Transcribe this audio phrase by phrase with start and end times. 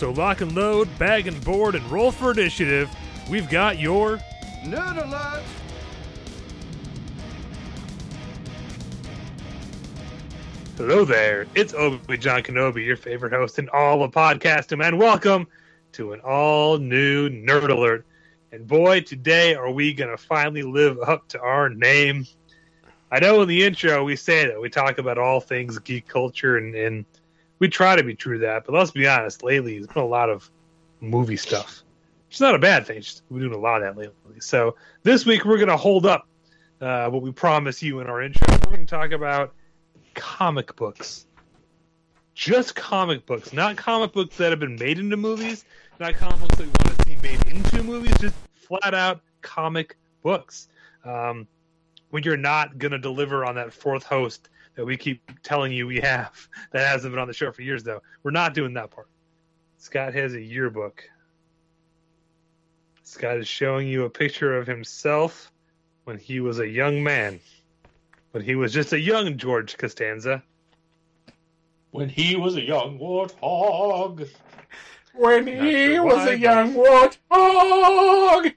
[0.00, 2.88] So lock and load, bag and board, and roll for initiative.
[3.28, 4.18] We've got your
[4.62, 5.42] Nerd alert!
[10.78, 11.46] Hello there.
[11.54, 15.46] It's Obi John Kenobi, your favorite host in all of podcasting, and welcome
[15.92, 18.06] to an all new Nerd Alert.
[18.52, 22.24] And boy, today are we going to finally live up to our name.
[23.12, 26.56] I know in the intro we say that we talk about all things geek culture,
[26.56, 27.04] and, and
[27.60, 30.06] we try to be true to that, but let's be honest, lately there's been a
[30.06, 30.50] lot of
[31.00, 31.82] movie stuff.
[32.28, 34.40] It's not a bad thing, just we're doing a lot of that lately.
[34.40, 36.26] So this week we're going to hold up
[36.80, 38.48] uh, what we promised you in our intro.
[38.50, 39.54] We're going to talk about
[40.14, 41.26] comic books.
[42.34, 45.64] Just comic books, not comic books that have been made into movies,
[45.98, 49.96] not comic books that we want to see made into movies, just flat out comic
[50.22, 50.68] books.
[51.04, 51.46] Um,
[52.10, 55.86] when you're not going to deliver on that fourth host that we keep telling you
[55.86, 58.90] we have, that hasn't been on the show for years, though, we're not doing that
[58.90, 59.08] part.
[59.78, 61.02] Scott has a yearbook.
[63.02, 65.50] Scott is showing you a picture of himself
[66.04, 67.40] when he was a young man.
[68.32, 70.42] When he was just a young George Costanza.
[71.90, 74.28] when he was a young warthog.
[75.14, 78.54] When Not he sure was why, a young warthog.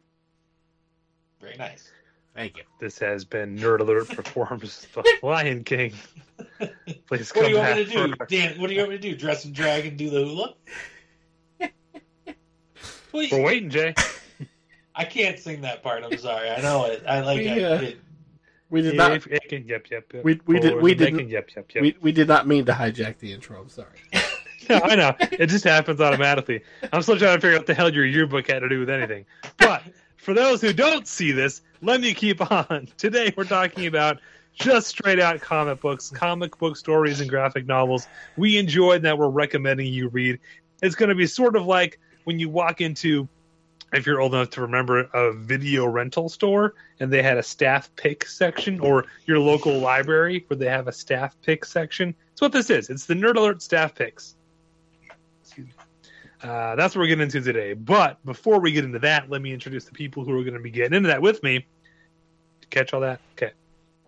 [1.41, 1.89] Very nice.
[2.35, 2.63] Thank you.
[2.79, 5.93] This has been Nerd Alert performs The Lion King.
[7.07, 8.59] Please come What do you want me to do, for, Dan?
[8.59, 9.15] What do you want me to do?
[9.15, 10.55] Dress and drag and do the hula?
[13.13, 13.93] Well, we're waiting, Jay.
[14.95, 16.03] I can't sing that part.
[16.03, 16.49] I'm sorry.
[16.49, 17.03] I know it.
[17.07, 17.63] I like We, it.
[17.63, 17.97] uh, it.
[18.71, 19.11] We did not.
[19.11, 20.23] Yep, yep, yep, yep, yep.
[20.23, 21.81] We- we did- we didn't- bacon, Yep, yep, yep.
[21.83, 23.61] We, we did not mean to hijack the intro.
[23.61, 23.99] I'm sorry.
[24.69, 25.13] No, I know.
[25.19, 26.63] It just happens automatically.
[26.93, 28.89] I'm still trying to figure out what the hell your yearbook had to do with
[28.89, 29.25] anything.
[29.57, 29.83] But
[30.23, 32.87] for those who don't see this, let me keep on.
[32.97, 34.19] Today we're talking about
[34.53, 38.07] just straight out comic books, comic book stories and graphic novels
[38.37, 40.39] we enjoyed that we're recommending you read.
[40.81, 43.27] It's going to be sort of like when you walk into,
[43.91, 47.93] if you're old enough to remember, a video rental store and they had a staff
[47.97, 52.15] pick section, or your local library where they have a staff pick section.
[52.31, 52.89] It's what this is.
[52.89, 54.35] It's the Nerd Alert staff picks.
[56.43, 57.73] Uh, that's what we're getting into today.
[57.73, 60.59] But before we get into that, let me introduce the people who are going to
[60.59, 61.65] be getting into that with me.
[62.69, 63.21] Catch all that?
[63.33, 63.53] Okay.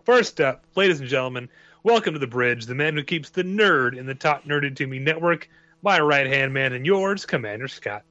[0.04, 1.48] First up, ladies and gentlemen,
[1.82, 4.86] welcome to the bridge, the man who keeps the nerd in the top nerded to
[4.86, 5.48] me network,
[5.82, 8.02] my right hand man and yours, Commander Scott.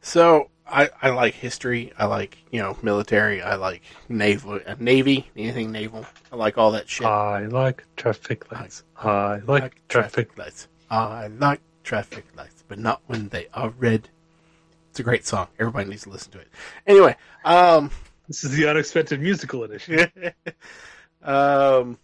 [0.00, 1.92] So I, I like history.
[1.98, 3.42] I like you know military.
[3.42, 6.06] I like naval, uh, navy, anything naval.
[6.32, 7.06] I like all that shit.
[7.06, 8.82] I like traffic lights.
[8.96, 10.36] I like, traffic.
[10.36, 10.68] lights.
[10.90, 14.08] I like traffic lights, but not when they are red.
[14.90, 15.48] It's a great song.
[15.58, 16.48] Everybody needs to listen to it.
[16.86, 17.90] Anyway, um,
[18.28, 20.00] This is the unexpected musical edition.
[21.22, 21.98] um,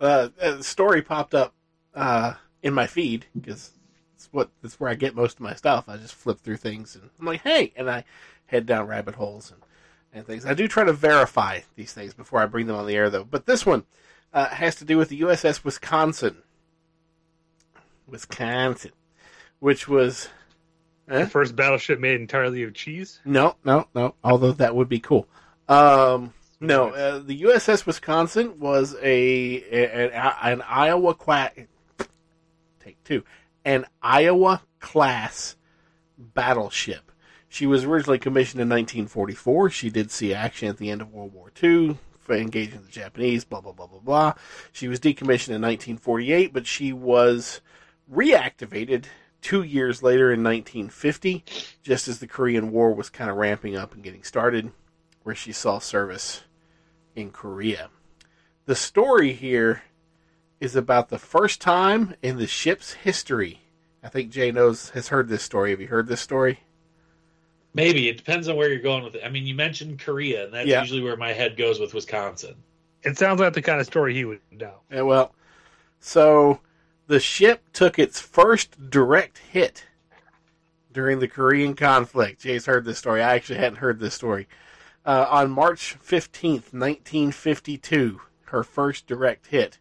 [0.00, 1.52] uh, a story popped up
[1.94, 3.72] uh, in my feed because
[4.14, 5.88] it's what that's where I get most of my stuff.
[5.88, 8.04] I just flip through things and I'm like, hey, and I
[8.46, 9.60] head down rabbit holes and
[10.12, 10.46] and things.
[10.46, 13.24] I do try to verify these things before I bring them on the air, though.
[13.24, 13.84] But this one
[14.32, 16.38] uh, has to do with the USS Wisconsin,
[18.06, 18.92] Wisconsin,
[19.60, 20.28] which was
[21.06, 23.20] The first battleship made entirely of cheese.
[23.24, 24.14] no, no, no.
[24.24, 25.28] Although that would be cool.
[25.68, 31.50] Um, no, uh, the USS Wisconsin was a, a- an, an Iowa qua-
[32.80, 33.24] take two,
[33.64, 35.56] an Iowa class
[36.18, 37.12] battleship.
[37.48, 39.70] She was originally commissioned in 1944.
[39.70, 41.96] She did see action at the end of World War II,
[42.28, 43.44] engaging the Japanese.
[43.44, 44.32] Blah blah blah blah blah.
[44.72, 47.60] She was decommissioned in 1948, but she was
[48.12, 49.04] reactivated
[49.42, 51.44] two years later in 1950,
[51.82, 54.72] just as the Korean War was kind of ramping up and getting started,
[55.22, 56.42] where she saw service
[57.14, 57.90] in Korea.
[58.66, 59.82] The story here
[60.60, 63.60] is about the first time in the ship's history
[64.06, 65.70] I think Jay knows has heard this story.
[65.70, 66.60] Have you heard this story?
[67.74, 69.22] Maybe it depends on where you're going with it.
[69.24, 70.80] I mean, you mentioned Korea, and that's Yeah.
[70.80, 72.54] usually where my head goes with Wisconsin.
[73.02, 74.82] It sounds like the kind of story he would know.
[74.92, 75.34] Yeah, well,
[75.98, 76.60] so
[77.06, 79.86] the ship took its first direct hit
[80.92, 82.42] during the Korean conflict.
[82.42, 83.22] Jay's heard this story.
[83.22, 84.48] I actually hadn't heard this story.
[85.04, 89.78] Uh, on March 15th, 1952, her first direct hit.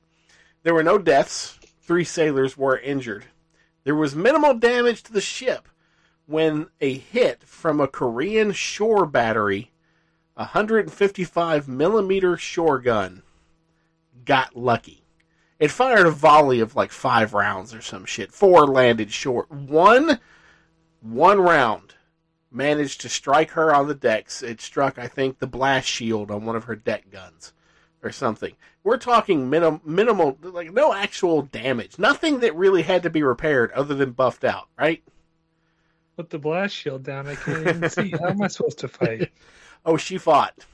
[0.64, 1.60] There were no deaths.
[1.82, 3.26] Three sailors were injured.
[3.86, 5.68] There was minimal damage to the ship
[6.26, 9.72] when a hit from a Korean shore battery,
[10.36, 13.22] a 155 millimeter shore gun,
[14.26, 15.05] got lucky.
[15.60, 18.32] It fired a volley of like five rounds or some shit.
[18.32, 19.50] Four landed short.
[19.50, 20.20] One,
[21.02, 21.96] one round
[22.52, 24.42] managed to strike her on the decks.
[24.42, 27.54] It struck, I think, the blast shield on one of her deck guns
[28.04, 28.54] or something.
[28.84, 31.98] We're talking minim- minimal, like no actual damage.
[31.98, 35.04] Nothing that really had to be repaired other than buffed out, right?
[36.16, 37.28] Put the blast shield down.
[37.28, 38.12] I can't even see.
[38.12, 39.32] How am I supposed to fight?
[39.88, 40.66] Oh, oh, she fought.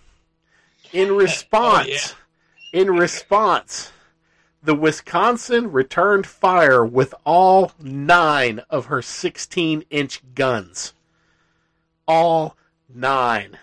[0.94, 2.16] In response,
[2.72, 3.92] in response,
[4.64, 10.94] the Wisconsin returned fire with all nine of her 16 inch guns.
[12.08, 12.56] All
[12.88, 13.58] nine.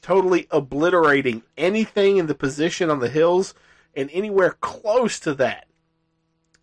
[0.00, 3.54] Totally obliterating anything in the position on the hills
[3.94, 5.66] and anywhere close to that.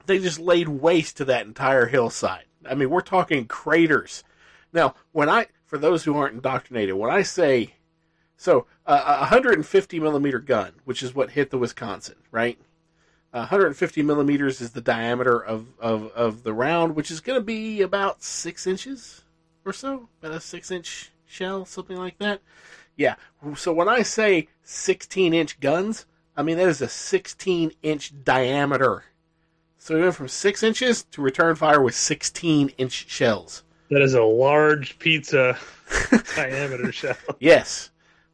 [0.07, 2.45] They just laid waste to that entire hillside.
[2.68, 4.24] I mean, we're talking craters.
[4.74, 7.75] Now, when I, for those who aren't indoctrinated, when I say
[8.36, 12.57] so uh, a 150 millimeter gun, which is what hit the Wisconsin, right?
[13.31, 17.81] 150 millimeters is the diameter of, of, of the round, which is going to be
[17.81, 19.22] about six inches
[19.66, 22.42] or so, about a six inch shell, something like that.
[22.96, 23.16] Yeah.
[23.56, 26.06] So when I say 16 inch guns,
[26.36, 29.04] I mean that is a 16 inch diameter.
[29.78, 33.64] So we went from six inches to return fire with 16 inch shells.
[33.90, 35.58] That is a large pizza
[36.36, 37.16] diameter shell.
[37.40, 37.92] Yes.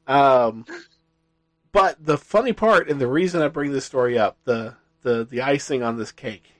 [0.07, 0.65] Um,
[1.71, 5.41] but the funny part, and the reason I bring this story up, the the the
[5.41, 6.51] icing on this cake,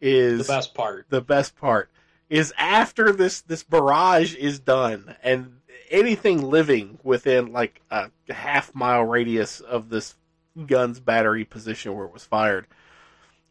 [0.00, 1.06] is The best part.
[1.08, 1.90] the best part
[2.28, 5.60] is after this this barrage is done and
[5.90, 10.16] anything living within like a half mile radius of this
[10.66, 12.66] gun's battery position where it was fired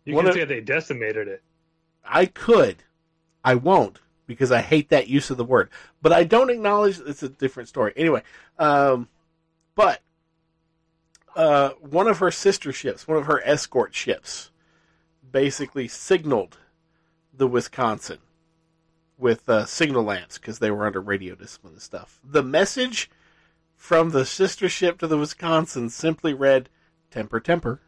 [0.04, 1.42] You can of- say they decimated it.
[2.04, 2.84] I could.
[3.44, 5.70] I won't because I hate that use of the word.
[6.02, 7.94] But I don't acknowledge it's a different story.
[7.96, 8.22] Anyway,
[8.60, 9.08] um,
[9.76, 10.02] but
[11.36, 14.52] uh, one of her sister ships, one of her escort ships,
[15.30, 16.58] basically signaled
[17.34, 18.20] the Wisconsin
[19.18, 22.20] with uh, signal lamps because they were under radio discipline and stuff.
[22.24, 23.10] The message
[23.76, 26.70] from the sister ship to the Wisconsin simply read,
[27.12, 27.82] "Temper, temper."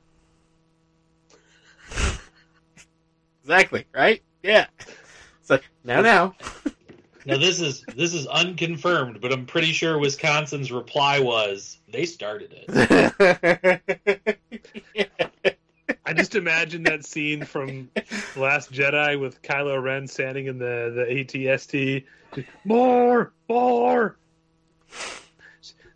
[3.43, 4.21] exactly right.
[4.43, 4.67] Yeah.
[5.41, 6.35] It's like now, now.
[7.27, 12.53] Now this is this is unconfirmed, but I'm pretty sure Wisconsin's reply was they started
[12.55, 13.81] it.
[16.05, 17.89] I just imagine that scene from
[18.37, 22.05] Last Jedi with Kylo Ren standing in the, the ATST.
[22.63, 24.17] More, more.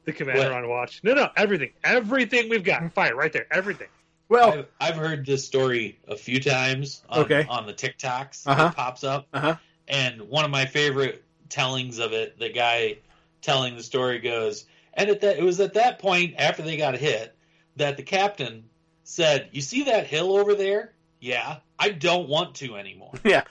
[0.04, 0.52] The commander What?
[0.64, 1.00] on watch.
[1.04, 1.72] No, no, everything.
[1.84, 2.92] Everything we've got.
[2.94, 3.46] Fire right there.
[3.52, 3.88] Everything.
[4.28, 7.46] well, I've, I've heard this story a few times on, Okay.
[7.48, 8.64] on the TikToks Uh-huh.
[8.66, 9.28] that pops up.
[9.34, 9.56] Uh-huh.
[9.92, 12.98] And one of my favorite tellings of it, the guy
[13.42, 16.96] telling the story goes, and at that it was at that point after they got
[16.96, 17.36] hit
[17.76, 18.64] that the captain
[19.04, 20.94] said, "You see that hill over there?
[21.20, 23.12] Yeah, I don't want to anymore.
[23.26, 23.44] yeah.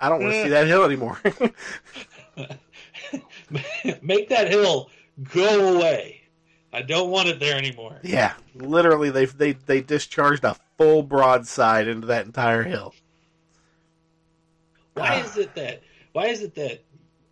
[0.00, 1.20] I don't want to see that hill anymore.
[4.02, 4.90] Make that hill
[5.32, 6.22] go away.
[6.72, 11.86] I don't want it there anymore." yeah, literally, they they they discharged a full broadside
[11.86, 12.92] into that entire hill.
[14.94, 15.82] Why is it that
[16.12, 16.82] why is it that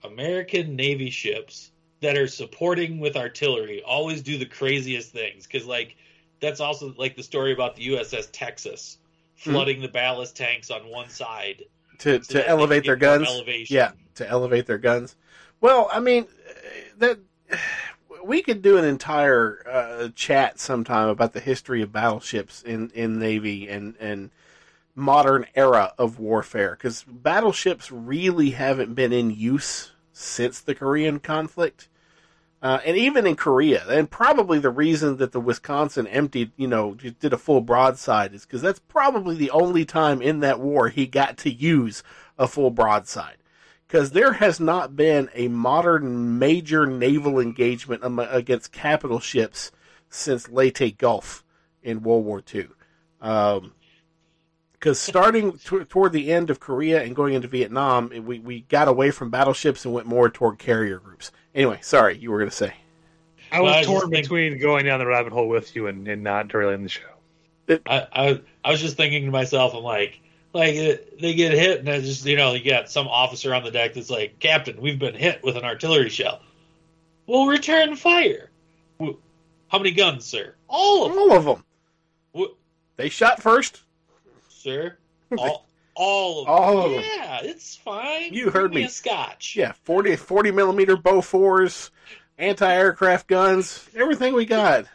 [0.05, 5.47] American Navy ships that are supporting with artillery always do the craziest things?
[5.47, 5.97] Because like
[6.41, 8.99] that's also like the story about the USS Texas
[9.35, 11.65] flooding the ballast tanks on one side
[11.99, 13.29] to so to elevate their guns.
[13.29, 13.77] Elevation.
[13.77, 15.17] Yeah, to elevate their guns.
[15.61, 16.27] Well, I mean,
[16.99, 17.19] that
[18.25, 23.19] we could do an entire uh, chat sometime about the history of battleships in in
[23.19, 24.31] Navy and and
[24.95, 31.89] modern era of warfare because battleships really haven't been in use since the Korean conflict.
[32.61, 36.95] Uh, and even in Korea, and probably the reason that the Wisconsin emptied, you know,
[36.95, 41.07] did a full broadside is because that's probably the only time in that war he
[41.07, 42.05] got to use
[42.39, 43.39] a full broadside.
[43.89, 49.73] Because there has not been a modern major naval engagement against capital ships
[50.09, 51.45] since Leyte Gulf
[51.83, 52.69] in World War II.
[53.21, 53.73] Um,
[54.83, 58.89] because starting t- toward the end of Korea and going into Vietnam, we we got
[58.89, 61.31] away from battleships and went more toward carrier groups.
[61.55, 62.75] Anyway, sorry, you were going to say.
[63.53, 66.09] I Well, was I was torn between going down the rabbit hole with you and,
[66.09, 67.07] and not derailing the show.
[67.87, 70.21] I, I I was just thinking to myself, I'm like,
[70.53, 73.63] like it, they get hit, and it's just you know you got some officer on
[73.63, 76.41] the deck that's like, Captain, we've been hit with an artillery shell.
[77.29, 78.51] We'll return fire.
[78.99, 80.57] How many guns, sir?
[80.67, 81.65] All of them, All of them.
[82.37, 82.57] Wh-
[82.97, 83.83] They shot first.
[84.63, 84.97] Sir.
[85.39, 86.55] All, all of them.
[86.55, 87.03] All of them.
[87.05, 88.33] Yeah, it's fine.
[88.33, 88.85] You Bring heard me.
[88.85, 89.57] A scotch.
[89.57, 91.91] Yeah, 40, 40 millimeter Bofors,
[92.39, 94.87] anti-aircraft guns, everything we got.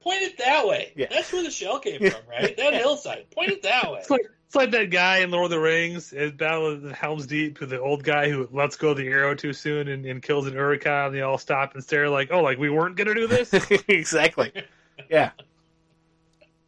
[0.00, 0.92] Point it that way.
[0.96, 1.06] Yeah.
[1.10, 2.56] That's where the shell came from, right?
[2.56, 3.30] That hillside.
[3.30, 3.98] Point it that way.
[4.00, 6.94] It's like it's like that guy in Lord of the Rings in Battle of the
[6.94, 10.22] Helm's Deep, who the old guy who lets go the arrow too soon and, and
[10.22, 13.14] kills an Uruk-hai, and they all stop and stare like, oh, like we weren't gonna
[13.14, 13.52] do this.
[13.88, 14.52] exactly.
[15.10, 15.32] Yeah.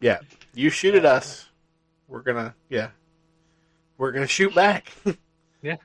[0.00, 0.18] Yeah.
[0.52, 1.48] You shoot at us,
[2.10, 2.54] we're gonna.
[2.68, 2.90] Yeah.
[3.96, 4.92] We're gonna shoot back.
[5.62, 5.76] Yeah,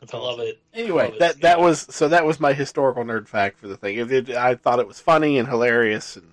[0.00, 0.24] That's I all.
[0.24, 0.60] love it.
[0.74, 1.18] anyway, Love it.
[1.20, 1.64] that that Yeah.
[1.64, 3.96] was so that was my historical nerd fact for the thing.
[3.96, 6.26] It, it, I thought it was funny and hilarious and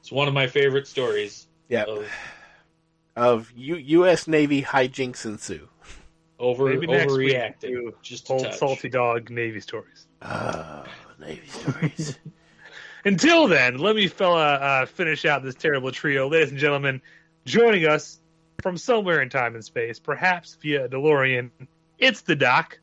[0.00, 2.08] It's one of my favorite stories yeah of
[3.14, 4.26] of U, U.S.
[4.26, 5.68] Navy hijinks ensue.
[6.40, 7.92] over Maybe overreacting.
[8.02, 8.56] Just Old touch.
[8.58, 10.08] salty dog Navy stories.
[10.22, 10.84] Oh,
[11.20, 12.18] Navy stories.
[13.04, 17.00] Until then, let me fella uh, finish out this terrible trio, ladies and gentlemen.
[17.46, 18.19] Joining us
[18.62, 21.50] from somewhere in time and space, perhaps via a DeLorean,
[21.98, 22.78] it's the Doc.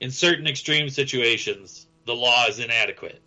[0.00, 3.22] In certain extreme situations, the law is inadequate.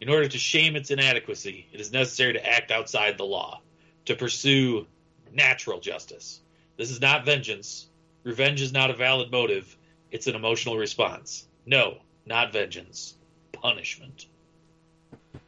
[0.00, 3.60] In order to shame its inadequacy, it is necessary to act outside the law,
[4.04, 4.86] to pursue
[5.32, 6.40] natural justice.
[6.76, 7.88] This is not vengeance.
[8.22, 9.76] Revenge is not a valid motive.
[10.10, 11.48] It's an emotional response.
[11.64, 13.14] No, not vengeance.
[13.52, 14.26] Punishment.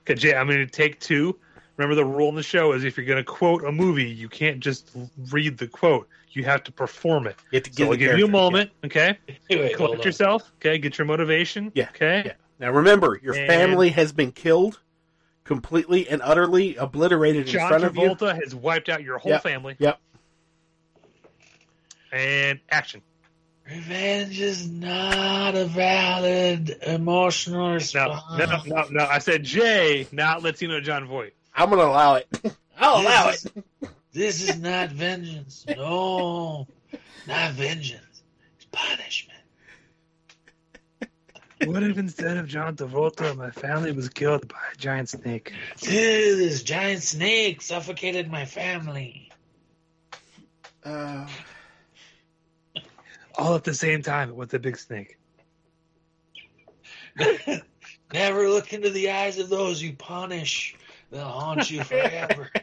[0.02, 1.38] Okay, Jay, I'm going to take two.
[1.78, 4.28] Remember, the rule in the show is if you're going to quote a movie, you
[4.28, 4.90] can't just
[5.30, 6.08] read the quote.
[6.32, 7.36] You have to perform it.
[7.52, 9.18] You have to So give I'll give you a character- moment, okay?
[9.28, 10.78] Wait, wait, hold Collect yourself, okay?
[10.78, 12.22] Get your motivation, Yeah, okay?
[12.26, 12.32] Yeah.
[12.58, 14.80] Now remember, your And- family has been killed,
[15.44, 18.02] completely and utterly obliterated in John front of you.
[18.10, 19.42] Travolta has wiped out your whole Yep.
[19.44, 19.76] family.
[19.78, 20.00] Yep.
[22.12, 23.02] And action.
[23.70, 28.22] Revenge is not a valid emotional response.
[28.32, 28.66] No, response.
[28.66, 29.06] no, no, no.
[29.10, 31.34] I said Jay, not Latino Jon Voight.
[31.58, 32.28] I'm going to allow it.
[32.78, 33.52] I'll allow This it.
[33.56, 35.64] is- This is not vengeance.
[35.68, 36.66] No,
[37.26, 38.22] not vengeance.
[38.56, 39.38] It's punishment.
[41.64, 45.52] What if instead of John Travolta, my family was killed by a giant snake?
[45.82, 45.90] Ew,
[46.36, 49.30] this giant snake suffocated my family.
[50.84, 51.26] Uh,
[53.36, 55.18] All at the same time with the big snake.
[58.12, 60.76] Never look into the eyes of those you punish.
[61.10, 62.50] They'll haunt you forever.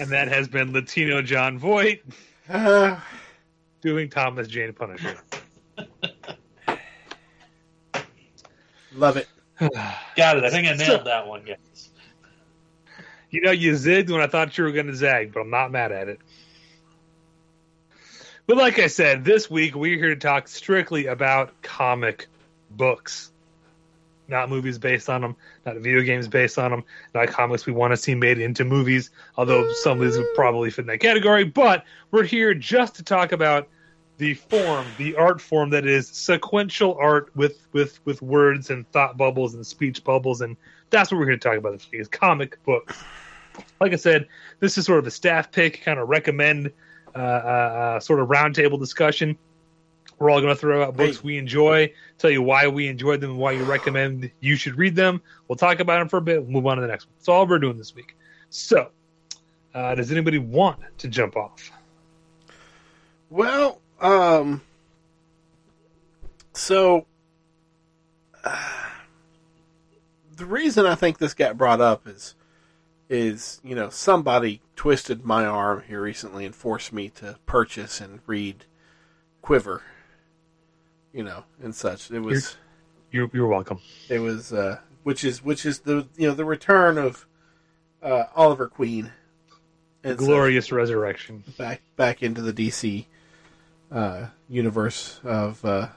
[0.00, 2.02] And that has been Latino Jon Voight
[2.48, 2.98] uh,
[3.82, 5.14] doing Thomas Jane Punisher.
[8.94, 9.28] love it.
[10.16, 10.44] Got it.
[10.44, 11.90] I think I nailed that one, guys.
[13.28, 15.70] You know, you zigged when I thought you were going to zag, but I'm not
[15.70, 16.20] mad at it.
[18.46, 22.26] But like I said, this week we're here to talk strictly about comic
[22.70, 23.29] books.
[24.30, 26.84] Not movies based on them, not video games based on them,
[27.14, 30.70] not comics we want to see made into movies, although some of these would probably
[30.70, 31.44] fit in that category.
[31.44, 33.68] But we're here just to talk about
[34.18, 39.16] the form, the art form that is sequential art with with with words and thought
[39.16, 40.56] bubbles and speech bubbles, and
[40.90, 43.02] that's what we're here to talk about week is comic books.
[43.80, 44.28] Like I said,
[44.60, 46.70] this is sort of a staff pick, kind of recommend
[47.14, 49.36] uh, uh, uh, sort of roundtable discussion.
[50.20, 51.22] We're all going to throw out books Hey.
[51.24, 55.22] we enjoy, tell you why we enjoyed them, why you recommend you should read them.
[55.48, 56.42] We'll talk about them for a bit.
[56.42, 57.14] We'll move on to the next one.
[57.16, 58.14] That's all we're doing this week.
[58.50, 58.90] So,
[59.74, 61.72] uh, does anybody want to jump off?
[63.30, 64.60] Well, um,
[66.52, 67.06] so
[68.44, 68.90] uh,
[70.36, 72.34] the reason I think this got brought up is
[73.08, 78.20] is you know somebody twisted my arm here recently and forced me to purchase and
[78.26, 78.66] read
[79.42, 79.82] Quiver,
[81.12, 82.10] you know, and such.
[82.10, 82.56] It was
[83.10, 83.80] You're, you're welcome.
[84.08, 87.26] it was uh, which is which is the you know the return of
[88.02, 89.12] uh, Oliver Queen.
[90.04, 91.44] and such Glorious resurrection.
[91.58, 93.06] back back into the DC
[93.92, 95.88] uh, universe of uh,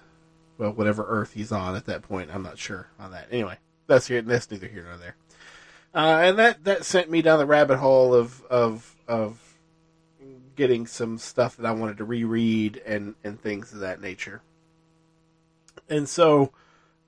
[0.57, 2.29] well whatever Earth he's on at that point.
[2.33, 3.27] I'm not sure on that.
[3.31, 4.21] Anyway, that's here.
[4.21, 5.15] That's neither here nor there.
[5.95, 9.39] Uh, and that that sent me down the rabbit hole of of of
[10.55, 14.41] getting some stuff that I wanted to reread and and things of that nature.
[15.89, 16.51] And so,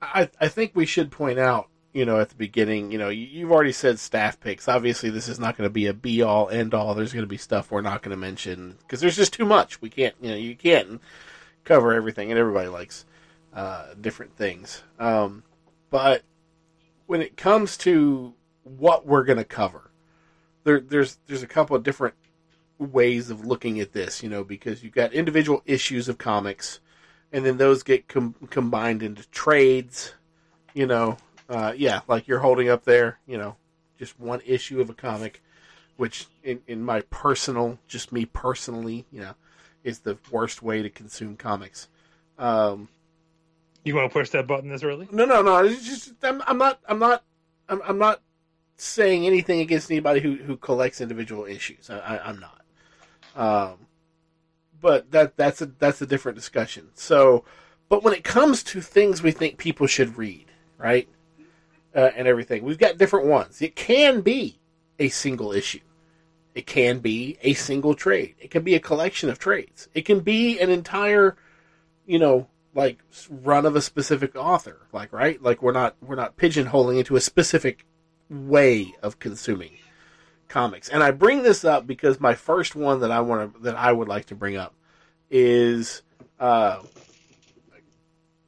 [0.00, 3.24] I I think we should point out you know, at the beginning, you know, you,
[3.24, 4.68] you've already said staff picks.
[4.68, 6.94] Obviously, this is not going to be a be all end all.
[6.94, 9.80] There's going to be stuff we're not going to mention because there's just too much.
[9.80, 11.00] We can't, you know, you can't
[11.64, 13.06] cover everything, and everybody likes
[13.54, 14.82] uh, different things.
[14.98, 15.42] Um,
[15.88, 16.22] but
[17.06, 19.90] when it comes to what we're going to cover,
[20.64, 22.14] there, there's there's a couple of different
[22.78, 26.80] ways of looking at this, you know, because you've got individual issues of comics,
[27.32, 30.14] and then those get com- combined into trades,
[30.74, 31.16] you know,
[31.48, 33.56] uh, yeah, like you're holding up there, you know,
[33.98, 35.42] just one issue of a comic,
[35.96, 39.34] which in, in my personal, just me personally, you know,
[39.84, 41.88] is the worst way to consume comics.
[42.38, 42.88] Um,
[43.84, 45.08] You want to push that button this early?
[45.10, 45.64] no, no, no.
[45.64, 46.80] It's just I'm, I'm not.
[46.88, 47.22] I'm not.
[47.68, 48.20] I'm, I'm not
[48.76, 51.88] saying anything against anybody who, who collects individual issues.
[51.88, 52.62] I, I, I'm not.
[53.34, 53.85] Um,
[54.80, 56.88] but that that's a that's a different discussion.
[56.94, 57.44] So,
[57.88, 60.46] but when it comes to things we think people should read,
[60.78, 61.08] right,
[61.94, 63.62] uh, and everything, we've got different ones.
[63.62, 64.58] It can be
[64.98, 65.80] a single issue.
[66.54, 68.34] It can be a single trade.
[68.38, 69.88] It can be a collection of trades.
[69.92, 71.36] It can be an entire,
[72.06, 74.86] you know, like run of a specific author.
[74.92, 77.84] Like right, like we're not we're not pigeonholing into a specific
[78.28, 79.72] way of consuming
[80.48, 80.88] comics.
[80.88, 83.92] And I bring this up because my first one that I want to that I
[83.92, 84.74] would like to bring up
[85.30, 86.02] is
[86.38, 86.82] uh,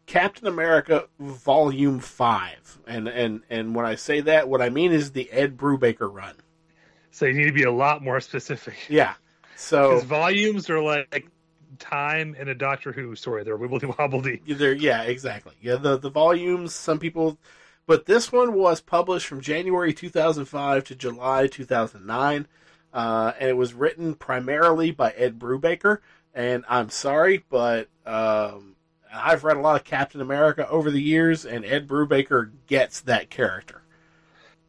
[0.06, 2.78] Captain America Volume Five.
[2.86, 6.34] And and and when I say that, what I mean is the Ed Brubaker run.
[7.10, 8.74] So you need to be a lot more specific.
[8.88, 9.14] Yeah.
[9.56, 11.28] So volumes are like
[11.80, 13.42] time in a Doctor Who story.
[13.42, 14.40] They're wibbly wobbly.
[14.46, 15.54] Yeah, exactly.
[15.60, 16.74] Yeah, the the volumes.
[16.74, 17.38] Some people,
[17.88, 22.46] but this one was published from January 2005 to July 2009,
[22.92, 26.00] uh, and it was written primarily by Ed Brubaker.
[26.34, 28.76] And I'm sorry, but um,
[29.12, 33.30] I've read a lot of Captain America over the years, and Ed Brubaker gets that
[33.30, 33.80] character.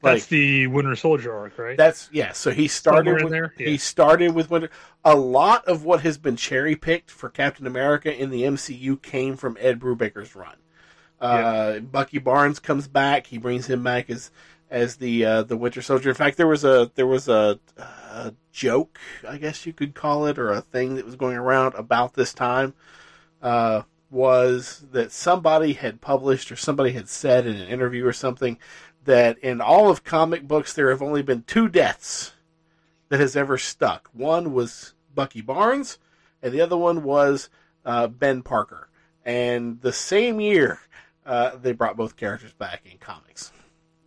[0.02, 1.76] That's the Winter Soldier arc, right?
[1.76, 2.32] That's yeah.
[2.32, 3.54] So he started with, there?
[3.60, 3.68] Yeah.
[3.68, 4.70] he started with Winter.
[5.04, 9.36] A lot of what has been cherry picked for Captain America in the MCU came
[9.36, 10.56] from Ed Brubaker's run.
[11.20, 13.28] Uh, Bucky Barnes comes back.
[13.28, 14.32] He brings him back as
[14.70, 16.10] as the uh, the Winter Soldier.
[16.10, 20.26] In fact, there was a there was a, a joke, I guess you could call
[20.26, 22.74] it, or a thing that was going around about this time.
[23.42, 28.58] Uh, was that somebody had published or somebody had said in an interview or something
[29.06, 32.34] that in all of comic books there have only been two deaths
[33.10, 34.10] that has ever stuck.
[34.14, 36.00] One was Bucky Barnes,
[36.42, 37.50] and the other one was
[37.86, 38.90] uh, Ben Parker.
[39.26, 40.80] And the same year,
[41.30, 43.52] uh, they brought both characters back in comics.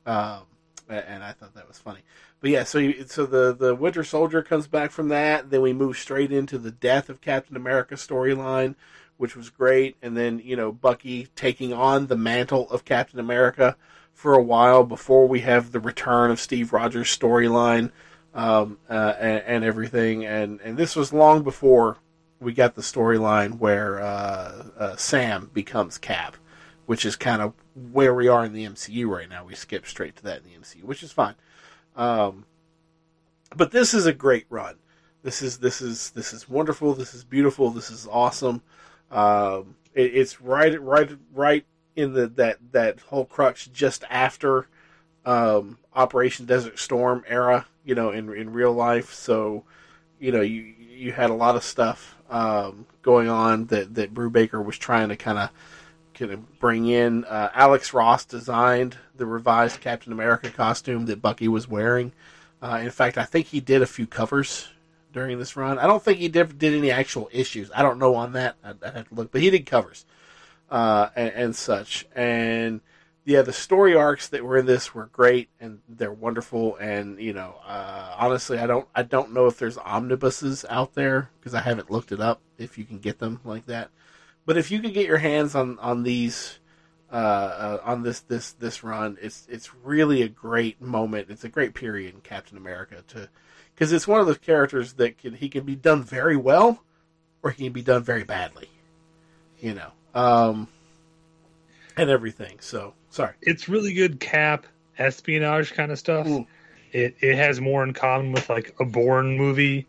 [0.05, 0.43] Um,
[0.89, 2.01] and I thought that was funny.
[2.41, 5.49] But yeah, so you, so the the Winter Soldier comes back from that.
[5.51, 8.75] Then we move straight into the death of Captain America storyline,
[9.17, 9.97] which was great.
[10.03, 13.77] And then you know Bucky taking on the mantle of Captain America
[14.13, 17.93] for a while before we have the return of Steve Rogers storyline
[18.35, 20.27] um, uh, and, and everything.
[20.27, 21.99] And and this was long before
[22.41, 26.37] we got the storyline where uh, uh, Sam becomes Cap,
[26.93, 27.55] which is kind of
[27.91, 29.47] where we are in the MCU right now.
[29.47, 31.37] We skip straight to that in the MCU, which is fine.
[31.97, 32.45] Um,
[33.57, 34.75] but this is a great run.
[35.23, 36.93] This is this is this is wonderful.
[36.93, 37.71] This is beautiful.
[37.71, 38.61] This is awesome.
[39.11, 41.65] Um, it, it's right right right
[41.97, 44.67] in the that that whole crux just after
[45.25, 47.65] um, Operation Desert Storm era.
[47.87, 49.15] You know, in in real life.
[49.15, 49.65] So
[50.21, 54.63] you know you you had a lot of stuff um, going on that that Brubaker
[54.63, 55.49] was trying to kind of
[56.15, 57.25] kind of bring in.
[57.25, 62.13] Uh, Alex Ross designed the revised Captain America costume that Bucky was wearing.
[62.63, 64.69] Uh, in fact, I think he did a few covers
[65.13, 65.79] during this run.
[65.79, 67.71] I don't think he did, did any actual issues.
[67.75, 68.57] I don't know on that.
[68.65, 70.05] I'd, I'd have to look, but he did covers
[70.71, 72.07] uh, and, and such.
[72.15, 72.81] And
[73.25, 76.77] yeah, the story arcs that were in this were great and they're wonderful.
[76.77, 81.31] And you know, uh, honestly, I don't I don't know if there's omnibuses out there
[81.39, 82.41] because I haven't looked it up.
[82.59, 83.91] If you can get them like that,
[84.47, 86.59] but if you could get your hands on on these.
[87.11, 91.27] Uh, uh, on this this this run, it's it's really a great moment.
[91.29, 93.29] It's a great period in Captain America to
[93.75, 96.83] because it's one of those characters that can he can be done very well,
[97.43, 98.71] or he can be done very badly.
[99.61, 100.69] You know, um,
[101.97, 102.59] and everything.
[102.61, 103.35] So sorry.
[103.41, 104.67] It's really good cap
[104.99, 106.27] espionage kind of stuff.
[106.93, 109.87] It it has more in common with like a Bourne movie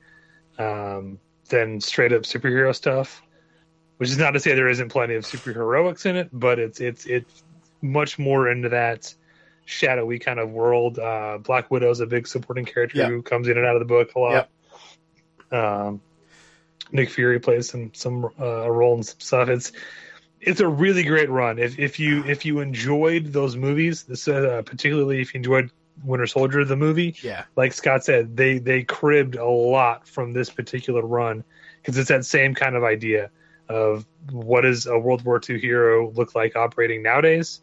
[0.58, 3.22] um, than straight up superhero stuff.
[3.98, 7.06] Which is not to say there isn't plenty of superheroics in it, but it's it's
[7.06, 7.44] it's
[7.82, 9.14] much more into that
[9.66, 11.00] shadowy kind of world.
[11.00, 13.08] Uh, Black Widow's a big supporting character Yeah.
[13.08, 14.50] who comes in and out of the book a lot.
[15.52, 16.02] Um,
[16.92, 19.50] Nick Fury plays some some uh, role in some stuff.
[19.50, 19.72] It's
[20.42, 21.60] it's a really great run.
[21.60, 25.72] If if you if you enjoyed those movies, this uh, particularly if you enjoyed
[26.04, 27.46] Winter Soldier the movie, Yeah.
[27.56, 31.44] like Scott said, they they cribbed a lot from this particular run
[31.82, 33.30] because it's that same kind of idea
[33.70, 37.62] of what does a World War II hero look like operating nowadays.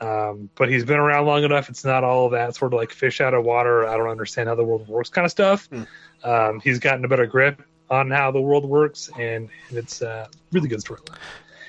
[0.00, 1.70] Um, but he's been around long enough.
[1.70, 3.86] It's not all that sort of like fish out of water.
[3.86, 5.66] I don't understand how the world works kind of stuff.
[5.68, 5.82] Hmm.
[6.22, 10.28] Um, he's gotten a better grip on how the world works, and, and it's a
[10.52, 11.16] really good storyline.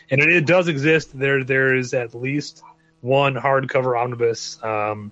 [0.09, 1.17] And it, it does exist.
[1.17, 2.63] There, there is at least
[3.01, 5.11] one hardcover omnibus um,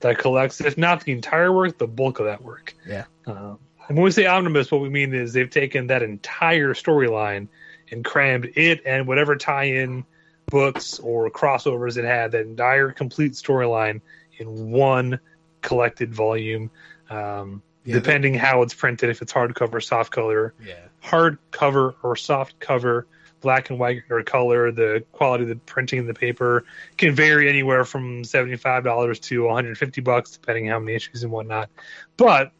[0.00, 2.74] that collects, if not the entire work, the bulk of that work.
[2.86, 3.04] Yeah.
[3.26, 3.58] Um,
[3.92, 7.48] and when we say omnibus, what we mean is they've taken that entire storyline
[7.90, 10.06] and crammed it and whatever tie-in
[10.46, 14.00] books or crossovers it had, that entire complete storyline
[14.38, 15.20] in one
[15.60, 16.70] collected volume.
[17.10, 20.76] Um, Yeah, depending how it's printed, if it's hardcover, soft color, Yeah.
[21.04, 23.06] hardcover or soft cover,
[23.42, 26.64] black and white or color, the quality of the printing of the paper
[26.96, 31.24] can vary anywhere from seventy-five dollars to one hundred fifty bucks, depending how many issues
[31.24, 31.68] and whatnot.
[32.16, 32.52] But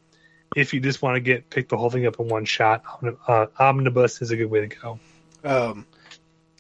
[0.57, 2.83] if you just want to get pick the whole thing up in one shot,
[3.27, 4.99] uh, omnibus is a good way to go.
[5.45, 5.87] Um,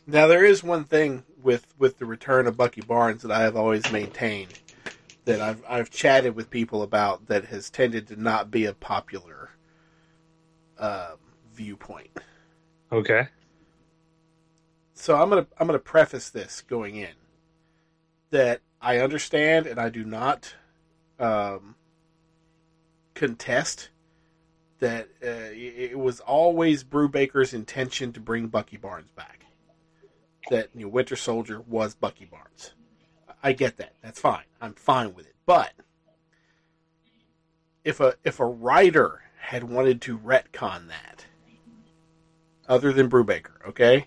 [0.07, 3.57] now there is one thing with with the return of Bucky Barnes that I have
[3.57, 4.59] always maintained
[5.24, 9.50] that I've I've chatted with people about that has tended to not be a popular
[10.78, 11.18] um,
[11.52, 12.11] viewpoint.
[12.90, 13.28] Okay.
[14.94, 17.14] So I'm gonna I'm gonna preface this going in
[18.31, 20.55] that I understand and I do not
[21.18, 21.76] um,
[23.14, 23.90] contest
[24.81, 29.46] that uh, it was always Brubaker's intention to bring Bucky Barnes back.
[30.51, 32.72] That you know, Winter Soldier was Bucky Barnes.
[33.42, 33.94] I get that.
[34.03, 34.44] That's fine.
[34.61, 35.35] I'm fine with it.
[35.46, 35.72] But
[37.85, 41.27] if a if a writer had wanted to retcon that,
[42.68, 44.07] other than Brubaker, okay,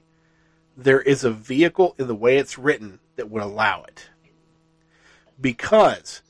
[0.76, 4.10] there is a vehicle in the way it's written that would allow it.
[5.40, 6.22] Because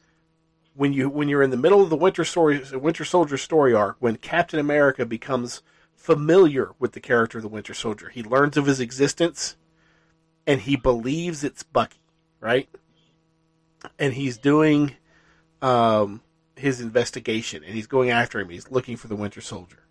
[0.76, 3.96] when you when you're in the middle of the Winter story, Winter Soldier story arc,
[4.00, 5.64] when Captain America becomes
[5.96, 9.56] familiar with the character of the Winter Soldier, he learns of his existence,
[10.46, 12.04] and he believes it's Bucky,
[12.40, 12.70] right?
[13.98, 14.96] And he's doing
[15.62, 16.22] um,
[16.56, 18.50] his investigation, and he's going after him.
[18.50, 19.88] He's looking for the Winter Soldier.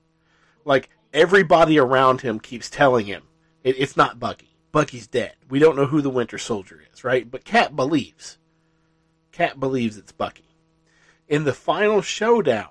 [0.64, 3.23] Like everybody around him keeps telling him,
[3.62, 4.51] it, it's not Bucky.
[4.70, 5.35] Bucky's dead.
[5.49, 7.31] We don't know who the Winter Soldier is, right?
[7.31, 8.38] But Cap believes.
[9.33, 10.44] Cap believes it's Bucky.
[11.29, 12.69] In the final showdown,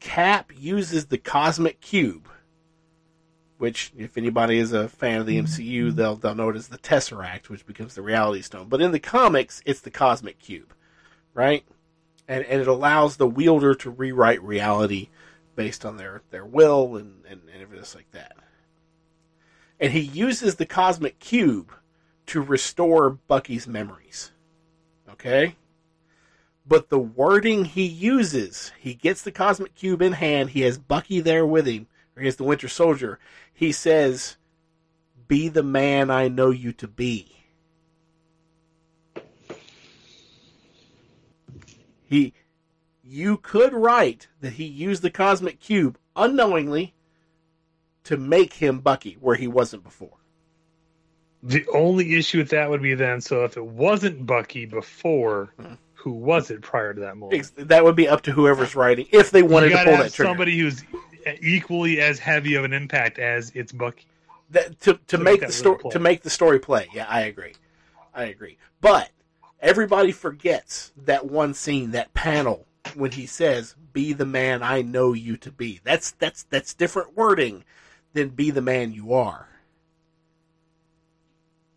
[0.00, 2.28] Cap uses the Cosmic Cube,
[3.58, 6.78] which, if anybody is a fan of the MCU, they'll they'll know it as the
[6.78, 8.68] Tesseract, which becomes the Reality Stone.
[8.68, 10.72] But in the comics, it's the Cosmic Cube,
[11.34, 11.64] right?
[12.28, 15.08] And and it allows the wielder to rewrite reality
[15.58, 18.36] based on their, their will and, and, and everything like that.
[19.80, 21.72] And he uses the Cosmic Cube
[22.26, 24.30] to restore Bucky's memories.
[25.10, 25.56] Okay?
[26.68, 31.20] But the wording he uses, he gets the Cosmic Cube in hand, he has Bucky
[31.20, 33.18] there with him, or he has the Winter Soldier.
[33.54, 34.36] He says,
[35.26, 37.34] Be the man I know you to be.
[42.04, 42.34] He
[43.02, 46.94] you could write that he used the Cosmic Cube unknowingly
[48.04, 50.18] to make him Bucky where he wasn't before.
[51.42, 55.74] The only issue with that would be then, so if it wasn't Bucky before, hmm.
[55.98, 57.50] Who was it prior to that moment?
[57.56, 60.30] That would be up to whoever's writing if they wanted to pull that trigger.
[60.30, 60.84] somebody who's
[61.42, 64.06] equally as heavy of an impact as it's Bucky.
[64.50, 66.88] that, to to To make make the story to make the story play.
[66.94, 67.54] Yeah, I agree.
[68.14, 68.58] I agree.
[68.80, 69.10] But
[69.60, 75.12] everybody forgets that one scene, that panel when he says, "Be the man I know
[75.12, 77.64] you to be." That's that's that's different wording
[78.12, 79.48] than "Be the man you are."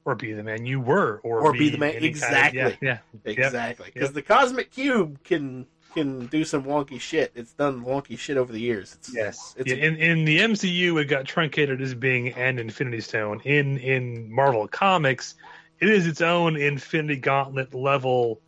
[0.03, 2.59] Or be the man you were, or, Or be the man- any kind of- exactly.
[2.81, 4.13] yeah, yeah, Exactly, because Yep.
[4.15, 7.33] the cosmic cube can can do some wonky shit.
[7.35, 8.95] It's done wonky shit over the years.
[8.97, 9.53] It's, Yes.
[9.57, 13.41] it's Yeah, in in the MCU, it got truncated as being an Infinity Stone.
[13.43, 15.35] In in Marvel Comics,
[15.81, 18.39] it is its own Infinity Gauntlet level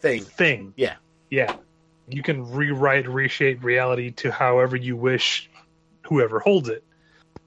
[0.00, 0.22] thing.
[0.22, 0.74] thing.
[0.76, 0.96] Yeah.
[1.30, 1.56] Yeah.
[2.08, 5.48] You can rewrite, reshape reality to however you wish,
[6.02, 6.84] whoever holds it.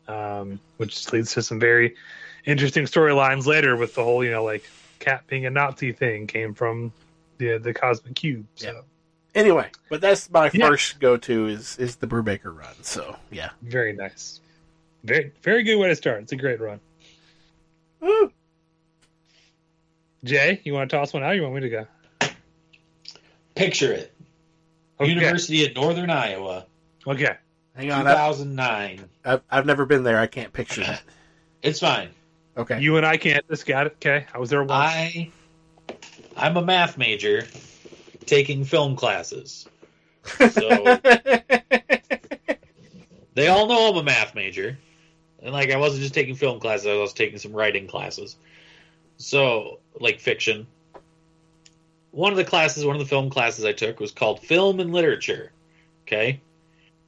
[0.08, 1.94] Um, which leads to some very
[2.50, 4.64] interesting storylines later with the whole, you know, like
[5.00, 6.92] Cap being a Nazi thing came from
[7.38, 8.46] the the Cosmic Cube.
[8.56, 8.82] So Yeah.
[9.36, 10.68] Anyway, but that's my Yeah.
[10.68, 12.74] first go to is is the Brubaker run.
[12.82, 13.52] So yeah.
[13.62, 14.42] very nice.
[15.04, 16.24] Very very good way to start.
[16.24, 16.80] It's a great run.
[18.02, 18.32] Woo.
[20.24, 21.32] Jay, you want to toss one out?
[21.32, 21.88] Or you want me to go?
[23.56, 24.14] Picture it.
[25.00, 25.10] Okay.
[25.12, 26.66] University of Northern Iowa,
[27.08, 27.36] Okay.
[27.76, 29.10] Hang on, 2009.
[29.24, 30.20] I've I've never been there.
[30.20, 31.02] I can't picture that.
[31.62, 32.10] It's fine.
[32.60, 32.82] Okay.
[32.82, 33.48] You and I can't.
[33.48, 33.94] This got it.
[33.94, 34.72] Okay, I was there once.
[34.72, 35.32] I
[36.36, 37.48] I'm a math major
[38.26, 39.66] taking film classes.
[40.24, 40.50] So
[43.34, 44.78] they all know I'm a math major.
[45.42, 48.36] And like I wasn't just taking film classes, I was taking some writing classes.
[49.16, 50.68] So like fiction.
[52.12, 54.92] One of the classes, one of the film classes I took was called Film and
[54.92, 55.54] Literature.
[56.04, 56.42] Okay?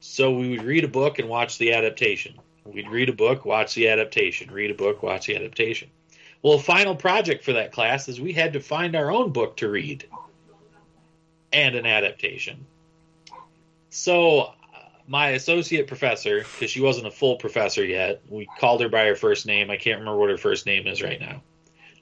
[0.00, 2.38] So we would read a book and watch the adaptation.
[2.64, 5.90] We'd read a book, watch the adaptation, read a book, watch the adaptation.
[6.42, 9.68] Well, final project for that class is we had to find our own book to
[9.68, 10.08] read
[11.52, 12.66] and an adaptation.
[13.90, 14.52] So, uh,
[15.06, 19.16] my associate professor, because she wasn't a full professor yet, we called her by her
[19.16, 19.70] first name.
[19.70, 21.42] I can't remember what her first name is right now.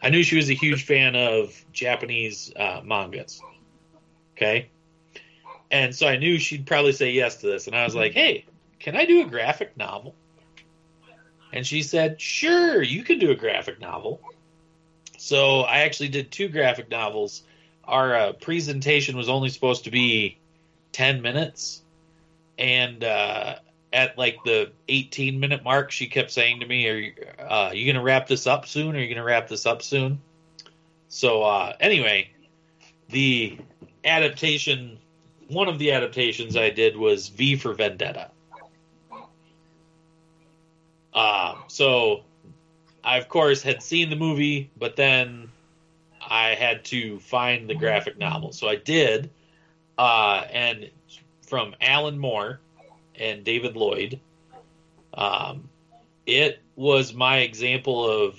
[0.02, 3.42] I knew she was a huge fan of Japanese uh, mangas.
[4.36, 4.70] Okay.
[5.70, 7.66] And so I knew she'd probably say yes to this.
[7.66, 8.46] And I was like, hey,
[8.78, 10.14] can I do a graphic novel?
[11.52, 14.20] And she said, sure, you can do a graphic novel.
[15.18, 17.42] So I actually did two graphic novels.
[17.84, 20.38] Our uh, presentation was only supposed to be
[20.92, 21.82] 10 minutes.
[22.58, 23.56] And uh,
[23.92, 27.84] at like the 18 minute mark, she kept saying to me, Are you, uh, you
[27.84, 28.94] going to wrap this up soon?
[28.94, 30.20] Are you going to wrap this up soon?
[31.08, 32.30] So, uh, anyway,
[33.08, 33.58] the
[34.04, 34.98] adaptation,
[35.48, 38.30] one of the adaptations I did was V for Vendetta.
[41.12, 42.22] Uh, so
[43.02, 45.50] I, of course, had seen the movie, but then
[46.20, 48.52] I had to find the graphic novel.
[48.52, 49.30] So I did.
[49.98, 50.90] Uh, and
[51.46, 52.60] from Alan Moore
[53.16, 54.20] and David Lloyd,
[55.14, 55.68] um,
[56.26, 58.38] it was my example of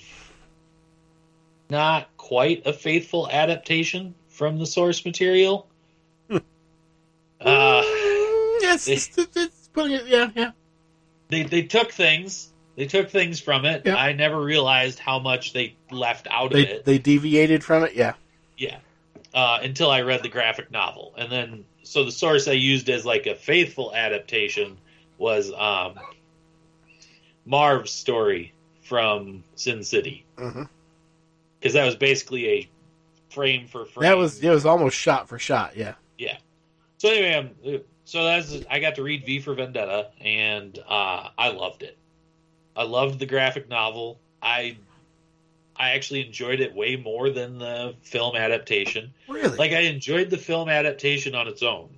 [1.70, 5.68] not quite a faithful adaptation from the source material.
[6.30, 6.38] uh,
[7.40, 9.36] yes, it's, it's,
[9.76, 10.06] it.
[10.06, 10.50] Yeah, yeah.
[11.28, 13.86] they they took things they took things from it.
[13.88, 16.84] I never realized how much they left out of it.
[16.84, 17.94] they deviated from it.
[17.94, 18.14] Yeah.
[18.56, 18.78] Yeah.
[19.34, 21.14] Uh, until I read the graphic novel.
[21.16, 24.78] And then, so the source I used as like a faithful adaptation
[25.18, 25.94] was um,
[27.44, 30.24] Marv's story from Sin City.
[30.36, 32.68] Because that was basically a
[33.30, 34.02] frame for frame.
[34.02, 35.76] That was it was almost shot for shot.
[35.76, 35.94] Yeah.
[36.18, 36.36] Yeah.
[36.98, 41.48] So anyway, um, so that's I got to read V for Vendetta, and uh, I
[41.48, 41.96] loved it.
[42.76, 44.18] I loved the graphic novel.
[44.42, 44.76] I
[45.76, 49.12] I actually enjoyed it way more than the film adaptation.
[49.28, 49.56] Really?
[49.56, 51.88] Like I enjoyed the film adaptation on its own,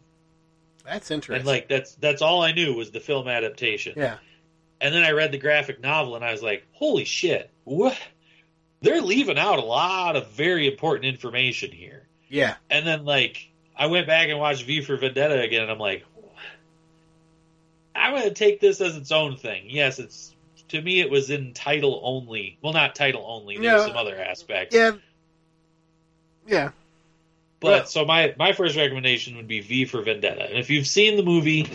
[0.85, 1.41] That's interesting.
[1.41, 3.95] and like that's that's all I knew was the film adaptation.
[3.97, 4.19] yeah.
[4.81, 7.51] And then I read the graphic novel, and I was like, "Holy shit!
[7.65, 7.99] What?
[8.83, 12.57] They're leaving out a lot of very important information here." Yeah.
[12.69, 16.05] And then like I went back and watched V for Vendetta again, and I'm like,
[17.95, 19.65] I'm going to take this as its own thing.
[19.69, 20.34] Yes, it's
[20.69, 22.59] to me it was in title only.
[22.63, 23.57] Well, not title only.
[23.57, 23.87] There's Yeah.
[23.87, 24.75] some other aspects.
[24.75, 24.93] Yeah.
[26.47, 26.71] Yeah.
[27.61, 30.45] But Well- so my my first recommendation would be V for Vendetta.
[30.49, 31.69] And if you've seen the movie,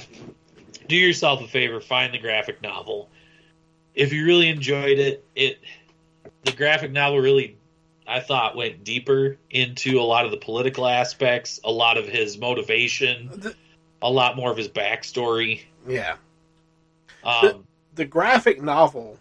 [0.87, 3.09] do yourself a favor, find the graphic novel.
[3.95, 5.59] If you really enjoyed it, it
[6.43, 7.57] the graphic novel really
[8.07, 12.37] I thought went deeper into a lot of the political aspects, a lot of his
[12.39, 13.55] motivation, The-
[14.01, 15.61] a lot more of his backstory.
[15.87, 16.15] Yeah.
[17.23, 17.65] Um,
[17.99, 19.19] the graphic novel.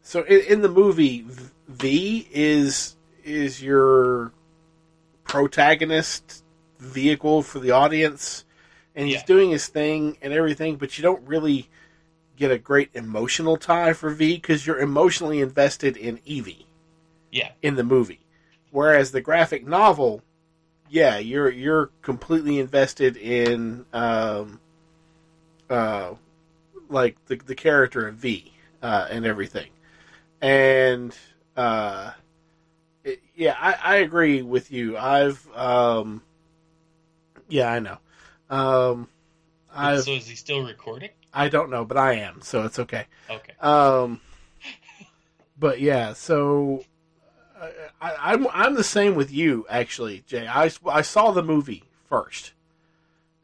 [0.00, 1.24] So in, in the movie,
[1.66, 4.30] V- is is your
[5.24, 6.44] protagonist
[6.78, 8.44] vehicle for the audience,
[8.94, 9.26] and he's Yeah.
[9.26, 11.68] doing his thing and everything, but you don't really
[12.36, 16.66] get a great emotional tie for V because you're emotionally invested in Evey
[17.32, 18.20] yeah, in the movie,
[18.70, 20.22] whereas the graphic novel,
[20.88, 24.60] yeah, you're you're completely invested in um,
[25.68, 26.14] uh,
[26.88, 29.70] like the the character of V uh, and everything,
[30.40, 31.16] and
[31.56, 32.12] uh,
[33.04, 34.96] it, yeah, I, I agree with you.
[34.96, 36.22] I've um,
[37.48, 37.98] yeah, I know.
[38.50, 39.08] Um,
[39.74, 41.10] I've so is he still recording?
[41.32, 43.06] I don't know, but I am, so it's okay.
[43.28, 43.52] Okay.
[43.60, 44.20] Um,
[45.58, 46.84] but yeah, so
[47.60, 47.68] uh,
[48.00, 50.46] I, I'm I'm the same with you actually, Jay.
[50.46, 52.52] I, I saw the movie first,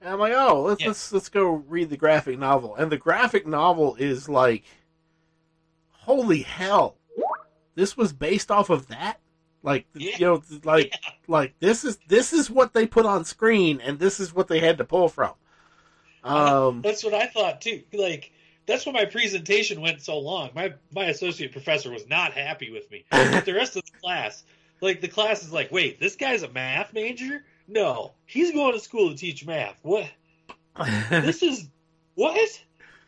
[0.03, 0.89] and I'm like, oh, let's Yeah.
[0.89, 4.65] let's let's go read the graphic novel, and the graphic novel is like,
[5.91, 6.97] holy hell,
[7.75, 9.19] this was based off of that.
[9.63, 10.17] Like Yeah.
[10.19, 10.93] you know, like
[11.29, 14.59] like this is this is what they put on screen, and this is what they
[14.61, 15.35] had to pull from.
[16.25, 17.83] Um, That's what I thought too.
[17.93, 18.33] Like
[18.67, 20.51] that's why my presentation went so long.
[20.55, 23.05] My my associate professor was not happy with me.
[23.11, 24.45] But the rest of the class,
[24.81, 27.45] like the class is like, wait, this guy's a math major?
[27.69, 29.79] No, he's going to school to teach math.
[29.83, 30.09] What?
[31.11, 31.69] This is
[32.15, 32.63] what?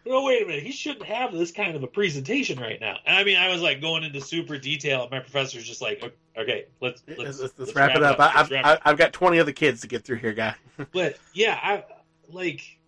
[0.06, 0.62] no, wait a minute.
[0.62, 2.96] He shouldn't have this kind of a presentation right now.
[3.06, 6.02] And I mean, I was like going into super detail, and my professor's just like,
[6.36, 8.20] okay, let's let's, Let's, let's, let's wrap, it up.
[8.20, 8.36] up.
[8.36, 10.54] I've, wrap I've got 20 other kids to get through here, guy.
[10.92, 11.84] but yeah, I
[12.28, 12.78] like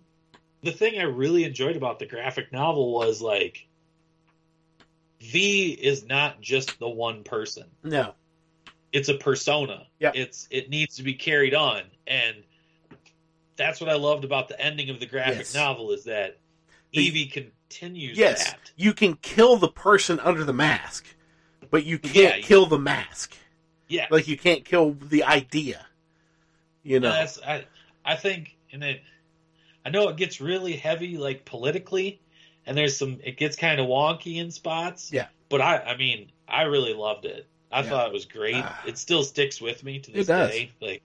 [0.63, 3.67] the thing I really enjoyed about the graphic novel was like
[5.21, 7.65] V is not just the one person.
[7.83, 8.15] No.
[8.97, 9.87] It's a persona.
[10.01, 10.13] Yeah.
[10.15, 11.83] It's it needs to be carried on.
[12.07, 12.37] And
[13.57, 15.55] that's what I loved about the ending of the graphic Yes.
[15.55, 16.39] novel is that
[16.95, 18.73] The- Evey continues Yes, that.
[18.77, 21.05] you can kill the person under the mask,
[21.71, 23.37] but you can't Yeah, you- kill the mask.
[23.89, 24.07] Yeah.
[24.11, 25.85] Like you can't kill the idea.
[26.83, 27.11] You know.
[27.13, 27.67] That's I
[28.05, 29.03] I think and it
[29.85, 32.19] I know it gets really heavy like politically
[32.65, 35.13] and there's some it gets kind of wonky in spots.
[35.13, 35.27] Yeah.
[35.51, 37.47] But I I mean, I really loved it.
[37.73, 37.89] I Yeah.
[37.91, 38.57] thought it was great.
[38.65, 38.83] Ah.
[38.87, 40.71] it still sticks with me to this day.
[40.81, 41.03] Like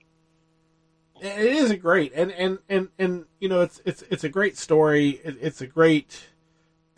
[1.22, 4.58] it is a great and and and and you know it's it's it's a great
[4.58, 5.22] story.
[5.24, 6.30] It, it's a great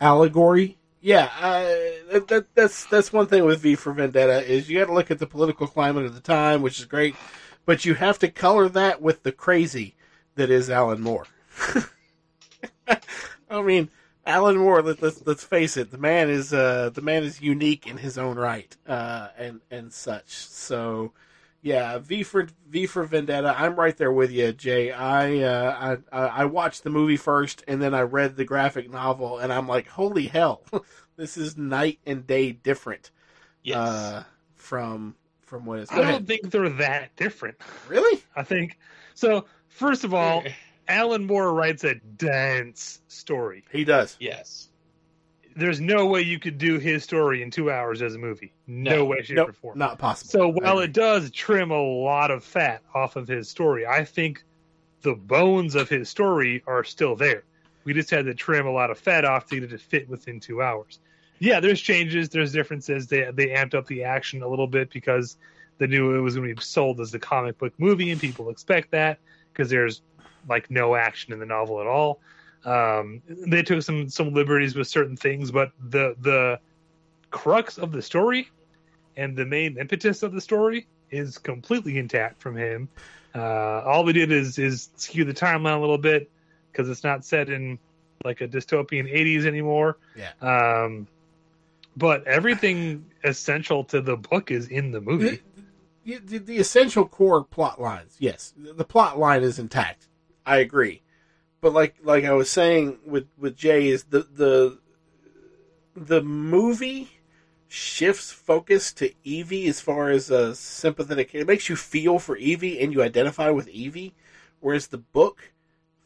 [0.00, 0.78] allegory.
[1.00, 1.64] Yeah, uh,
[2.12, 5.10] that, that that's that's one thing with V for Vendetta is you got to look
[5.10, 7.14] at the political climate of the time, which is great,
[7.66, 9.94] but you have to color that with the crazy
[10.36, 11.26] that is Alan Moore.
[13.50, 13.90] I mean,
[14.26, 14.82] Alan Moore.
[14.82, 15.90] Let, let's let's face it.
[15.90, 19.92] The man is uh, the man is unique in his own right, uh, and and
[19.92, 20.30] such.
[20.30, 21.12] So,
[21.62, 23.54] yeah, V for V for Vendetta.
[23.56, 24.90] I'm right there with you, Jay.
[24.92, 29.38] I uh, I I watched the movie first, and then I read the graphic novel,
[29.38, 30.62] and I'm like, holy hell,
[31.16, 33.10] this is night and day different
[33.62, 33.76] yes.
[33.76, 35.90] uh, from from what is.
[35.90, 37.56] I don't think they're that different.
[37.88, 38.22] Really?
[38.36, 38.78] I think
[39.14, 39.46] so.
[39.68, 40.44] First of all,
[40.88, 43.64] Alan Moore writes a dense story.
[43.70, 44.16] He does.
[44.20, 44.68] yes.
[45.56, 48.52] There's no way you could do his story in two hours as a movie.
[48.66, 49.04] No, No.
[49.04, 49.78] way, shape, or Nope, form.
[49.78, 50.30] not possible.
[50.30, 54.42] So while it does trim a lot of fat off of his story, I think
[55.02, 57.44] the bones of his story are still there.
[57.84, 60.08] We just had to trim a lot of fat off to get it to fit
[60.08, 60.98] within two hours.
[61.38, 63.06] Yeah, there's changes, there's differences.
[63.06, 65.36] They they amped up the action a little bit because
[65.78, 68.48] they knew it was going to be sold as a comic book movie, and people
[68.50, 69.18] expect that
[69.52, 70.02] because there's
[70.48, 72.20] like no action in the novel at all.
[72.64, 76.58] Um, they took some some liberties with certain things, but the the
[77.30, 78.48] crux of the story
[79.16, 82.88] and the main impetus of the story is completely intact from him.
[83.34, 86.30] Uh, all we did is is skew the timeline a little bit
[86.70, 87.78] because it's not set in
[88.24, 89.98] like a dystopian 80s anymore.
[90.16, 90.32] Yeah.
[90.40, 91.06] Um,
[91.96, 95.42] but everything essential to the book is in the movie.
[96.04, 100.08] the, the, the essential core plot lines, yes, the plot line is intact.
[100.46, 101.02] I agree,
[101.60, 104.78] but like like I was saying with with Jay is the the
[105.96, 107.10] the movie
[107.68, 111.34] shifts focus to Evey as far as a sympathetic.
[111.34, 114.12] It makes you feel for Evey and you identify with Evey,
[114.60, 115.52] whereas the book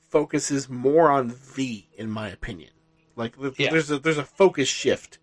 [0.09, 2.71] focuses more on V, in my opinion.
[3.17, 3.71] Like Yeah.
[3.71, 5.19] there's a there's a focus shift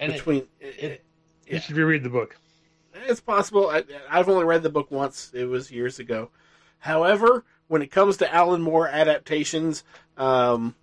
[0.00, 0.46] And it, between.
[0.60, 1.04] it,
[1.46, 2.36] You should reread the book.
[2.94, 3.70] It's possible.
[3.70, 5.30] I, I've only read the book once.
[5.34, 6.30] It was years ago.
[6.78, 9.84] However, when it comes to Alan Moore adaptations,
[10.16, 10.74] um,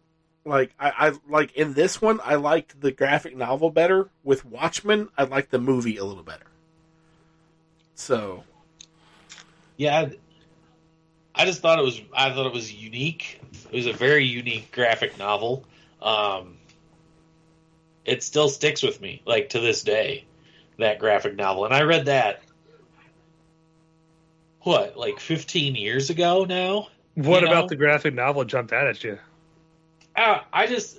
[0.46, 4.10] like I, I like in this one, I liked the graphic novel better.
[4.24, 6.46] With Watchmen, I liked the movie a little better.
[7.96, 8.44] So
[9.78, 10.10] yeah,
[11.34, 13.42] I, just thought it was I thought it was unique.
[13.72, 15.66] It was a very unique graphic novel.
[16.02, 16.58] Um,
[18.06, 20.26] it still sticks with me like to this day
[20.78, 22.42] that graphic novel and i read that
[24.66, 27.68] what like 15 years ago now What about know?
[27.70, 29.20] the graphic novel jumped out at you?
[30.16, 30.98] I, I just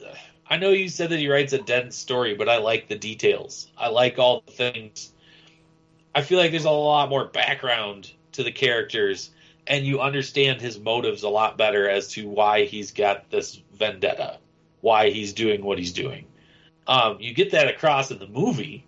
[0.48, 3.68] i know you said that he writes a dense story but i like the details
[3.76, 5.12] i like all the things
[6.14, 9.30] i feel like there's a lot more background to the characters
[9.66, 14.38] and you understand his motives a lot better as to why he's got this vendetta
[14.80, 16.26] why he's doing what he's doing
[16.88, 18.84] um, you get that across in the movie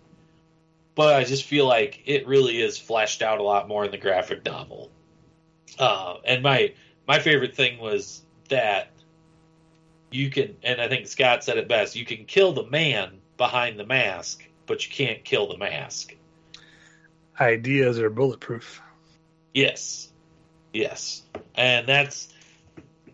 [0.99, 3.97] but I just feel like it really is fleshed out a lot more in the
[3.97, 4.91] graphic novel.
[5.77, 6.73] Uh, and my
[7.07, 8.91] my favorite thing was that
[10.11, 13.79] you can, and I think Scott said it best: you can kill the man behind
[13.79, 16.13] the mask, but you can't kill the mask.
[17.39, 18.81] Ideas are bulletproof.
[19.53, 20.11] Yes,
[20.73, 21.23] yes,
[21.55, 22.27] and that's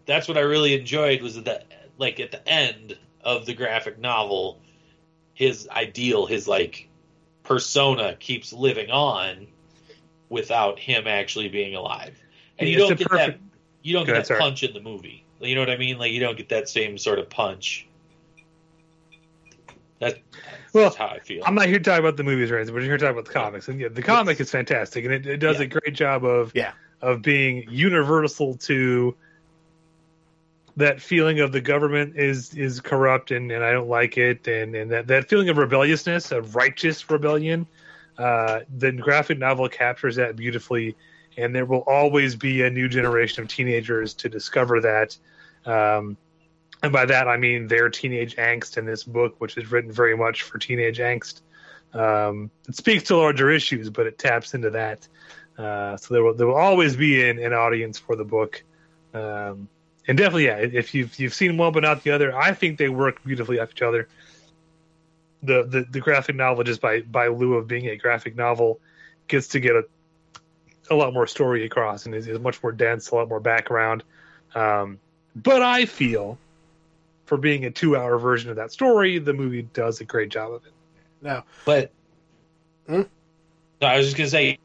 [0.07, 1.67] that's what I really enjoyed was that
[1.99, 4.59] like at the end of the graphic novel,
[5.35, 6.89] his ideal, his like
[7.45, 9.47] persona keeps living on
[10.29, 12.17] without him actually being alive,
[12.59, 14.39] and you It's don't get perfect- that you don't Go get ahead, that sorry.
[14.39, 15.23] punch in the movie.
[15.39, 15.97] You know what I mean?
[15.99, 17.85] Like you don't get that same sort of punch.
[19.99, 21.43] That, that's Well, how I feel.
[21.45, 22.57] I'm not here to talk about the movies right?
[22.57, 22.73] anything.
[22.75, 23.67] We're here to talk about the comics.
[23.69, 25.63] And yeah, the comic is fantastic, and it, it does Yeah.
[25.63, 26.71] a great job of Yeah.
[27.01, 29.15] of being universal to
[30.77, 34.75] that feeling of the government is is corrupt and, and I don't like it and,
[34.75, 37.67] and that, that feeling of rebelliousness, of righteous rebellion,
[38.17, 40.95] uh, the graphic novel captures that beautifully
[41.37, 45.17] and there will always be a new generation of teenagers to discover that.
[45.65, 46.17] Um,
[46.83, 50.15] and by that I mean their teenage angst in this book, which is written very
[50.15, 51.41] much for teenage angst.
[51.93, 55.07] Um, it speaks to larger issues, but it taps into that.
[55.57, 58.61] Uh, so there will there will always be an, an audience for the book.
[59.13, 59.69] Um,
[60.07, 62.89] and definitely, yeah, if you've you've seen one but not the other, I think they
[62.89, 64.07] work beautifully off each other.
[65.43, 68.79] The the, the graphic novel, just by by lieu of being a graphic novel,
[69.27, 69.85] gets to get a
[70.89, 74.03] a lot more story across and is, is much more dense, a lot more background.
[74.53, 74.99] Um,
[75.35, 76.37] but I feel,
[77.25, 80.65] for being a two-hour version of that story, the movie does a great job of
[80.65, 80.73] it.
[81.21, 81.91] Now, But
[82.87, 83.01] Hmm?
[83.81, 84.59] no, I was just gonna say.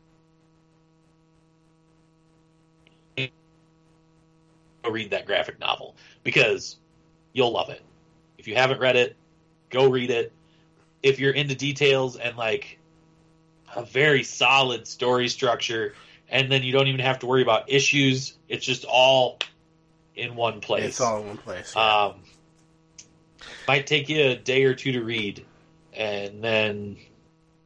[4.89, 6.77] Read that graphic novel because
[7.33, 7.83] you'll love it.
[8.39, 9.17] If you haven't read it,
[9.69, 10.33] go read it.
[11.03, 12.79] If you're into details and like
[13.75, 15.95] a very solid story structure,
[16.29, 19.39] and then you don't even have to worry about issues, it's just all
[20.15, 20.85] in one place.
[20.85, 21.75] it's all in one place.
[21.77, 22.15] Um,
[23.67, 25.45] might take you a day or two to read,
[25.93, 26.97] and then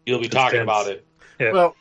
[0.07, 0.67] you'll be It's talking dense.
[0.67, 1.07] about it.
[1.39, 1.53] Yeah.
[1.53, 1.77] Well,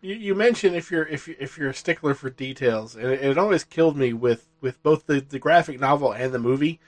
[0.00, 3.22] you, you mentioned if you're if you, if you're a stickler for details, and it,
[3.22, 6.80] it always killed me with with both the, the graphic novel and the movie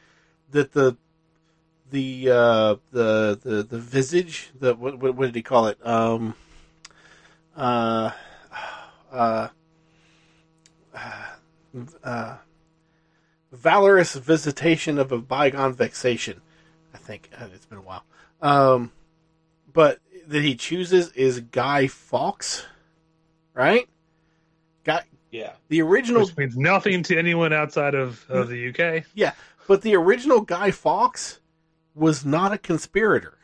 [0.51, 0.97] that the
[1.91, 6.35] the uh, the the the visage the what, what what did he call it um
[7.57, 8.11] uh
[9.13, 9.49] uh
[12.05, 12.37] uh
[13.53, 16.41] valorous visitation of a bygone vexation
[16.95, 18.05] I think Uh, it's been a while
[18.41, 18.93] um
[19.73, 22.65] but that he chooses is Guy Fawkes,
[23.53, 23.87] right?
[24.85, 25.03] Guy,
[25.35, 29.05] Yeah, the original, Which means nothing to anyone outside of, of the UK.
[29.15, 29.33] yeah,
[29.67, 31.41] but the original Guy Fawkes
[31.93, 33.37] was not a conspirator.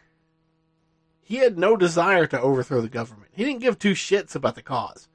[1.20, 3.32] He had no desire to overthrow the government.
[3.34, 5.08] He didn't give two shits about the cause.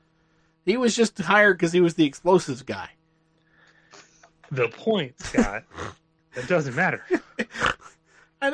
[0.66, 2.90] He was just hired because he was the explosives guy.
[4.52, 5.64] The point, Scott,
[6.36, 7.06] it doesn't matter.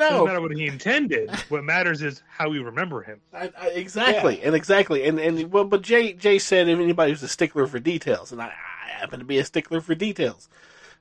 [0.00, 1.30] I doesn't know matter what he intended.
[1.48, 3.20] What matters is how we remember him.
[3.32, 7.22] I, I, exactly, and exactly, and and well, but Jay Jay said if anybody who's
[7.22, 8.46] a stickler for details, and I,
[8.86, 10.48] I happen to be a stickler for details,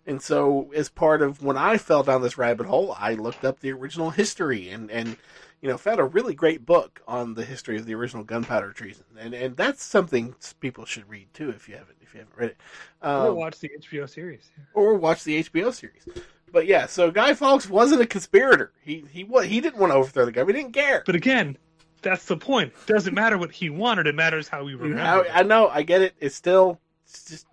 [0.06, 3.60] and so as part of when I fell down this rabbit hole, I looked up
[3.60, 5.18] the original history and and
[5.62, 9.06] you know found a really great book on the history of the original gunpowder treason,
[9.20, 12.50] and and that's something people should read too if you haven't if you haven't read
[12.52, 12.58] it,
[13.02, 14.50] Or um, watch the HBO series.
[14.74, 16.06] or watch the HBO series.
[16.52, 18.72] But yeah, so Guy Fawkes wasn't a conspirator.
[18.84, 20.58] He he he didn't want to overthrow the government.
[20.58, 21.04] He didn't care.
[21.06, 21.58] But again,
[22.02, 22.74] that's the point.
[22.88, 24.08] It doesn't matter what he wanted.
[24.08, 25.02] It matters how we remember.
[25.02, 25.26] I, him.
[25.34, 26.14] I know, I get it.
[26.20, 27.48] It's still it's just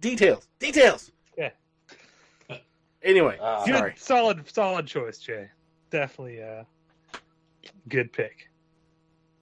[0.00, 1.10] details, details.
[1.36, 1.50] Yeah.
[3.02, 3.94] Anyway, Uh, Good, sorry.
[3.96, 5.48] solid, solid choice, Jay.
[5.90, 6.66] Definitely a
[7.88, 8.47] good pick.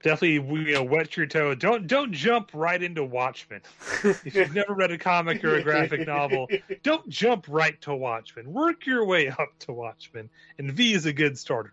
[0.02, 0.34] Definitely,
[0.66, 1.54] you know, wet your toe.
[1.54, 3.62] Don't don't jump right into Watchmen.
[4.04, 6.48] If you've never read a comic or a graphic novel,
[6.82, 8.52] don't jump right to Watchmen.
[8.52, 10.28] Work your way up to Watchmen,
[10.58, 11.72] and V is a good starter.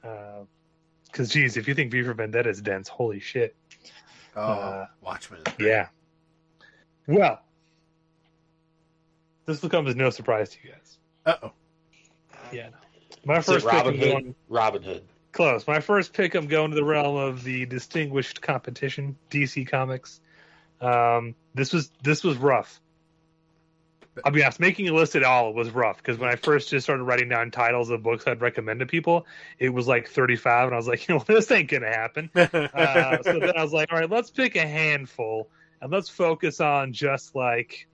[0.00, 3.54] Because, geez, if you think V for Vendetta is dense, holy shit.
[4.34, 5.42] Oh, uh, Watchmen.
[5.60, 5.88] Yeah.
[7.06, 7.40] Well,
[9.44, 10.98] this will come as no surprise to you guys.
[11.26, 11.52] Uh oh.
[12.52, 12.70] Yeah.
[12.70, 12.76] No.
[13.24, 14.10] My Is first pick, Robin Hood.
[14.10, 15.04] going Robin Hood.
[15.32, 15.66] Close.
[15.66, 20.20] My first pick, I'm going to the realm of the distinguished competition, DC Comics.
[20.80, 22.80] Um, this was this was rough.
[24.24, 26.84] I'll be honest, making a list at all was rough because when I first just
[26.84, 29.26] started writing down titles of books I'd recommend to people,
[29.58, 32.30] it was like 35, and I was like, you know, this ain't gonna happen.
[32.74, 35.48] Uh, so then I was like, all right, let's pick a handful
[35.80, 37.86] and let's focus on just like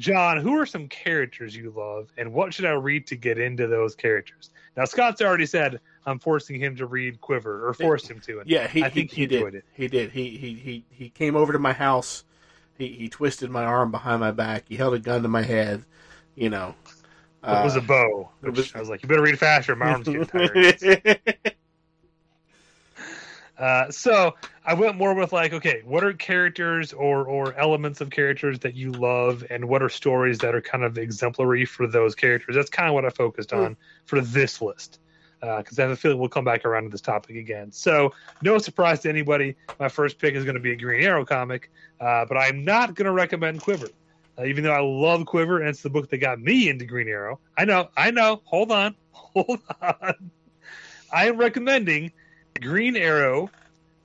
[0.00, 3.66] John, who are some characters you love, and what should I read to get into
[3.66, 4.50] those characters?
[4.74, 8.40] Now, Scott's already said I'm forcing him to read Quiver, or forced him to.
[8.40, 9.54] And yeah, he, I think he, he did.
[9.54, 9.64] it.
[9.74, 10.10] He did.
[10.10, 12.24] He, he he he came over to my house.
[12.78, 14.64] He he twisted my arm behind my back.
[14.68, 15.84] He held a gun to my head.
[16.34, 16.74] You know.
[17.44, 18.30] it was a Uh, bow.
[18.42, 19.76] Was- I was like, you better read faster.
[19.76, 21.20] My arm's getting tired.
[23.60, 24.34] Uh, so
[24.64, 28.74] I went more with like, okay, what are characters or or elements of characters that
[28.74, 32.56] you love, and what are stories that are kind of exemplary for those characters?
[32.56, 34.98] That's kind of what I focused on for this list,
[35.40, 37.70] because I have a feeling we'll come back around to this topic again.
[37.70, 41.26] So no surprise to anybody, my first pick is going to be a Green Arrow
[41.26, 43.88] comic, uh, but I'm not going to recommend Quiver.
[44.38, 47.08] Uh, even though I love Quiver and it's the book that got me into Green
[47.08, 48.40] Arrow, I know, I know.
[48.44, 50.30] Hold on, hold on.
[51.12, 52.12] I am recommending
[52.60, 53.50] Green Arrow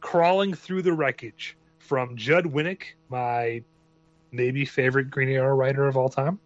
[0.02, 3.64] Crawling Through the Wreckage from Judd Winick, my
[4.32, 6.40] maybe favorite Green Arrow writer of all time.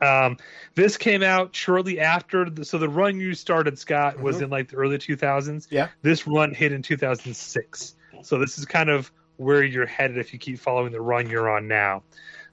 [0.00, 0.36] Um,
[0.74, 4.68] this came out shortly after, the, so the run you started, Scott, was in like
[4.68, 5.68] the early 2000s.
[5.70, 5.88] Yeah.
[6.02, 7.94] This run hit in 2006.
[8.22, 11.48] So this is kind of where you're headed if you keep following the run you're
[11.48, 12.02] on now.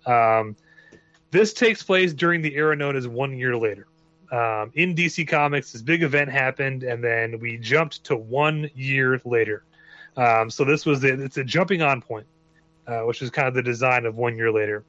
[0.06, 0.56] Um,
[1.32, 3.88] this takes place during the era known as One Year Later.
[4.32, 9.20] Um, in DC Comics, this big event happened, and then we jumped to one year
[9.26, 9.64] later.
[10.18, 12.28] Um, so this was the, it's a jumping on point,
[12.88, 14.84] uh, which is kind of the design of One Year Later.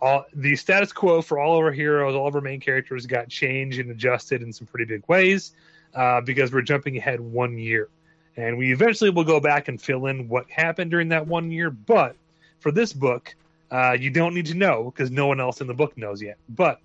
[0.00, 3.28] All the status quo for all of our heroes, all of our main characters got
[3.28, 5.54] changed and adjusted in some pretty big ways
[5.94, 7.88] uh, because we're jumping ahead one year,
[8.36, 11.70] and we eventually will go back and fill in what happened during that one year.
[11.70, 12.16] But
[12.60, 13.34] for this book,
[13.70, 16.36] uh, you don't need to know because no one else in the book knows yet.
[16.48, 16.80] But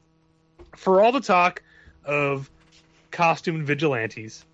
[0.75, 1.61] for all the talk
[2.05, 2.49] of
[3.11, 4.45] costume vigilantes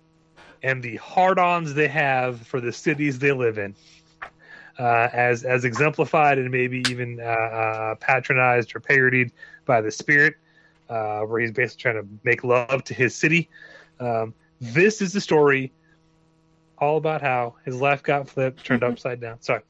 [0.62, 3.74] and the hard-ons they have for the cities they live in,
[4.78, 9.30] uh, as as exemplified and maybe even uh, uh, patronized or parodied
[9.64, 10.34] by the Spirit,
[10.88, 13.48] uh, where he's basically trying to make love to his city.
[14.00, 15.72] Um, this is the story
[16.78, 19.40] all about how his life got flipped, turned upside down.
[19.40, 19.62] Sorry.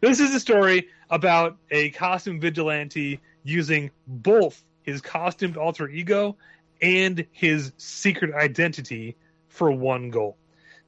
[0.00, 6.36] this is a story about a costume vigilante using both his costumed alter ego
[6.80, 9.16] and his secret identity
[9.48, 10.36] for one goal.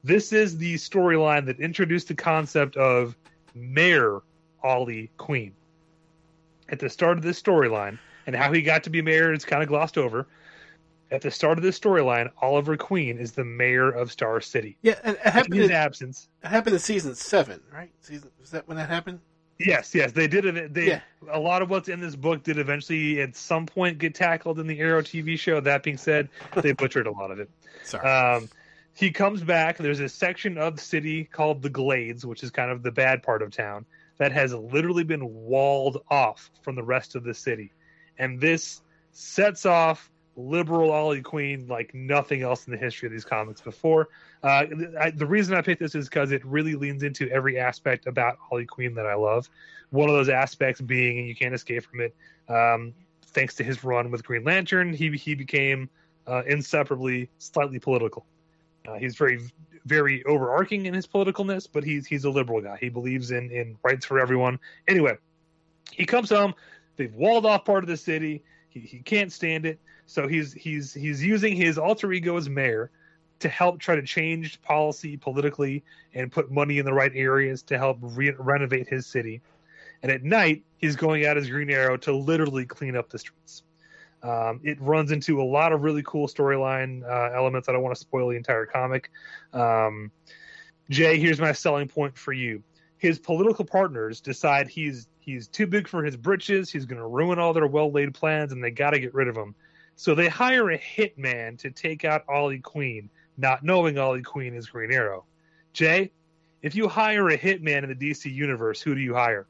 [0.03, 3.17] This is the storyline that introduced the concept of
[3.53, 4.21] Mayor
[4.63, 5.53] Ollie Queen.
[6.69, 9.63] At the start of this storyline, and how he got to be mayor is kind
[9.63, 10.27] of glossed over.
[11.09, 14.77] At the start of this storyline, Oliver Queen is the mayor of Star City.
[14.81, 15.53] Yeah, it, it In happened.
[15.55, 17.89] his In, absence, it happened in season seven, right?
[18.01, 19.21] Season was that when that happened?
[19.59, 20.73] Yes, yes, they did.
[20.73, 21.01] They Yeah.
[21.31, 24.67] a lot of what's in this book did eventually at some point get tackled in
[24.67, 25.59] the Arrow TV show.
[25.59, 26.29] That being said,
[26.61, 27.49] they butchered a lot of it.
[27.83, 28.07] Sorry.
[28.07, 28.49] Um,
[28.93, 29.77] he comes back.
[29.77, 33.23] There's a section of the city called the Glades, which is kind of the bad
[33.23, 33.85] part of town,
[34.17, 37.71] that has literally been walled off from the rest of the city,
[38.17, 38.81] and this
[39.11, 44.09] sets off liberal Ollie Queen like nothing else in the history of these comics before.
[44.43, 44.65] Uh,
[44.99, 48.37] I, the reason I picked this is because it really leans into every aspect about
[48.51, 49.49] Ollie Queen that I love.
[49.89, 52.15] One of those aspects being, and you can't escape from it,
[52.47, 55.89] um, thanks to his run with Green Lantern, he he became
[56.27, 58.25] uh, inseparably slightly political.
[58.87, 59.39] Uh, he's very
[59.85, 62.77] very overarching in his politicalness, but he's he's a liberal guy.
[62.79, 64.59] He believes in in rights for everyone.
[64.87, 65.17] Anyway,
[65.91, 66.53] he comes home.
[66.97, 68.43] They've walled off part of the city.
[68.69, 69.79] He, he can't stand it.
[70.05, 72.91] So he's he's he's using his alter ego as mayor
[73.39, 77.77] to help try to change policy politically and put money in the right areas to
[77.77, 79.41] help re- renovate his city.
[80.01, 83.63] And at night, he's going out as Green Arrow to literally clean up the streets.
[84.23, 87.69] Um, it runs into a lot of really cool storyline uh, elements.
[87.69, 89.11] I don't want to spoil the entire comic.
[89.53, 90.11] Um,
[90.89, 92.63] Jay, here's my selling point for you.
[92.97, 96.71] His political partners decide he's he's too big for his britches.
[96.71, 99.27] He's going to ruin all their well laid plans, and they got to get rid
[99.27, 99.53] of him.
[99.95, 104.67] So they hire a hitman to take out Ollie Queen, not knowing Ollie Queen is
[104.67, 105.25] Green Arrow.
[105.73, 106.11] Jay,
[106.63, 109.45] if you hire a hitman in the DC universe, who do you hire?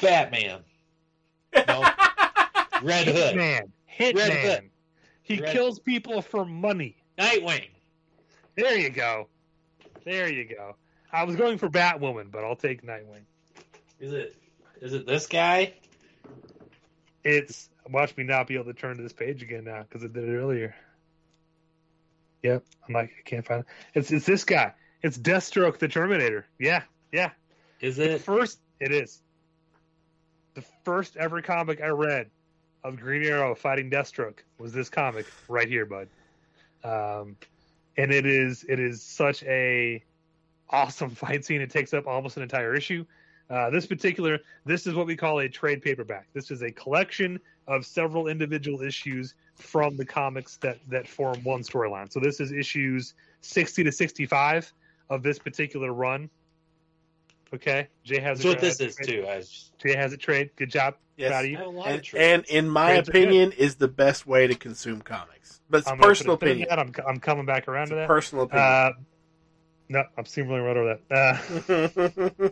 [0.00, 0.60] Batman.
[1.54, 1.82] No.
[2.82, 3.36] Red Hood.
[3.36, 3.70] Hitman.
[4.00, 4.42] Red Hitman.
[4.42, 4.70] Hood.
[5.22, 6.96] He Red- kills people for money.
[7.18, 7.68] Nightwing.
[8.56, 9.28] There you go.
[10.04, 10.76] There you go.
[11.12, 13.24] I was going for Batwoman, but I'll take Nightwing.
[14.00, 14.36] Is it?
[14.80, 15.74] Is it this guy?
[17.24, 20.08] It's watch me not be able to turn to this page again now because I
[20.08, 20.74] did it earlier.
[22.42, 23.66] Yep, I'm like I can't find it.
[23.94, 24.72] It's it's this guy.
[25.02, 26.46] It's Deathstroke, the Terminator.
[26.58, 27.30] Yeah, yeah.
[27.80, 28.20] Is The it?
[28.20, 29.22] first, it is
[30.54, 32.30] the first ever comic I read
[32.82, 36.08] of Green Arrow fighting Deathstroke was this comic right here, bud.
[36.84, 37.36] Um,
[37.96, 40.02] and it is it is such a
[40.70, 41.60] awesome fight scene.
[41.60, 43.04] It takes up almost an entire issue.
[43.48, 46.26] Uh, this particular, this is what we call a trade paperback.
[46.32, 47.38] This is a collection
[47.68, 52.10] of several individual issues from the comics that that form one storyline.
[52.12, 54.72] So this is issues sixty to sixty-five
[55.10, 56.28] of this particular run.
[57.54, 59.06] Okay, Jay has That's a what this has is trade.
[59.08, 59.26] too.
[59.26, 60.50] I was just, Jay has a trade.
[60.56, 60.96] Good job.
[61.16, 61.30] Yes.
[61.30, 61.56] Proud of you.
[61.56, 65.00] have a lot and, and in my Trades opinion, is the best way to consume
[65.00, 65.60] comics.
[65.70, 66.94] But it's I'm personal put a pin in opinion.
[66.98, 68.08] I'm, I'm coming back around It's to that.
[68.08, 68.66] personal opinion.
[68.68, 68.90] Uh,
[69.88, 72.50] no, I'm steamrolling right over that.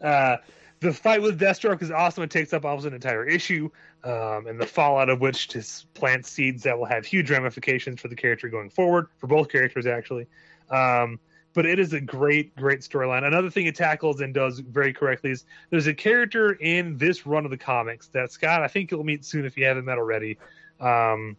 [0.00, 0.36] Uh, uh,
[0.80, 2.24] the fight with Deathstroke is awesome.
[2.24, 3.70] It takes up almost an entire issue,
[4.04, 8.08] um, and the fallout of which just plants seeds that will have huge ramifications for
[8.08, 10.26] the character going forward, for both characters actually.
[10.70, 11.18] Um,
[11.54, 13.24] but it is a great, great storyline.
[13.24, 17.44] Another thing it tackles and does very correctly is there's a character in this run
[17.44, 20.36] of the comics that Scott, I think you'll meet soon if you haven't met already.
[20.80, 21.36] Um,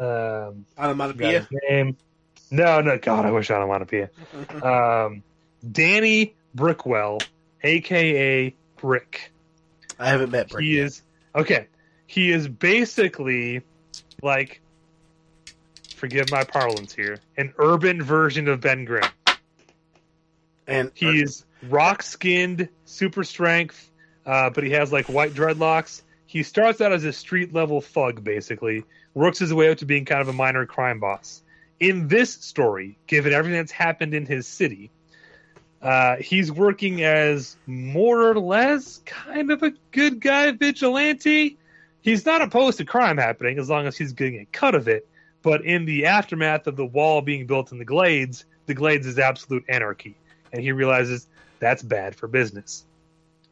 [0.00, 1.40] um, forgot Onomatopoeia.
[1.40, 1.96] his name.
[2.54, 4.10] No, no, God, I wish I had onomatopoeia.
[4.62, 5.24] Um,
[5.68, 7.20] Danny Brickwell,
[7.64, 9.32] aka Brick.
[9.98, 10.62] I haven't met Brick.
[10.62, 10.86] He yet.
[10.86, 11.02] is
[11.34, 11.66] okay.
[12.06, 13.62] he is basically
[14.22, 14.60] like,
[15.96, 19.02] forgive my parlance here, an urban version of Ben Grimm.
[20.68, 23.90] And He's rock skinned, super strength,
[24.26, 26.02] uh, but he has like white dreadlocks.
[26.26, 30.04] He starts out as a street level thug, basically, works his way up to being
[30.04, 31.42] kind of a minor crime boss.
[31.80, 34.90] In this story, given everything that's happened in his city,
[35.82, 41.58] uh, he's working as more or less kind of a good guy vigilante.
[42.00, 45.06] He's not opposed to crime happening as long as he's getting a cut of it.
[45.42, 49.18] But in the aftermath of the wall being built in the Glades, the Glades is
[49.18, 50.16] absolute anarchy.
[50.52, 51.26] And he realizes
[51.58, 52.86] that's bad for business.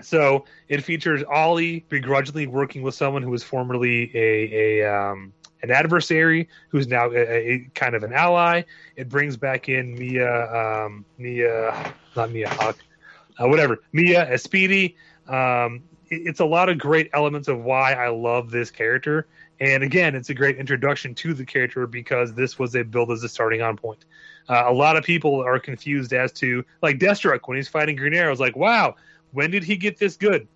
[0.01, 5.71] So it features Ollie begrudgingly working with someone who was formerly a, a um, an
[5.71, 8.63] adversary who's now a, a kind of an ally.
[8.97, 12.79] It brings back in Mia, um, Mia, not Mia Hawk,
[13.41, 14.97] uh, whatever, Mia as Speedy.
[15.29, 19.27] Um, it- it's a lot of great elements of why I love this character.
[19.61, 23.23] And again, it's a great introduction to the character because this was a build as
[23.23, 24.05] a starting on point.
[24.49, 28.13] Uh, a lot of people are confused as to like Deathstroke when he's fighting Green
[28.15, 28.33] Arrow.
[28.33, 28.97] It's like, wow,
[29.31, 30.49] when did he get this good?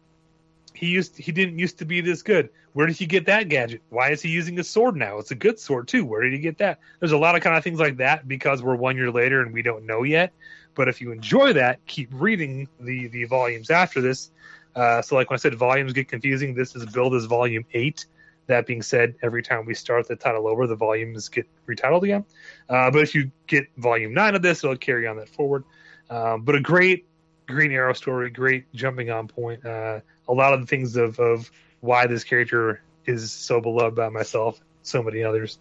[0.77, 2.51] He used he didn't used to be this good.
[2.75, 3.83] Where did he get that gadget?
[3.89, 5.19] Why is he using a sword now?
[5.19, 6.05] It's a good sword too.
[6.05, 6.79] Where did he get that?
[7.01, 9.53] There's a lot of kind of things like that because we're one year later and
[9.55, 10.33] we don't know yet.
[10.75, 14.31] But if you enjoy that, keep reading the the volumes after this.
[14.75, 18.07] Uh, so like when I said volumes get confusing, this is billed as volume eight.
[18.47, 22.25] That being said, every time we start the title over, the volumes get retitled again.
[22.69, 25.65] Uh, but if you get volume nine of this, it'll carry on that forward.
[26.11, 27.07] Um, but a great
[27.47, 29.65] Green Arrow story, great jumping on point.
[29.65, 34.09] Uh, a lot of the things of, of why this character is so beloved by
[34.09, 35.59] myself, so many others.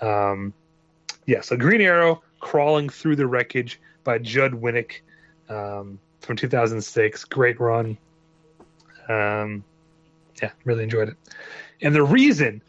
[0.00, 0.52] Um,
[1.26, 5.00] yeah, so Green Arrow crawling through the wreckage by Judd Winick
[5.48, 7.24] um, from 2006.
[7.24, 7.96] Great run.
[9.08, 9.64] Um,
[10.42, 11.16] yeah, really enjoyed it.
[11.82, 12.62] And the reason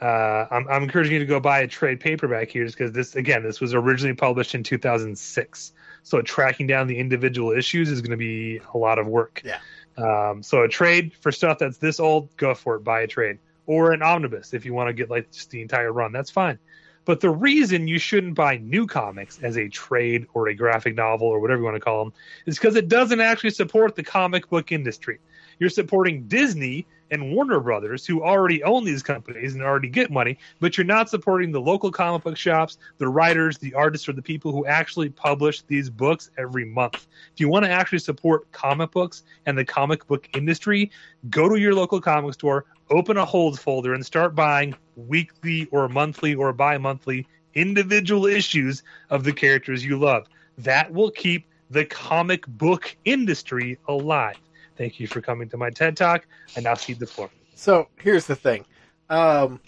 [0.00, 3.16] uh, I'm, I'm encouraging you to go buy a trade paperback here is because this,
[3.16, 5.72] again, this was originally published in 2006.
[6.04, 9.42] So tracking down the individual issues is going to be a lot of work.
[9.44, 9.58] Yeah.
[9.96, 12.84] Um, so a trade for stuff that's this old, go for it.
[12.84, 15.92] Buy a trade or an omnibus if you want to get like just the entire
[15.92, 16.12] run.
[16.12, 16.58] That's fine.
[17.06, 21.26] But the reason you shouldn't buy new comics as a trade or a graphic novel
[21.26, 22.14] or whatever you want to call them
[22.46, 25.20] is because it doesn't actually support the comic book industry.
[25.58, 30.38] You're supporting Disney and Warner Brothers, who already own these companies and already get money,
[30.60, 34.22] but you're not supporting the local comic book shops, the writers, the artists, or the
[34.22, 37.06] people who actually publish these books every month.
[37.32, 40.90] If you want to actually support comic books and the comic book industry,
[41.30, 45.88] go to your local comic store, open a holds folder, and start buying weekly or
[45.88, 50.26] monthly or bi monthly individual issues of the characters you love.
[50.58, 54.36] That will keep the comic book industry alive.
[54.76, 56.26] Thank you for coming to my TED Talk.
[56.56, 57.30] I now cede the floor.
[57.54, 58.64] So here's the thing.
[59.08, 59.60] Um,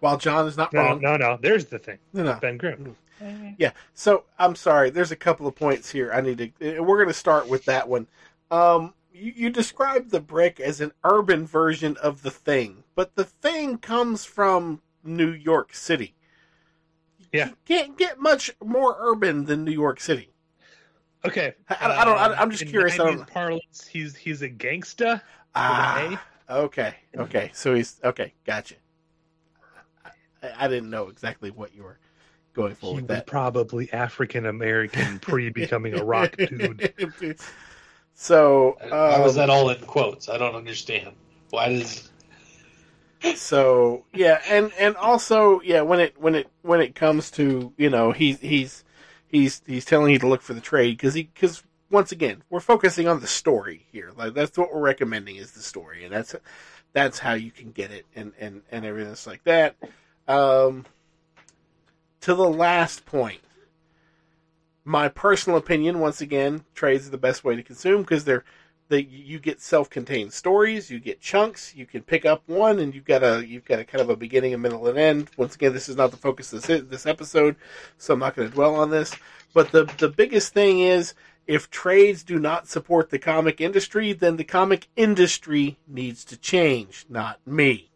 [0.00, 1.38] while John is not No, wrong, no, no.
[1.40, 1.98] There's the thing.
[2.12, 2.34] No, no.
[2.40, 2.96] Ben Grimm.
[3.56, 3.70] Yeah.
[3.94, 4.90] So I'm sorry.
[4.90, 6.80] There's a couple of points here I need to.
[6.80, 8.08] We're going to start with that one.
[8.50, 13.24] Um, you, you described the brick as an urban version of the thing, but the
[13.24, 16.14] thing comes from New York City.
[17.32, 17.48] Yeah.
[17.48, 20.31] You can't get much more urban than New York City.
[21.24, 21.54] Okay.
[21.68, 25.22] I- I don't- I- I'm just in curious, I don't- parlance, he's he's a gangsta.
[25.54, 26.20] Ah,
[26.50, 27.50] okay, okay.
[27.54, 28.32] So he's okay.
[28.44, 28.74] Gotcha.
[30.42, 31.98] I, I didn't know exactly what you were
[32.54, 33.26] going for He with was that.
[33.26, 36.92] probably African American pre becoming a rock dude.
[38.14, 40.28] So Why was um, that all in quotes?
[40.28, 41.14] I don't understand.
[41.50, 42.10] Why does
[43.36, 47.88] so yeah and and also yeah when it when it when it comes to you
[47.88, 48.84] know he's he's
[49.32, 52.60] he's he's telling you to look for the trade because he because once again we're
[52.60, 54.12] focusing on the story here.
[54.16, 56.36] Like that's what we're recommending is the story and that's
[56.92, 59.74] that's how you can get it and and and everything else like that.
[60.28, 60.84] Um
[62.20, 63.40] to the last point.
[64.84, 68.44] My personal opinion once again trades are the best way to consume because they're
[68.92, 73.06] that you get self-contained stories, you get chunks, you can pick up one, and you've
[73.06, 75.30] got a you've got a kind of a beginning, a middle, and end.
[75.38, 77.56] Once again, this is not the focus of this, this episode,
[77.96, 79.16] so I'm not going to dwell on this.
[79.54, 81.14] But the the biggest thing is
[81.46, 87.06] if trades do not support the comic industry, then the comic industry needs to change,
[87.08, 87.90] not me.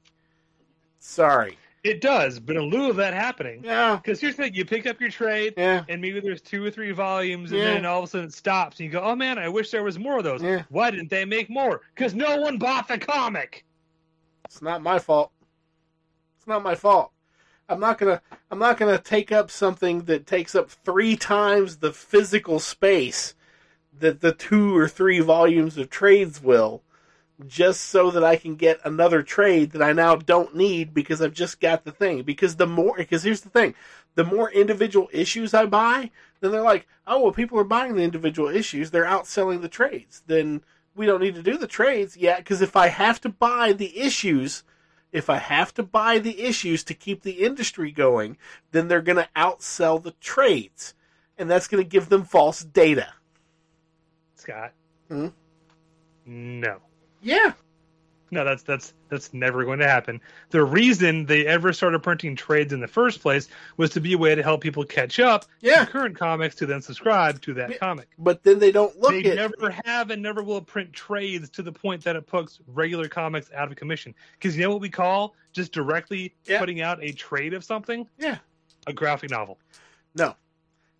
[0.98, 1.58] Sorry.
[1.86, 3.96] It does, but in lieu of that happening, Yeah.
[3.96, 5.84] because here's the thing: you pick up your trade, Yeah.
[5.88, 7.74] and maybe there's two or three volumes, and Yeah.
[7.74, 9.84] then all of a sudden it stops, and you go, "Oh man, I wish there
[9.84, 10.42] was more of those.
[10.42, 10.64] Yeah.
[10.68, 11.82] Why didn't they make more?
[11.94, 13.64] Because no one bought the comic."
[14.44, 15.30] It's not my fault.
[16.38, 17.12] It's not my fault.
[17.68, 18.20] I'm not gonna
[18.50, 23.34] I'm not gonna take up something that takes up three times the physical space
[23.98, 26.82] that the two or three volumes of trades will
[27.46, 31.34] just so that I can get another trade that I now don't need because I've
[31.34, 32.22] just got the thing.
[32.22, 33.74] Because the more, because here's the thing,
[34.14, 36.10] the more individual issues I buy,
[36.40, 40.22] then they're like, oh well, people are buying the individual issues, they're outselling the trades.
[40.26, 40.62] Then
[40.96, 42.38] we don't need to do the trades, yet.
[42.38, 44.64] Because if I have to buy the issues,
[45.12, 48.38] if I have to buy the issues to keep the industry going,
[48.72, 50.94] then they're going to outsell the trades,
[51.36, 53.08] and that's going to give them false data.
[54.34, 54.72] Scott.
[55.08, 55.28] Hmm?
[56.24, 56.78] No.
[57.22, 57.52] Yeah.
[58.32, 60.20] No, that's that's that's never going to happen.
[60.50, 64.18] The reason they ever started printing trades in the first place was to be a
[64.18, 65.84] way to help people catch up Yeah.
[65.84, 68.08] to current comics to then subscribe to that comic.
[68.18, 71.62] But then they don't look they at never have and never will print trades to
[71.62, 74.12] the point that it puts regular comics out of commission.
[74.32, 76.58] Because you know what we call just directly Yeah.
[76.58, 78.08] putting out a trade of something?
[78.18, 78.38] Yeah.
[78.88, 79.58] A graphic novel.
[80.16, 80.34] No.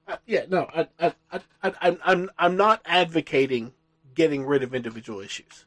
[0.07, 0.69] Uh, yeah, no.
[0.73, 3.73] I, I, I, I, I'm, I'm, I'm not advocating
[4.15, 5.66] getting rid of individual issues.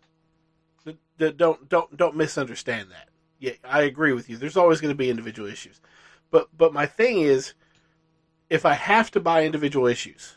[1.18, 3.10] Don't, don't, don't misunderstand that.
[3.40, 4.38] Yeah, I agree with you.
[4.38, 5.82] There's always going to be individual issues,
[6.32, 7.54] but, but my thing is,
[8.50, 10.36] if I have to buy individual issues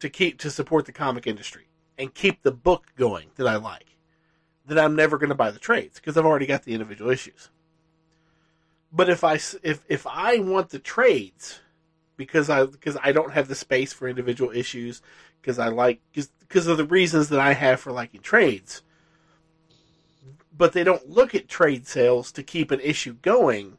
[0.00, 3.96] to keep to support the comic industry and keep the book going that I like,
[4.66, 7.50] then I'm never going to buy the trades because I've already got the individual issues.
[8.92, 11.60] But if I if if I want the trades
[12.16, 15.00] because I because I don't have the space for individual issues
[15.40, 18.82] because I like because of the reasons that I have for liking trades.
[20.60, 23.78] But they don't look at trade sales to keep an issue going.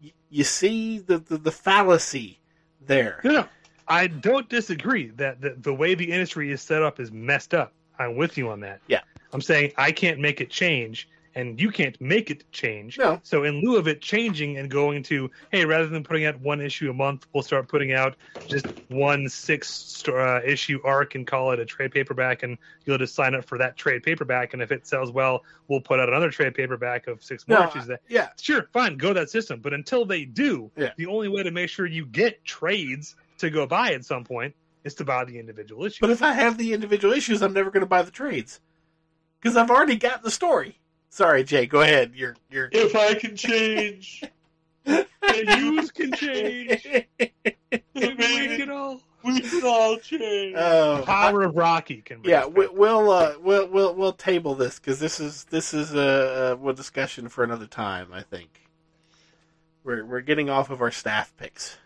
[0.00, 2.40] You, you see the, the the fallacy
[2.86, 3.20] there.
[3.22, 3.44] No, no.
[3.86, 7.74] I don't disagree that the, the way the industry is set up is messed up.
[7.98, 8.80] I'm with you on that.
[8.88, 9.02] Yeah.
[9.34, 12.98] I'm saying I can't make it change, and you can't make it change.
[12.98, 13.20] No.
[13.22, 16.60] So in lieu of it changing and going to, hey, rather than putting out one
[16.62, 18.16] issue a month, we'll start putting out
[18.48, 22.56] just one six uh, issue arc and call it a trade paperback, and
[22.86, 26.00] you'll just sign up for that trade paperback, and if it sells well, we'll put
[26.00, 27.86] out another trade paperback of six more No, issues.
[27.86, 29.60] That yeah, sure, fine, go that system.
[29.60, 30.92] But until they do, Yeah.
[30.96, 34.54] the only way to make sure you get trades to go buy at some point
[34.84, 35.98] is to buy the individual issues.
[36.00, 38.60] but if I have the individual issues, I'm never going to buy the trades
[39.42, 40.80] because I've already got the story.
[41.10, 41.66] Sorry, Jay.
[41.66, 42.12] Go ahead.
[42.14, 42.68] You're you're.
[42.72, 44.22] If I can change,
[44.84, 45.06] the
[45.58, 46.86] use can change.
[47.18, 47.34] maybe
[47.94, 49.00] Make it all.
[49.24, 50.54] we can all change.
[50.56, 52.20] Oh, Power of Rocky can.
[52.20, 55.94] bring yeah, we, we'll uh, we'll we'll we'll table this because this is this is
[55.94, 58.12] a, a, a discussion for another time.
[58.12, 58.68] I think
[59.84, 61.78] we're we're getting off of our staff picks.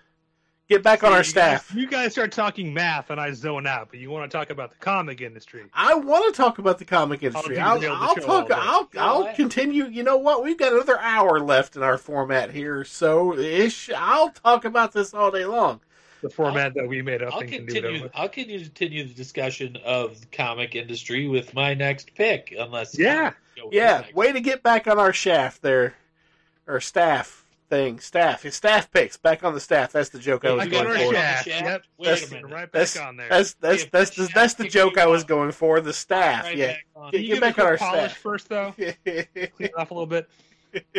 [0.71, 1.69] Get back on our you staff.
[1.69, 3.89] Guys, you guys start talking math, and I zone out.
[3.91, 5.65] But you want to talk about the comic industry.
[5.75, 7.59] I want to talk about the comic industry.
[7.59, 8.29] I'll I'll, I'll talk.
[8.29, 8.55] all day.
[8.57, 9.35] I'll I'll what?
[9.35, 9.87] continue.
[9.87, 10.45] You know what?
[10.45, 13.91] We've got another hour left in our format here, so ish.
[13.91, 15.81] I'll talk about this all day long.
[16.23, 18.09] The format that we made up I'll and do continue.
[18.15, 23.33] I'll continue the discussion of the comic industry with my next pick, unless Yeah.
[23.73, 25.95] Yeah, way to get back on our shaft there,
[26.69, 27.40] or staff
[27.71, 27.99] thing.
[28.01, 28.43] Staff.
[28.43, 29.93] His staff picks back on the staff.
[29.93, 31.15] That's the joke I was I you got going for.
[31.15, 31.45] shaft.
[31.49, 31.49] shaft.
[31.49, 31.65] Shaft?
[31.65, 31.83] Yep.
[31.99, 32.51] Wait That's- a minute.
[32.51, 33.29] Right That's back on there.
[33.31, 35.81] that's that's Yeah, that's the that's the joke I was going for.
[35.81, 36.45] The staff.
[36.45, 36.67] Right yeah.
[36.67, 37.11] back on.
[37.13, 38.17] Can Get back on our staff.
[38.19, 38.73] first, though.
[38.77, 40.29] Clean it off a little bit.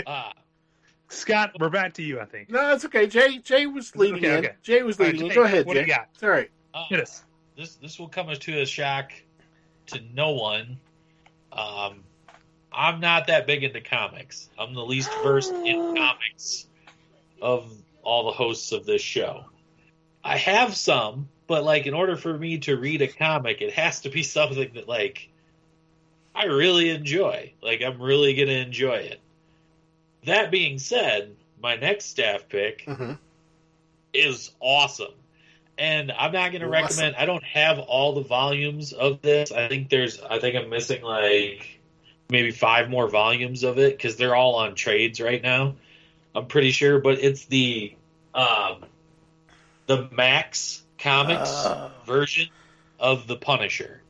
[0.07, 0.33] Ah,
[1.09, 2.19] Scott, we're back to you.
[2.19, 2.49] I think.
[2.49, 3.05] no, it's okay.
[3.05, 4.45] Jay Jay was leading Okay, in.
[4.45, 4.55] okay.
[4.63, 5.31] Jay was All right, leading in.
[5.33, 5.87] Jay, Go ahead, what do Jay.
[5.87, 6.07] you got?
[6.13, 6.49] It's all right.
[6.73, 6.85] ah.
[6.89, 7.23] Hit us.
[7.57, 9.11] this this will come as to a shock
[9.87, 10.79] to no one.
[11.51, 12.03] Um,
[12.73, 14.49] I'm not that big into comics.
[14.57, 16.67] I'm the least versed in comics
[17.41, 17.71] of
[18.03, 19.45] all the hosts of this show.
[20.23, 24.01] I have some, but like in order for me to read a comic, it has
[24.01, 25.29] to be something that like
[26.33, 27.53] I really enjoy.
[27.61, 29.19] Like I'm really gonna enjoy it.
[30.25, 33.17] That being said, my next staff pick Mhm.
[34.13, 35.13] is awesome.
[35.77, 36.71] And I'm not going to Awesome.
[36.71, 37.15] recommend.
[37.15, 39.51] I don't have all the volumes of this.
[39.51, 40.21] I think there's.
[40.21, 41.80] I think I'm missing like
[42.31, 45.75] maybe five more volumes of it because they're all on trades right now.
[46.33, 47.93] I'm pretty sure, but it's the
[48.33, 48.85] um,
[49.85, 51.91] the Max Comics Oh.
[52.05, 52.47] version
[52.99, 54.01] of the Punisher,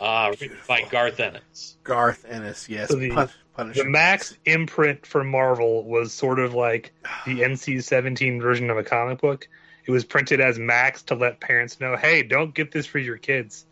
[0.00, 1.76] uh, written by Garth Ennis.
[1.84, 2.88] Garth Ennis, yes.
[2.88, 3.84] So the- Pun- Punisher.
[3.84, 6.92] The Max imprint for Marvel was sort of like
[7.26, 9.46] the NC-17 version of a comic book.
[9.86, 13.18] It was printed as Max to let parents know, hey, don't get this for your
[13.18, 13.66] kids.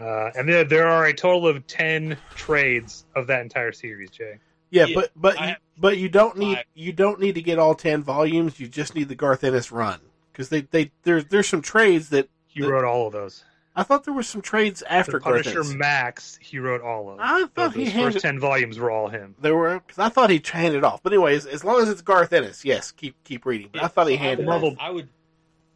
[0.00, 4.38] Uh, and there, there are a total of ten trades of that entire series, Jay.
[4.70, 6.64] Yeah, Yeah, but but you, but you don't need five.
[6.74, 8.60] you don't need to get all ten volumes.
[8.60, 10.00] You just need the Garth Ennis run
[10.32, 13.44] because they they there's there's some trades that He The- wrote all of those.
[13.76, 15.74] I thought there were some trades after The Garth Punisher Ennis.
[15.74, 17.20] Max, he wrote all of.
[17.20, 19.36] I Those, thought he those handed first ten volumes were all him.
[19.40, 21.00] there were because I thought he handed it off.
[21.02, 23.68] But anyways, as long as it's Garth Ennis, yes, keep keep reading.
[23.72, 24.74] But I thought he So handed would- off.
[24.80, 25.08] I would,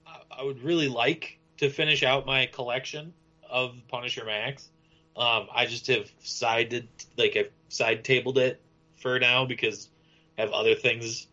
[0.07, 3.13] I- I would really like to finish out my collection
[3.53, 4.71] of Punisher Max,
[5.17, 8.61] Um, I just have sided like I've side tabled it
[8.97, 9.91] for now because
[10.39, 11.29] I have other things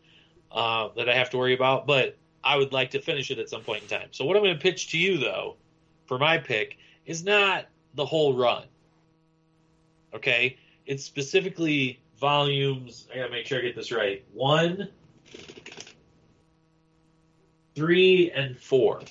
[0.51, 1.88] uh, that I have to worry about.
[1.88, 4.09] But I would like to finish it at some point in time.
[4.11, 5.55] So what I'm going to pitch to you though,
[6.05, 7.65] for my pick, is not
[7.95, 8.65] the whole run.
[10.13, 13.07] Okay, it's specifically volumes.
[13.13, 14.24] I gotta make sure I get this right.
[14.34, 14.89] One,
[17.76, 19.01] three, and four.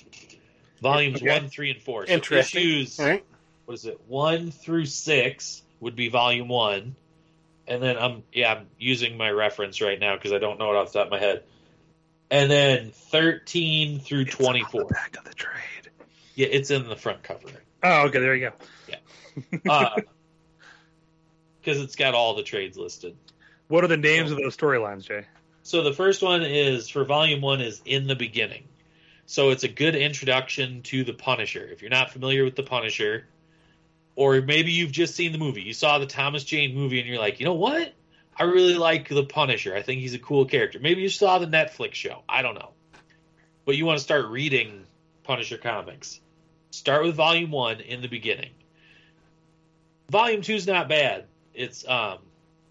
[0.81, 1.29] Volumes Okay.
[1.29, 2.07] one, three, and four.
[2.07, 2.61] So Interesting.
[2.61, 3.25] issues All right.
[3.65, 3.99] what is it?
[4.07, 6.95] One through six would be volume one,
[7.67, 10.77] and then I'm yeah I'm using my reference right now because I don't know it
[10.77, 11.43] off the top of my head.
[12.31, 14.85] And then thirteen through twenty four.
[14.85, 15.91] Back of the trade.
[16.35, 17.49] Yeah, it's in the front cover.
[17.83, 18.19] Oh, okay.
[18.19, 18.55] There you go.
[18.87, 19.99] Yeah, uh,
[21.61, 23.17] because it's got all the trades listed.
[23.67, 25.25] What are the names of those storylines, Jay?
[25.63, 28.63] So the first one is for volume one is in the beginning.
[29.29, 31.63] So it's a good introduction to the Punisher.
[31.71, 33.27] If you're not familiar with the Punisher,
[34.15, 37.19] or maybe you've just seen the movie, you saw the Thomas Jane movie, and you're
[37.19, 37.93] like, you know what?
[38.35, 39.75] I really like the Punisher.
[39.75, 40.79] I think he's a cool character.
[40.79, 42.23] Maybe you saw the Netflix show.
[42.27, 42.71] I don't know.
[43.65, 44.87] But you want to start reading
[45.25, 46.19] Punisher comics.
[46.71, 48.49] Start with volume one in the beginning.
[50.09, 51.25] Volume two's not bad.
[51.53, 52.17] It's um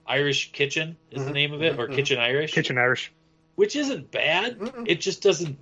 [0.08, 3.12] Irish Kitchen is the Mhm, name of it, or mhm, Kitchen Irish Kitchen Irish.
[3.54, 4.58] which isn't bad.
[4.58, 4.88] Mm-mm.
[4.88, 5.56] It just doesn't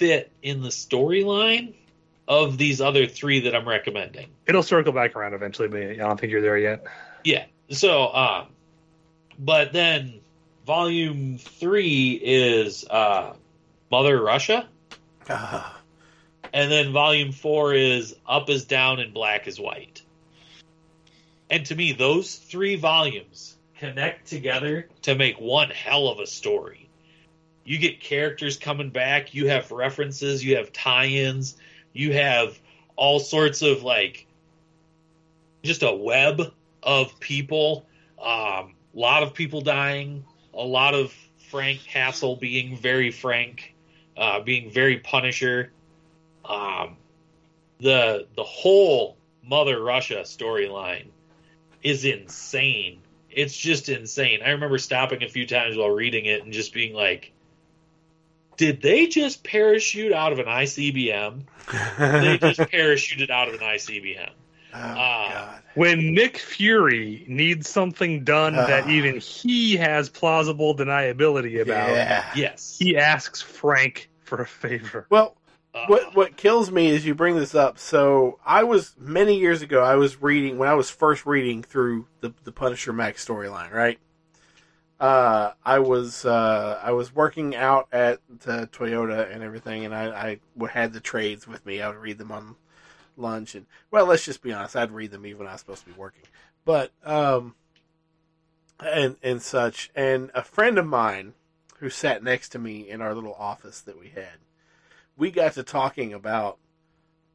[0.00, 1.74] fit in the storyline
[2.26, 4.28] of these other three that I'm recommending.
[4.46, 6.86] It'll circle back around eventually, but I don't think you're there yet.
[7.22, 7.44] Yeah.
[7.68, 8.46] So, um,
[9.38, 10.22] but then
[10.66, 13.34] volume three is uh,
[13.90, 14.66] Mother Russia,
[15.28, 15.78] Ah,
[16.52, 20.02] and then volume four is Up is Down and Black is White.
[21.50, 26.89] And to me, those three volumes connect together to make one hell of a story.
[27.64, 31.56] You get characters coming back, you have references, you have tie ins,
[31.92, 32.58] you have
[32.96, 34.26] all sorts of like
[35.62, 36.52] just a web
[36.82, 37.86] of people.
[38.22, 41.14] A lot of people dying, a lot of
[41.50, 43.74] Frank Castle being very Frank,
[44.16, 45.72] uh, being very Punisher.
[46.44, 46.96] Um,
[47.78, 51.06] the the whole Mother Russia storyline
[51.82, 53.00] is insane.
[53.30, 54.40] It's just insane.
[54.44, 57.32] I remember stopping a few times while reading it and just being like,
[58.60, 61.42] "Did they just parachute out of an ICBM?
[61.98, 64.30] They just parachuted out of an ICBM."
[64.74, 64.78] oh.
[64.78, 65.62] God.
[65.74, 68.66] When Nick Fury needs something done Ah.
[68.66, 72.30] that even he has plausible deniability about, Yeah.
[72.34, 72.76] Yes.
[72.78, 75.06] he asks Frank for a favor.
[75.10, 75.36] Well,
[75.72, 77.78] Uh, what what kills me is you bring this up.
[77.78, 79.82] So I was many years ago.
[79.84, 83.70] I was reading when I was first reading through the the Punisher Max storyline.
[83.72, 83.98] Right.
[85.00, 90.38] Uh, I was uh, I was working out at the Toyota and everything, and I,
[90.60, 91.80] I had the trades with me.
[91.80, 92.56] I would read them on
[93.16, 94.76] lunch, and well, let's just be honest.
[94.76, 96.24] I'd read them even when I was supposed to be working,
[96.66, 97.54] but um,
[98.78, 99.90] and and such.
[99.94, 101.32] And a friend of mine
[101.78, 104.36] who sat next to me in our little office that we had
[105.16, 106.58] we got to talking about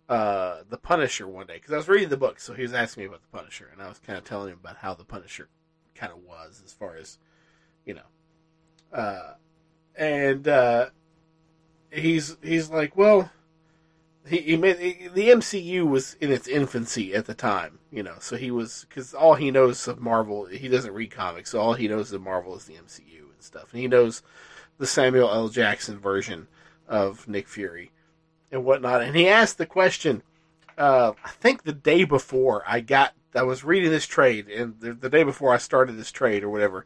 [0.08, 3.04] uh, the Punisher one day because I was reading the book, so he was asking
[3.04, 5.50] me about the Punisher, and I was kind of telling him about how the Punisher
[5.96, 7.18] kind of was as far as
[7.86, 9.34] you know, uh,
[9.96, 10.88] and uh,
[11.92, 13.32] he's he's like, well,
[14.28, 18.36] he, he made the MCU was in its infancy at the time, you know, so
[18.36, 21.88] he was because all he knows of Marvel, he doesn't read comics, so all he
[21.88, 24.22] knows of Marvel is the MCU and stuff, and he knows
[24.78, 25.50] the Samuel L.
[25.50, 26.48] Jackson version
[26.88, 27.92] of Nick Fury
[28.52, 29.02] and whatnot.
[29.02, 30.24] And he asked the question,
[30.78, 34.94] uh, I think the day before I got, I was reading this trade, and the,
[34.94, 36.86] the day before I started this trade or whatever.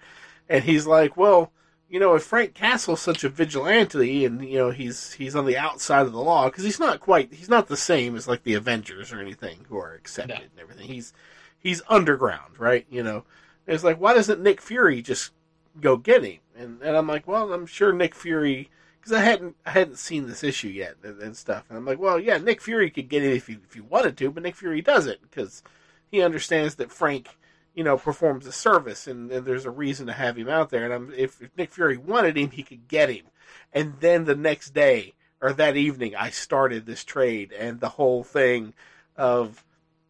[0.49, 1.51] And he's like, well,
[1.89, 5.57] you know, if Frank Castle's such a vigilante and, you know, he's, he's on the
[5.57, 8.53] outside of the law, because he's not quite, he's not the same as like the
[8.55, 10.41] Avengers or anything who are accepted No.
[10.41, 10.87] and everything.
[10.87, 11.13] He's,
[11.59, 12.85] he's underground, right?
[12.89, 13.23] You know,
[13.67, 15.31] And it's like, why doesn't Nick Fury just
[15.79, 16.39] go get him?
[16.57, 18.69] And, and I'm like, well, I'm sure Nick Fury,
[18.99, 21.63] because I hadn't I hadn't seen this issue yet and, and stuff.
[21.69, 24.17] And I'm like, well, yeah, Nick Fury could get it if he if he wanted
[24.17, 25.63] to, but Nick Fury doesn't because
[26.11, 27.37] he understands that Frank,
[27.79, 30.83] you know, performs a service and, and there's a reason to have him out there.
[30.83, 33.27] And I'm, if, if Nick Fury wanted him, he could get him.
[33.71, 38.25] And then the next day or that evening, I started this trade and the whole
[38.25, 38.73] thing
[39.15, 39.63] of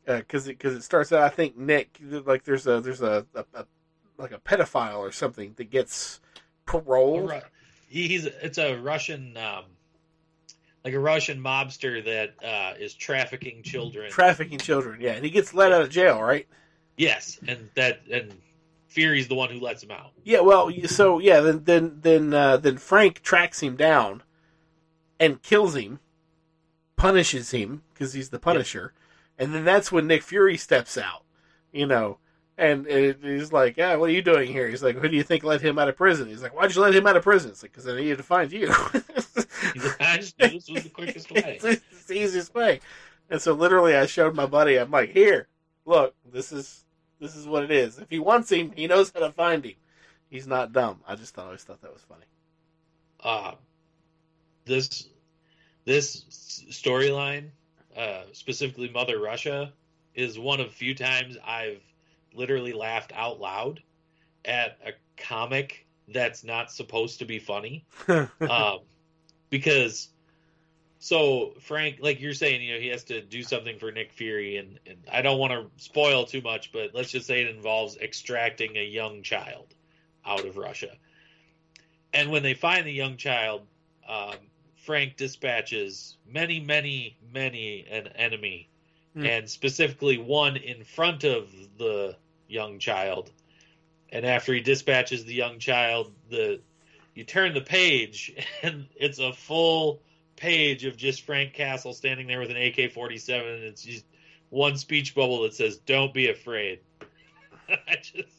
[0.03, 1.22] because it, cause it starts out.
[1.22, 3.65] I think Nick like there's a there's a, a, a
[4.17, 6.22] like a pedophile or something that gets
[6.65, 7.32] paroled.
[7.88, 9.65] He's it's a Russian um,
[10.84, 14.09] like a Russian mobster that uh, is trafficking children.
[14.09, 15.01] trafficking children.
[15.01, 16.47] Yeah, and he gets let out of jail, right?
[17.00, 18.32] Yes, and that and
[18.88, 20.12] Fury's the one who lets him out.
[20.24, 20.41] Yeah.
[20.41, 24.22] Well, so yeah, then then then uh, then Frank tracks him down
[25.20, 26.00] and kills him,
[26.95, 28.93] punishes him because he's the Punisher,
[29.38, 31.24] and then that's when Nick Fury steps out
[31.72, 32.18] you know.
[32.58, 35.24] And it, he's like, "Yeah, what are you doing here?" He's like, "Who do you
[35.24, 37.52] think let him out of prison?" He's like, "Why'd you let him out of prison?"
[37.52, 38.68] It's like, "Because I needed to find you."
[40.02, 41.58] I just knew this was the quickest way.
[41.64, 42.82] it's the easiest way.
[43.30, 44.76] And so, literally, I showed my buddy.
[44.76, 45.47] I'm like, "Here,
[45.86, 46.16] look.
[46.30, 46.84] This is
[47.20, 47.97] this is what it is.
[47.99, 49.76] If he wants him, he knows how to find him.
[50.30, 52.26] He's not dumb." I just thought, I always thought that was funny.
[53.24, 53.55] uh,
[54.65, 55.09] this
[55.86, 56.26] this
[56.70, 57.49] storyline,
[57.97, 59.74] uh, specifically Mother Russia,
[60.15, 61.82] is one of few times I've
[62.34, 63.82] literally laughed out loud
[64.45, 67.86] at a comic that's not supposed to be funny.
[68.07, 68.80] um,
[69.49, 70.09] because
[71.00, 74.58] so Frank, like you're saying, you know, he has to do something for Nick Fury,
[74.58, 77.97] and, and I don't want to spoil too much, but let's just say it involves
[77.97, 79.74] extracting a young child
[80.26, 80.95] out of Russia.
[82.14, 83.62] And when they find the young child,
[84.08, 84.36] um,
[84.76, 88.70] Frank dispatches many, many, many an enemy,
[89.14, 89.26] Hmm.
[89.26, 92.16] and specifically one in front of the
[92.47, 93.32] young child.
[94.12, 96.62] And after he dispatches the young child, the
[97.16, 98.34] you turn the page,
[98.64, 100.02] and it's a full
[100.40, 104.06] page of just Frank Castle standing there with an AK forty seven, and it's just
[104.50, 106.80] one speech bubble that says "Don't be afraid."
[107.70, 108.34] I just,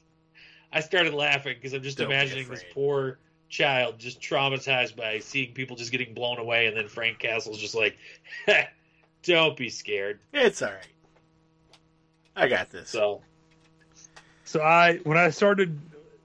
[0.73, 5.53] I started laughing because I'm just Don't imagining this poor child just traumatized by seeing
[5.53, 7.97] people just getting blown away, and then Frank Castle's just like,
[9.23, 10.87] "Don't be scared." It's all right.
[12.37, 12.89] I got this.
[12.89, 13.21] So
[14.45, 15.79] So I, when I started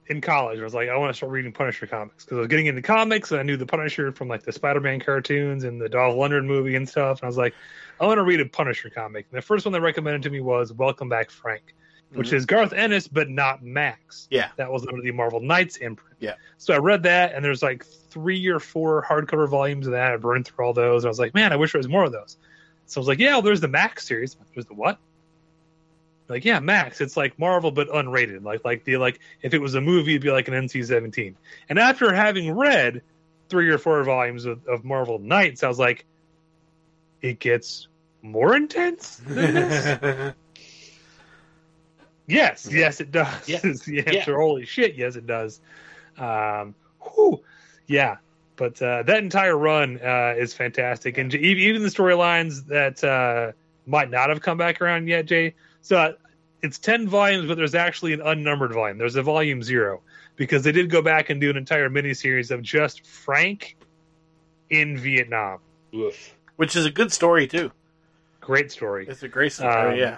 [0.07, 2.47] in college, I was like, I want to start reading Punisher comics because I was
[2.47, 5.89] getting into comics and I knew the Punisher from like the Spider-Man cartoons and the
[5.89, 7.19] Dolph Lundgren movie and stuff.
[7.19, 7.55] And I was like,
[7.99, 9.25] I want to read a Punisher comic.
[9.31, 11.73] And the first one they recommended to me was Welcome Back, Frank,
[12.13, 12.35] which mm-hmm.
[12.35, 14.27] is Garth Ennis but not Max.
[14.29, 14.49] Yeah.
[14.57, 16.17] that was under the Marvel Knights imprint.
[16.19, 16.35] Yeah.
[16.57, 20.13] So I read that, and there's like three or four hardcover volumes of that.
[20.13, 21.03] I burned through all those.
[21.03, 22.37] And I was like, man, I wish there was more of those.
[22.85, 24.37] So I was like, yeah, well, there's the Max series.
[24.53, 24.99] There's the what?
[26.27, 27.01] Like, yeah, Max.
[27.01, 28.43] It's like Marvel but unrated.
[28.43, 31.35] Like, like the like if it was a movie, it'd be like an NC-17.
[31.69, 33.01] And after having read
[33.49, 36.05] three or four volumes of, of Marvel Knights, I was like,
[37.21, 37.87] it gets
[38.21, 40.33] more intense than this.
[42.27, 43.47] Yes, yes, it does.
[43.47, 43.59] Yeah.
[43.61, 45.61] the answer, holy shit, yes, it does.
[46.17, 47.43] Um, whew,
[47.87, 48.17] yeah,
[48.55, 53.51] but uh, that entire run uh, is fantastic, and even the storylines that uh,
[53.85, 55.53] might not have come back around yet, Jay.
[55.85, 56.13] So uh,
[56.63, 58.97] it's ten volumes, but there's actually an unnumbered volume.
[58.97, 60.01] There's a volume zero
[60.35, 63.77] because they did go back and do an entire miniseries of just Frank
[64.71, 65.59] in Vietnam.
[65.93, 66.35] oof.
[66.55, 67.71] Which is a good story too.
[68.41, 69.05] Great story.
[69.07, 69.93] It's a great story.
[69.93, 70.17] Um, yeah.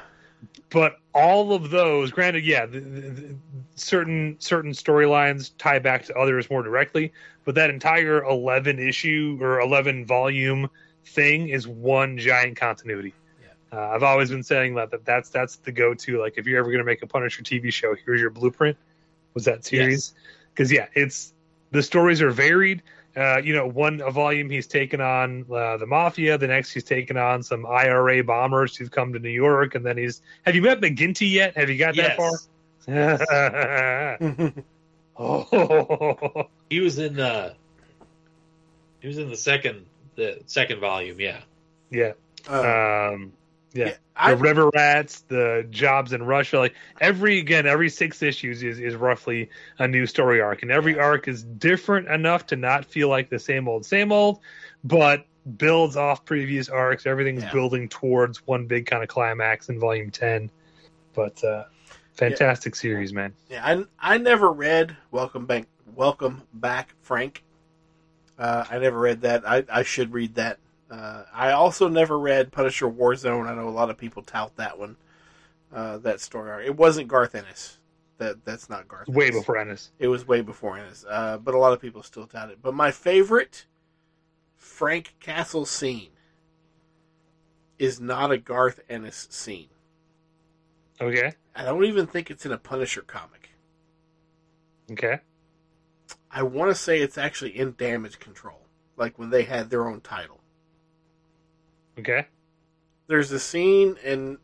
[0.69, 3.35] but all of those granted yeah the, the, the-
[3.75, 7.11] certain certain storylines tie back to others more directly
[7.43, 10.69] but that entire 11 issue or 11 volume
[11.05, 13.13] thing is one giant continuity
[13.71, 16.69] uh, i've always been saying that, that that's that's the go-to like if you're ever
[16.69, 18.77] going to make a punisher tv show here's your blueprint
[19.33, 20.13] was that series
[20.53, 21.33] because yeah it's
[21.71, 22.81] the stories are varied
[23.17, 26.37] uh, you know, one a volume he's taken on uh, the mafia.
[26.37, 29.97] The next he's taken on some IRA bombers who've come to New York, and then
[29.97, 30.21] he's.
[30.43, 31.57] Have you met Maginty yet?
[31.57, 32.31] Have you got that far?
[32.87, 33.25] Yes.
[33.27, 34.53] far?
[35.17, 37.53] oh, He was in uh
[38.99, 41.41] he was in the second the second volume, yeah.
[41.89, 42.13] yeah,
[42.49, 43.31] Uh, um,
[43.77, 43.93] yeah.
[44.29, 48.95] The river rats, the jobs in Russia, like every again, every six issues is, is
[48.95, 53.29] roughly a new story arc, and every arc is different enough to not feel like
[53.29, 54.39] the same old, same old,
[54.83, 55.25] but
[55.57, 57.05] builds off previous arcs.
[57.05, 57.53] Everything's Yeah.
[57.53, 60.49] building towards one big kind of climax in volume ten.
[61.13, 61.65] But uh,
[62.13, 63.33] fantastic series, man.
[63.49, 65.67] yeah, I, I never read Welcome Back.
[65.95, 67.43] Welcome Back, Frank.
[68.37, 69.47] Uh, I never read that.
[69.47, 70.59] I, I should read that.
[70.89, 73.47] Uh, I also never read Punisher Warzone.
[73.47, 74.95] I know a lot of people tout that one.
[75.73, 76.65] Uh, that story arc.
[76.65, 77.77] It wasn't Garth Ennis.
[78.19, 79.09] That that's not Garth.
[79.09, 79.39] Way Ennis.
[79.39, 79.91] before Ennis.
[79.99, 81.05] It was way before Ennis.
[81.09, 82.59] Uh, but a lot of people still tout it.
[82.61, 83.65] But my favorite
[84.55, 86.11] Frank Castle scene
[87.77, 89.69] is not a Garth Ennis scene.
[91.01, 91.33] Okay.
[91.55, 93.49] I don't even think it's in a Punisher comic.
[94.91, 95.19] Okay.
[96.31, 98.61] I want to say it's actually in Damage Control,
[98.95, 100.36] like when they had their own title.
[101.99, 102.25] Okay.
[103.07, 104.37] There's a scene in,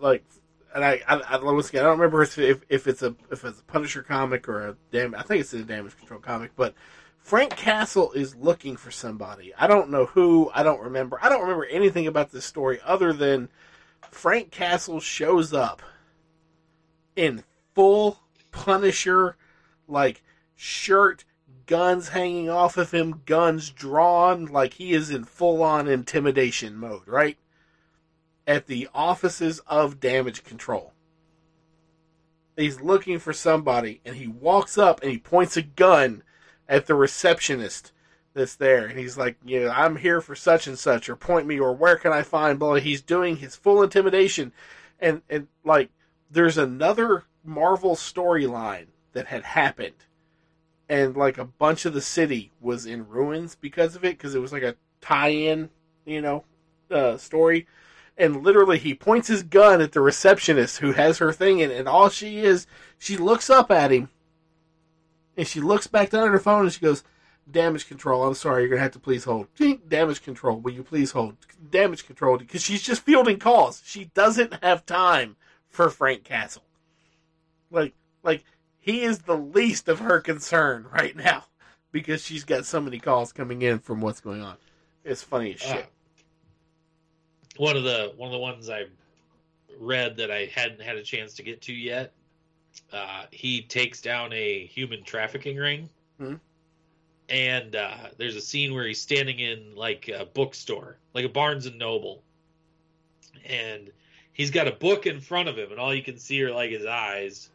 [0.00, 0.24] like,
[0.74, 3.44] and I, I, I once again, I don't remember if, if if it's a if
[3.44, 5.14] it's a Punisher comic or a damn.
[5.14, 6.74] I think it's in a Damage Control comic, but
[7.18, 9.52] Frank Castle is looking for somebody.
[9.56, 10.50] I don't know who.
[10.54, 11.18] I don't remember.
[11.20, 13.48] I don't remember anything about this story other than
[14.10, 15.82] Frank Castle shows up
[17.16, 17.42] in
[17.74, 18.20] full
[18.52, 19.36] Punisher,
[19.88, 20.22] like
[20.56, 21.24] shirt,
[21.70, 27.06] guns hanging off of him, guns drawn, like he is in full on intimidation mode,
[27.06, 27.38] right?
[28.44, 30.92] At the offices of Damage Control.
[32.56, 36.24] He's looking for somebody, and he walks up and he points a gun
[36.68, 37.92] at the receptionist
[38.34, 41.46] that's there, and he's like, "You know, I'm here for such and such, or point
[41.46, 42.74] me, or where can I find?" Blah.
[42.74, 44.52] He's doing his full intimidation,
[44.98, 45.90] and and like,
[46.28, 50.04] there's another Marvel storyline that had happened,
[50.90, 54.40] and like a bunch of the city was in ruins because of it, because it
[54.40, 55.70] was like a tie-in,
[56.04, 56.44] you know,
[56.90, 57.66] uh, story
[58.20, 61.88] and literally he points his gun at the receptionist who has her thing in, and
[61.88, 62.66] all she is,
[62.98, 64.10] she looks up at him,
[65.38, 67.02] and she looks back down at her phone, and she goes,
[67.50, 68.26] "Damage control.
[68.26, 69.48] I'm sorry, you're gonna have to please hold.
[69.88, 70.58] Damage control.
[70.58, 71.36] Will you please hold?
[71.70, 73.82] Damage control." Because she's just fielding calls.
[73.86, 75.36] She doesn't have time
[75.70, 76.64] for Frank Castle.
[77.70, 78.44] Like, like
[78.80, 81.44] he is the least of her concern right now
[81.92, 84.56] because she's got so many calls coming in from what's going on.
[85.04, 85.84] It's funny as shit.
[85.84, 85.86] Uh,
[87.56, 88.86] one of the one of the ones I
[89.78, 92.12] read that I hadn't had a chance to get to yet.
[92.92, 96.34] Uh, he takes down a human trafficking ring, Hmm.
[97.28, 101.66] and uh, there's a scene where he's standing in like a bookstore, like a Barnes
[101.66, 102.22] and Noble,
[103.44, 103.90] and
[104.32, 106.70] he's got a book in front of him, and all you can see are like
[106.70, 107.50] his eyes.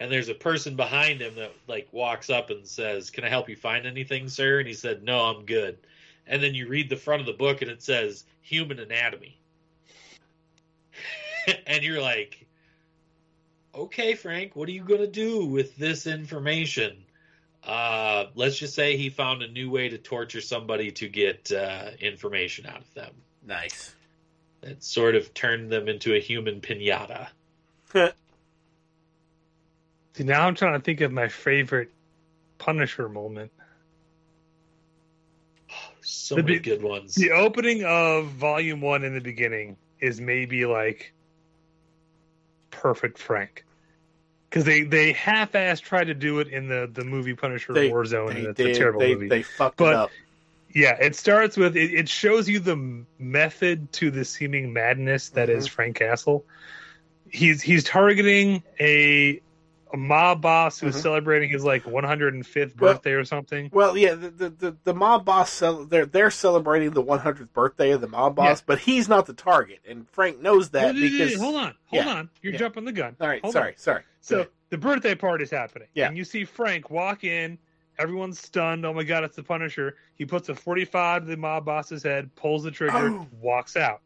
[0.00, 3.48] And there's a person behind him that like walks up and says, "Can I help
[3.48, 5.78] you find anything, sir?" And he said, "No, I'm good."
[6.26, 9.38] And then you read the front of the book, and it says "Human Anatomy."
[11.66, 12.46] and you're like,
[13.74, 16.96] okay, Frank, what are you going to do with this information?
[17.64, 21.90] Uh, let's just say he found a new way to torture somebody to get uh,
[22.00, 23.12] information out of them.
[23.46, 23.94] Nice.
[24.62, 27.28] That sort of turned them into a human pinata.
[30.18, 31.92] See, now I'm trying to think of my favorite
[32.58, 33.52] Punisher moment.
[36.00, 37.14] So The many good ones.
[37.14, 41.12] The opening of Volume One in the beginning is maybe like
[42.72, 43.64] perfect Frank,
[44.50, 48.32] because they they half-ass tried to do it in the the movie Punisher They- Warzone,
[48.34, 48.66] they and it's did.
[48.70, 49.28] a terrible they, movie.
[49.28, 50.10] They fucked But- it up.
[50.74, 55.48] Yeah, it starts with it, it shows you the method to the seeming madness that
[55.48, 55.70] is Mhm.
[55.70, 56.44] Frank Castle.
[57.30, 59.40] He's he's targeting a
[59.92, 61.02] a mob boss who's Mhm.
[61.02, 63.70] celebrating his like 105th Well- birthday or something.
[63.72, 67.90] Well, yeah, the the, the, the mob boss cel- they're they're celebrating the 100th birthday
[67.92, 68.64] of the mob boss, Yeah.
[68.66, 71.36] but he's not the target, and Frank knows that because.
[71.40, 72.58] hold on, hold yeah, on, you're yeah.
[72.58, 73.16] jumping the gun.
[73.20, 73.78] All right, Hold sorry, on.
[73.78, 74.02] sorry.
[74.20, 75.88] So the birthday party's happening.
[75.94, 76.08] Yeah.
[76.08, 77.56] And you see Frank walk in,
[77.98, 78.84] everyone's stunned.
[78.84, 79.96] Oh my god, it's the Punisher.
[80.16, 83.26] He puts a 45 to the mob boss's head, pulls the trigger, Oh.
[83.40, 84.02] walks out.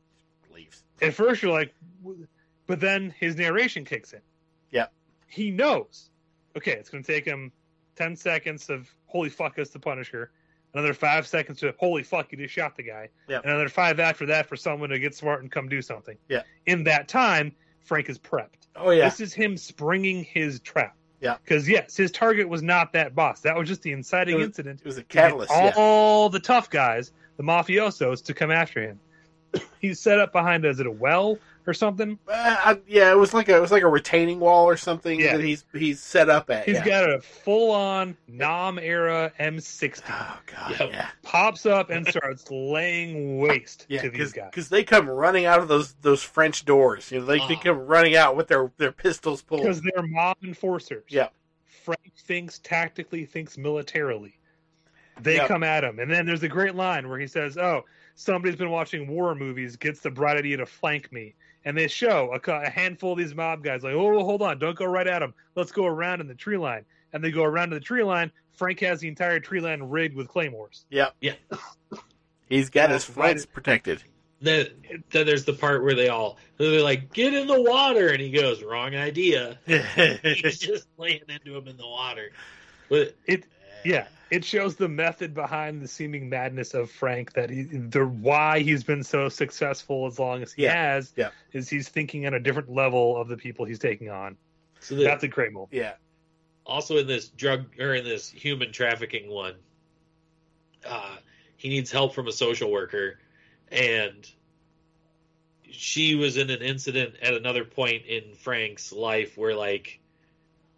[0.54, 0.84] leaves.
[1.00, 1.74] At first you're like
[2.66, 4.20] but then his narration kicks in.
[4.70, 4.86] Yeah.
[5.32, 6.10] He knows.
[6.58, 7.50] Okay, it's gonna take him
[7.96, 10.30] ten seconds of holy fuck it's the Punisher.
[10.74, 13.08] Another five seconds to holy fuck you just shot the guy.
[13.28, 13.40] Yeah.
[13.42, 16.16] Another five after that for someone to get smart and come do something.
[16.28, 16.42] Yeah.
[16.66, 18.68] In that time, Frank is prepped.
[18.76, 20.94] Oh yeah, This is him springing his trap.
[21.20, 21.36] Yeah.
[21.42, 23.40] Because yes, his target was not that boss.
[23.40, 24.80] That was just the inciting It was- incident.
[24.80, 25.50] it was a catalyst.
[25.50, 25.72] all, yeah.
[25.76, 29.00] all the tough guys, the mafiosos, to come after him.
[29.80, 32.18] He's set up behind is it a well or something?
[32.28, 35.20] Uh, I, yeah, it was like a it was like a retaining wall or something
[35.20, 35.36] Yeah.
[35.36, 36.64] that he's he's set up at.
[36.66, 36.84] He's yeah.
[36.84, 40.02] got a full on Nam era M60.
[40.08, 40.90] Oh god, Yep.
[40.92, 44.48] yeah, Pops up and starts laying waste yeah, to these guys.
[44.50, 47.10] because they come running out of those those French doors.
[47.10, 47.60] You know, they, they Ah.
[47.62, 49.62] come running out with their their pistols pulled.
[49.62, 51.04] Because they're mob enforcers.
[51.08, 51.28] Yeah.
[51.84, 54.38] Frank thinks tactically, thinks militarily.
[55.20, 55.48] They Yep.
[55.48, 55.98] come at him.
[55.98, 57.82] And then there's a great line where he says, Oh,
[58.14, 61.34] somebody's been watching war movies, gets the bright idea to flank me.
[61.64, 64.76] And they show a, a handful of these mob guys, like, Oh, hold on, don't
[64.76, 65.32] go right at him.
[65.54, 66.84] Let's go around in the tree line.
[67.12, 68.32] And they go around to the tree line.
[68.54, 70.84] Frank has the entire tree line rigged with claymores.
[70.90, 71.34] Yeah, Yeah.
[72.48, 73.14] he's got Yeah, his right.
[73.14, 74.02] flanks protected.
[74.40, 74.66] Then,
[75.10, 78.30] then there's the part where they all they're like, "Get in the water," and he
[78.32, 82.32] goes, "Wrong idea." He's just laying into him in the water.
[82.88, 83.44] But It,
[83.84, 87.34] yeah, it shows the method behind the seeming madness of Frank.
[87.34, 91.30] That he, the why he's been so successful as long as he Yeah, has, yeah.
[91.52, 94.38] is he's thinking on a different level of the people he's taking on.
[94.80, 95.74] so the, That's a great moment.
[95.74, 95.92] yeah,
[96.64, 99.54] also in this drug or in this human trafficking one,
[100.88, 101.16] uh,
[101.58, 103.18] he needs help from a social worker,
[103.70, 104.28] and
[105.70, 110.00] she was in an incident at another point in Frank's life where like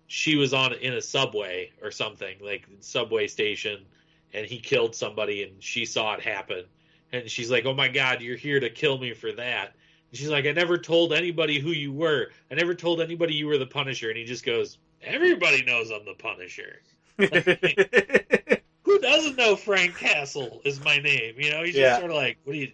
[0.06, 3.84] she was on in a subway or something like subway station,
[4.32, 6.64] and he killed somebody, and she saw it happen,
[7.12, 9.74] and she's like, "Oh my God, you're here to kill me for that."
[10.10, 12.30] And she's like, "I never told anybody who you were.
[12.50, 16.04] I never told anybody you were the Punisher." And he just goes, "Everybody knows I'm
[16.04, 16.80] the Punisher."
[18.82, 21.34] Who doesn't know Frank Castle is my name?
[21.38, 21.90] You know, he's Yeah.
[21.90, 22.72] just sort of like, "What do you?"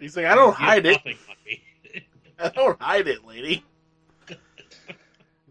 [0.00, 0.92] he's like, I don't hide it.
[0.92, 1.62] Nothing on me.
[2.38, 3.64] I don't hide it, lady.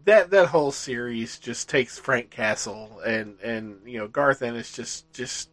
[0.06, 5.12] That that whole series just takes Frank Castle and and you know Garth Ennis just
[5.12, 5.50] just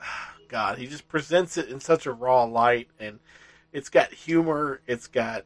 [0.48, 3.20] God he just presents it in such a raw light and
[3.72, 5.44] it's got humor, it's got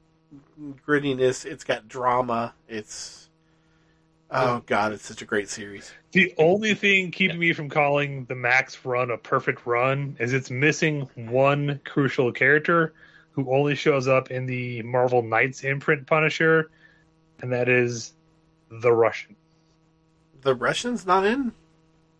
[0.86, 3.28] grittiness, it's got drama, it's
[4.30, 5.92] oh God, it's such a great series.
[6.12, 10.50] The only thing keeping me from calling the Max run a perfect run is it's
[10.50, 12.94] missing one crucial character
[13.32, 16.70] who only shows up in the Marvel Knights imprint Punisher,
[17.40, 18.14] and that is
[18.70, 19.36] the Russian.
[20.42, 21.52] The Russian's not in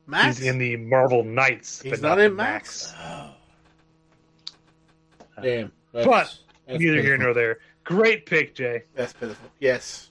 [0.06, 0.38] Max.
[0.38, 1.82] He's in the Marvel Knights.
[1.82, 2.94] He's but not the in Max.
[2.98, 3.30] Oh.
[5.42, 5.72] Damn.
[5.92, 7.58] That's, But that's neither here nor there.
[7.84, 8.84] Great pick, Jay.
[8.94, 9.50] That's pitiful.
[9.60, 10.10] Yes.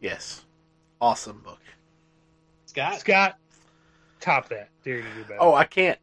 [0.00, 0.44] Yes.
[1.00, 1.60] Awesome book.
[2.66, 3.38] Scott, Scott,
[4.20, 4.68] top that.
[4.84, 5.36] Dare you do better.
[5.40, 5.98] Oh, I can't.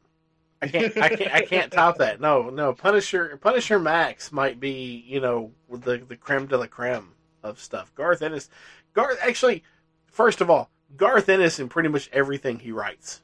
[0.62, 0.98] I can't.
[0.98, 1.34] I can't.
[1.34, 2.20] I can't top that.
[2.20, 2.74] No, no.
[2.74, 3.38] Punisher.
[3.42, 7.14] Punisher Max might be, you know, the the creme de la creme
[7.44, 7.94] of stuff.
[7.96, 8.50] Garth Ennis.
[8.94, 9.20] Garth.
[9.22, 9.64] Actually,
[10.08, 13.22] first of all, Garth Ennis in pretty much everything he writes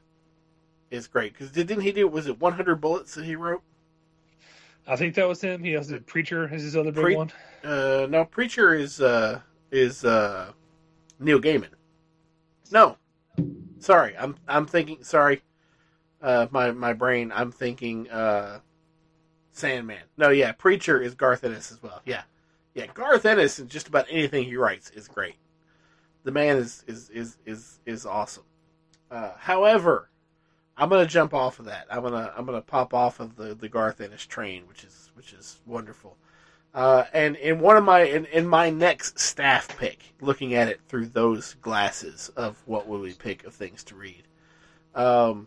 [0.90, 1.32] is great.
[1.32, 2.08] Because didn't he do?
[2.08, 3.62] Was it 100 Bullets that he wrote?
[4.86, 5.64] I think that was him.
[5.64, 7.32] He also did Preacher as his other big Pre- one.
[7.64, 9.40] Uh, no, Preacher is uh
[9.72, 10.52] is uh
[11.18, 11.70] Neil Gaiman.
[12.70, 12.96] No,
[13.80, 15.02] sorry, I'm I'm thinking.
[15.02, 15.42] Sorry,
[16.22, 17.32] uh, my my brain.
[17.34, 18.60] I'm thinking uh,
[19.52, 20.02] Sandman.
[20.16, 22.00] No, yeah, Preacher is Garth Ennis as well.
[22.04, 22.22] Yeah,
[22.74, 25.34] yeah, Garth Ennis and just about anything he writes is great.
[26.26, 28.42] The man is is is is is awesome.
[29.12, 30.10] Uh, however,
[30.76, 31.86] I'm gonna jump off of that.
[31.88, 35.32] I'm gonna I'm gonna pop off of the the Garth Ennis train, which is which
[35.32, 36.16] is wonderful.
[36.74, 40.80] Uh, and in one of my in, in my next staff pick, looking at it
[40.88, 44.24] through those glasses of what would we pick of things to read,
[44.96, 45.46] um,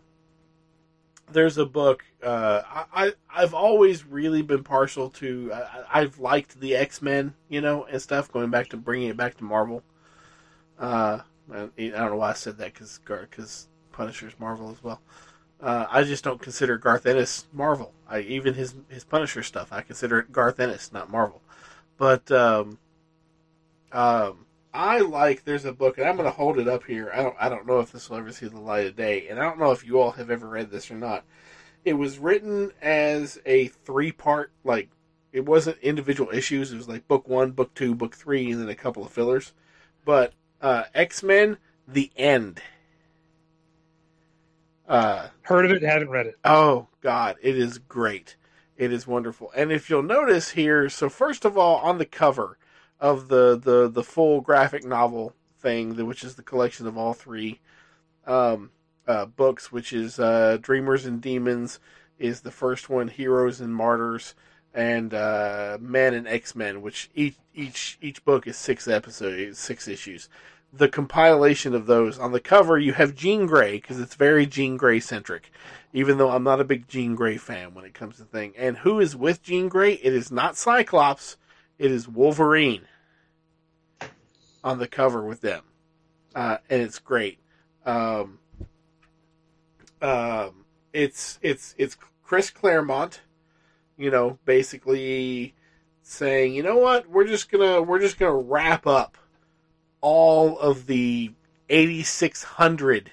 [1.30, 2.06] there's a book.
[2.22, 5.52] Uh, I, I I've always really been partial to.
[5.52, 8.32] I, I've liked the X Men, you know, and stuff.
[8.32, 9.82] Going back to bringing it back to Marvel.
[10.80, 11.20] Uh,
[11.52, 15.00] I don't know why I said that because because Punisher's Marvel as well.
[15.60, 17.92] Uh, I just don't consider Garth Ennis Marvel.
[18.08, 19.72] I even his his Punisher stuff.
[19.72, 21.42] I consider it Garth Ennis, not Marvel.
[21.98, 22.78] But um,
[23.92, 25.44] um, I like.
[25.44, 27.10] There's a book, and I'm going to hold it up here.
[27.12, 27.36] I don't.
[27.38, 29.58] I don't know if this will ever see the light of day, and I don't
[29.58, 31.24] know if you all have ever read this or not.
[31.84, 34.52] It was written as a three part.
[34.64, 34.88] Like
[35.32, 36.72] it wasn't individual issues.
[36.72, 39.52] It was like book one, book two, book three, and then a couple of fillers.
[40.06, 42.60] But uh, X Men: The End.
[44.88, 46.38] Uh, Heard of it, haven't read it.
[46.44, 48.36] Oh God, it is great.
[48.76, 49.52] It is wonderful.
[49.56, 52.58] And if you'll notice here, so first of all, on the cover
[52.98, 57.12] of the the the full graphic novel thing, the- which is the collection of all
[57.14, 57.60] three
[58.26, 58.70] um,
[59.06, 61.78] uh, books, which is uh, Dreamers and Demons,
[62.18, 64.34] is the first one, Heroes and Martyrs,
[64.74, 69.88] and uh, Men and X Men, which each each each book is six episodes, six
[69.88, 70.28] issues.
[70.72, 74.76] The compilation of those on the cover, you have Jean Grey because it's very Jean
[74.76, 75.50] Grey centric.
[75.92, 78.54] Even though I'm not a big Jean Grey fan when it comes to thing.
[78.56, 79.94] And who is with Jean Grey?
[79.94, 81.36] It is not Cyclops.
[81.78, 82.82] It is Wolverine
[84.62, 85.64] on the cover with them,
[86.34, 87.38] uh, and it's great.
[87.84, 88.38] Um,
[90.02, 93.22] um, it's it's it's Chris Claremont,
[94.00, 95.54] you know, basically
[96.02, 99.18] saying, you know what, we're just gonna we're just gonna wrap up
[100.00, 101.32] all of the
[101.68, 103.12] 8600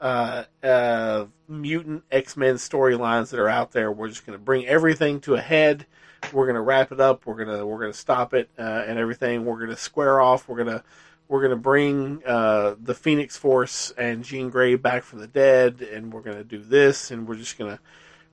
[0.00, 3.90] uh, uh, mutant X Men storylines that are out there.
[3.90, 5.86] We're just going to bring everything to a head.
[6.32, 7.26] We're going to wrap it up.
[7.26, 9.44] We're gonna we're gonna stop it uh, and everything.
[9.44, 10.48] We're going to square off.
[10.48, 10.84] We're gonna
[11.28, 16.12] we're gonna bring uh, the Phoenix Force and Jean Grey back from the dead, and
[16.12, 17.80] we're gonna do this, and we're just gonna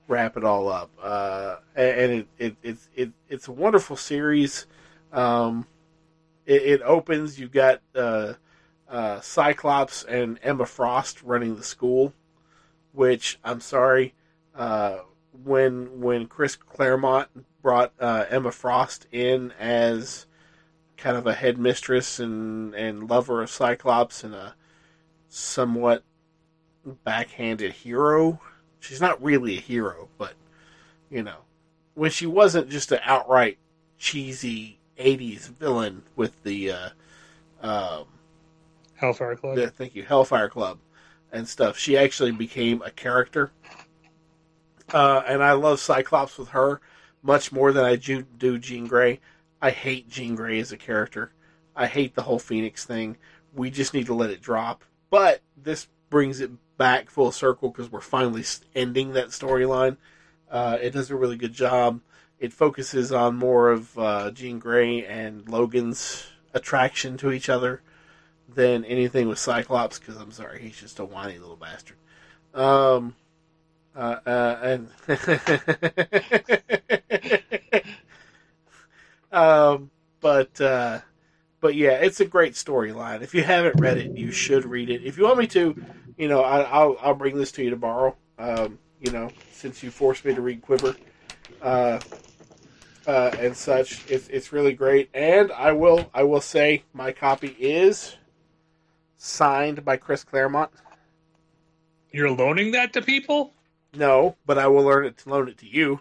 [0.08, 0.90] wrap it all up.
[1.00, 4.66] Uh, and it, it, it, it it's a wonderful series.
[5.12, 5.66] Um,
[6.46, 7.38] it, it opens.
[7.38, 8.34] You've got uh,
[8.88, 12.12] uh, Cyclops and Emma Frost running the school,
[12.92, 14.14] which I'm sorry,
[14.54, 14.98] uh,
[15.44, 17.28] when when Chris Claremont
[17.62, 20.26] brought uh, Emma Frost in as
[20.96, 24.54] kind of a headmistress and and lover of Cyclops and a
[25.28, 26.04] somewhat
[26.84, 28.40] backhanded hero.
[28.84, 30.34] She's not really a hero, but
[31.10, 31.38] you know,
[31.94, 33.58] when she wasn't just an outright
[33.98, 36.88] cheesy '80s villain with the uh,
[37.62, 38.04] um,
[38.94, 39.56] Hellfire Club.
[39.56, 40.78] the, thank you, Hellfire Club
[41.32, 41.78] and stuff.
[41.78, 43.50] She actually became a character.
[44.92, 46.80] Uh, and I love Cyclops with her
[47.22, 49.20] much more than I do, do Jean Grey.
[49.60, 51.32] I hate Jean Grey as a character.
[51.74, 53.16] I hate the whole Phoenix thing.
[53.54, 54.84] We just need to let it drop.
[55.10, 58.44] But this brings it back full circle because we're finally
[58.74, 59.96] ending that storyline.
[60.50, 62.00] Uh, it does a really good job.
[62.38, 67.80] It focuses on more of uh, Jean Grey and Logan's attraction to each other
[68.48, 71.96] than anything with Cyclops because I'm sorry, he's just a whiny little bastard.
[72.52, 73.14] Um,
[73.96, 74.88] uh, uh, and
[79.32, 79.90] um,
[80.20, 81.00] but uh,
[81.60, 83.22] but yeah, it's a great storyline.
[83.22, 85.04] If you haven't read it, you should read it.
[85.04, 85.82] If you want me to,
[86.16, 88.16] you know, I, I'll I'll bring this to you tomorrow.
[88.38, 90.96] Um, you know, since you forced me to read Quiver,
[91.62, 92.00] uh,
[93.06, 95.10] uh, and such, it's it's really great.
[95.14, 98.16] And I will I will say my copy is
[99.16, 100.70] signed by Chris Claremont.
[102.12, 103.52] You're loaning that to people?
[103.94, 106.00] No, but I will learn it to loan it to you.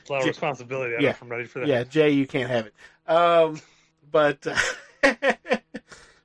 [0.00, 0.96] It's a lot of responsibility.
[0.96, 1.14] I Yeah.
[1.20, 1.68] I'm ready for that.
[1.68, 2.74] Yeah, Jay, you can't have it.
[3.06, 3.60] Um,
[4.10, 4.46] but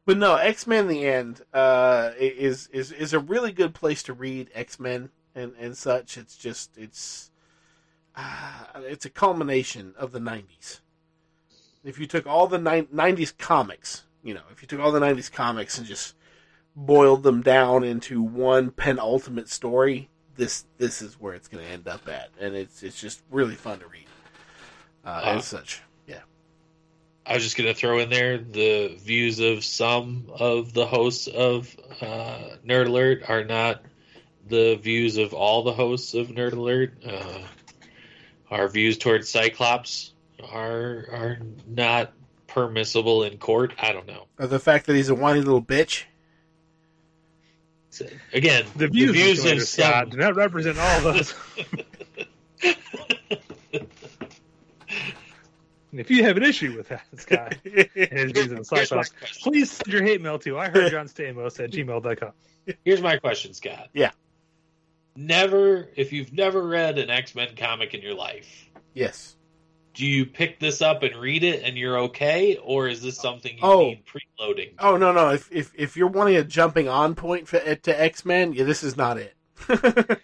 [0.06, 4.14] but no, X Men: The End uh, is is is a really good place to
[4.14, 6.18] read X Men and and such.
[6.18, 7.32] It's just it's
[8.16, 10.80] uh, it's a culmination of the '90s.
[11.84, 15.00] If you took all the ni- '90s comics, you know, if you took all the
[15.00, 16.16] '90s comics and just
[16.76, 21.88] boiled them down into one penultimate story, this this is where it's going to end
[21.88, 24.08] up at, and it's it's just really fun to read
[25.06, 25.82] uh, Uh, and such.
[27.26, 27.32] Yeah.
[27.32, 31.28] I was just going to throw in there the views of some of the hosts
[31.28, 33.82] of uh, Nerd Alert are not
[34.48, 36.94] the views of all the hosts of Nerd Alert.
[37.06, 37.40] Uh,
[38.52, 40.14] our views towards Cyclops
[40.52, 41.38] are are
[41.68, 42.14] not
[42.48, 43.74] permissible in court.
[43.80, 44.28] I don't know.
[44.38, 46.04] Or the fact that he's a whiny little bitch.
[48.34, 51.34] Again, The views, the views of Commander of Scott some do not represent all those.
[55.94, 59.03] And if you have an issue with that, Scott, and his views on Here's my
[59.03, 59.11] Cyclops,
[59.44, 62.32] please send your hate mail to I heard John Stamos at gmail.com.
[62.84, 63.90] Here's my question, Scott.
[63.94, 64.10] Yeah.
[65.15, 69.36] Never, if you've never read an X Men comic in your life, yes.
[69.94, 73.52] do you pick this up and read it and you're okay, or is this something
[73.53, 73.82] you Oh.
[73.90, 74.72] need preloading?
[74.80, 75.30] Oh no no!
[75.30, 78.84] If if if you're wanting a jumping on point for, to X Men, yeah, this
[78.84, 79.36] is not it.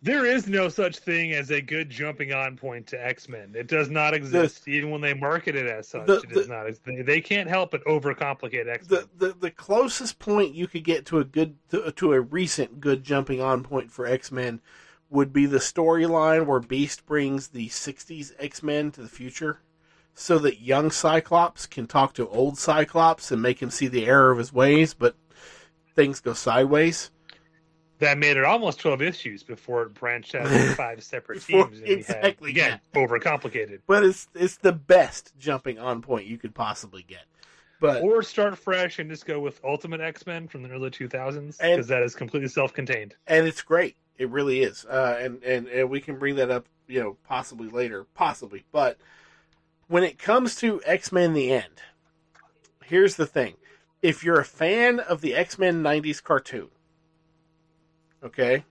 [0.00, 3.52] There is no such thing as a good jumping on point to X Men.
[3.56, 6.06] It does not exist, even when they market it as such.
[6.06, 6.66] The- it does not.
[6.84, 9.04] They, they can't help but overcomplicate X Men.
[9.18, 12.80] the, the the closest point you could get to a good to, to a recent
[12.80, 14.60] good jumping on point for X Men
[15.10, 19.62] would be the storyline where Beast brings the '60s X Men to the future,
[20.14, 24.30] so that young Cyclops can talk to old Cyclops and make him see the error
[24.30, 25.16] of his ways, but
[25.96, 27.10] things go sideways.
[28.00, 31.80] That made it almost 12 issues before it branched out into five separate Before- teams.
[31.80, 33.80] And exactly, had, again, overcomplicated.
[33.86, 37.24] But it's it's the best jumping on point you could possibly get.
[37.80, 41.58] But Or start fresh and just go with Ultimate X Men from the early 2000s,
[41.60, 43.14] because that is completely self contained.
[43.26, 43.96] and it's great.
[44.16, 44.84] It really is.
[44.84, 48.64] Uh, and, and and we can bring that up, you know, possibly later, possibly.
[48.72, 48.98] But
[49.86, 51.82] when it comes to X Men: The End,
[52.84, 53.54] here's the thing:
[54.02, 56.68] if you're a fan of the X Men '90s cartoon,
[58.22, 58.64] okay,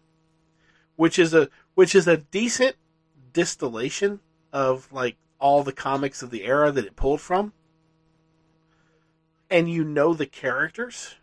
[0.95, 2.75] which is a which is a decent
[3.33, 4.19] distillation
[4.51, 7.53] of like all the comics of the era that it pulled from,
[9.49, 11.15] and you know the characters.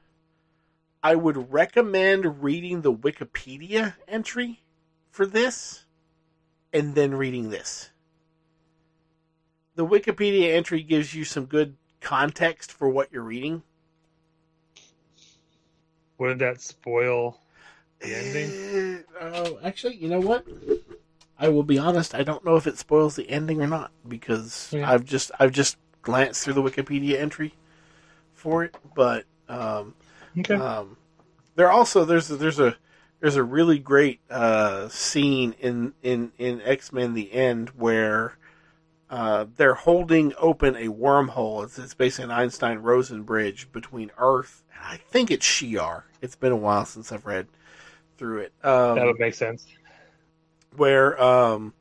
[1.03, 4.63] I would recommend reading the Wikipedia entry
[5.11, 5.85] for this
[6.73, 7.91] and then reading this.
[9.75, 13.63] The Wikipedia entry gives you some good context for what you're reading.
[16.17, 17.39] Wouldn't that spoil
[18.05, 19.05] the ending?
[19.21, 20.45] Oh, actually, you know what?
[21.39, 22.15] I will be honest.
[22.15, 24.91] I don't know if it spoils the ending or not because Yeah.
[24.91, 27.55] I've just I've just glanced through the Wikipedia entry
[28.35, 29.95] for it, but um,
[30.39, 30.57] Okay.
[30.57, 30.97] um,
[31.55, 32.77] there also there's a, there's a
[33.21, 38.37] there's a really great uh, scene in in in X Men: The End where
[39.11, 41.65] uh, they're holding open a wormhole.
[41.65, 44.65] It's, it's basically an Einstein Rosen bridge between Earth.
[44.75, 46.03] And I think it's Shi'ar.
[46.21, 47.47] It's been a while since I've read
[48.17, 48.53] through it.
[48.63, 49.67] Um, that would make sense.
[50.77, 51.73] where um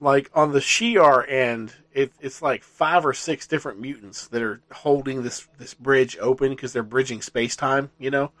[0.00, 4.60] like on the Shi'ar end it, it's like five or six different mutants that are
[4.72, 8.32] holding this this bridge open because they're bridging space time you know?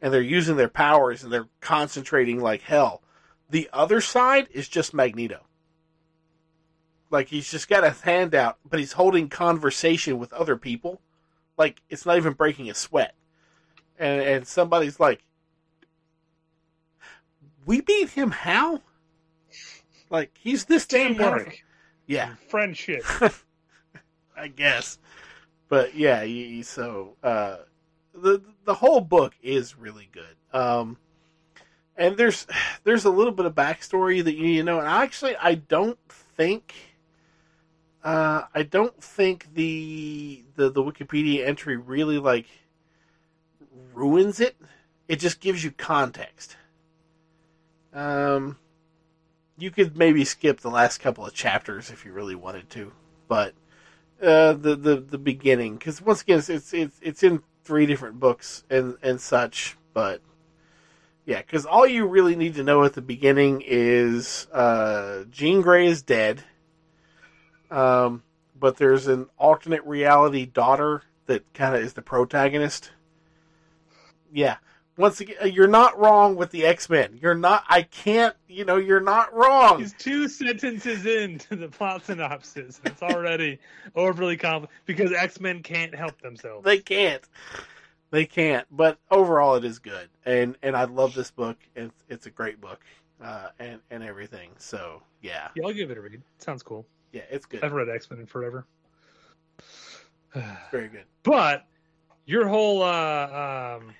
[0.00, 3.02] And they're using their powers and they're concentrating like hell.
[3.50, 5.44] The other side is just magneto.
[7.10, 11.00] Like he's just got a hand out but he's holding conversation with other people.
[11.56, 13.14] Like it's not even breaking a sweat.
[13.98, 15.24] And and somebody's like
[17.68, 18.82] we beat him how
[20.10, 21.52] like he's this damn powerful.
[22.06, 23.04] Yeah, friendship.
[24.36, 24.98] I guess.
[25.68, 27.58] But yeah, you, so uh,
[28.14, 30.36] the the whole book is really good.
[30.58, 30.96] Um,
[31.96, 32.46] and there's
[32.84, 34.78] there's a little bit of backstory that you need to know.
[34.80, 36.74] And actually, I don't think
[38.02, 42.46] Uh, I don't think the, the the Wikipedia entry really like
[43.94, 44.56] ruins it.
[45.08, 46.56] It just gives you context.
[47.98, 48.58] Um,
[49.58, 52.92] you could maybe skip the last couple of chapters if you really wanted to,
[53.26, 53.54] but
[54.22, 58.20] uh, the the the beginning because once again it's, it's it's it's in three different
[58.20, 60.20] books and and such, but
[61.26, 65.88] yeah, because all you really need to know at the beginning is uh, Jean Grey
[65.88, 66.44] is dead.
[67.68, 68.22] Um,
[68.58, 72.92] but there's an alternate reality daughter that kind of is the protagonist.
[74.32, 74.58] Yeah.
[74.98, 77.16] Once again, you're not wrong with the X Men.
[77.22, 77.64] You're not.
[77.68, 78.34] I can't.
[78.48, 79.78] You know, you're not wrong.
[79.78, 82.80] He's two sentences into the plot synopsis.
[82.84, 83.60] It's already
[83.94, 86.64] overly complicated because X Men can't help themselves.
[86.64, 87.22] They can't.
[88.10, 88.66] They can't.
[88.70, 91.56] But overall, it is good, and and I love this book.
[91.76, 92.80] And it's a great book,
[93.22, 94.50] uh, and and everything.
[94.58, 96.22] So yeah, Yeah, I'll give it a read.
[96.38, 96.84] Sounds cool.
[97.12, 97.62] yeah, it's good.
[97.62, 98.66] I've read X Men in forever.
[100.72, 101.04] Very good.
[101.22, 101.66] But
[102.26, 103.94] your whole uh um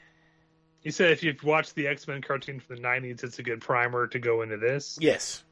[0.88, 3.60] you said if you've watched the X Men cartoon from the nineties, it's a good
[3.60, 4.96] primer to go into this.
[4.98, 5.44] Yes.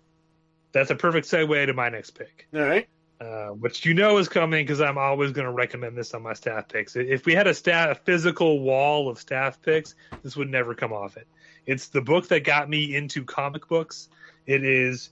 [0.73, 2.49] That's a perfect segue to my next pick.
[2.55, 2.89] All right.
[3.21, 6.33] Uh, which you know is coming because I'm always going to recommend this on my
[6.33, 6.97] staff picks.
[6.97, 10.95] If we had a staff, a physical wall of staff picks, this would never come
[10.95, 11.29] off it.
[11.67, 14.09] It's the book that got me into comic books.
[14.47, 15.11] It is,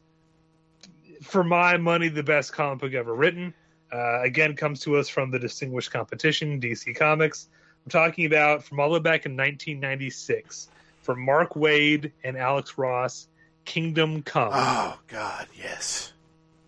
[1.21, 3.53] for my money, the best comic book ever written.
[3.93, 7.51] Uh, again, comes to us from the distinguished competition, DC Comics.
[7.85, 10.69] I'm talking about from all the way back in 1996,
[11.03, 13.29] from Mark Waid and Alex Ross,
[13.65, 16.13] Kingdom Come Oh God, yes.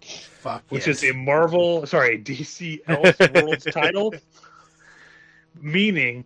[0.03, 1.03] Fuck which yes.
[1.03, 4.15] is a Marvel, sorry, DC Elseworlds title,
[5.61, 6.25] meaning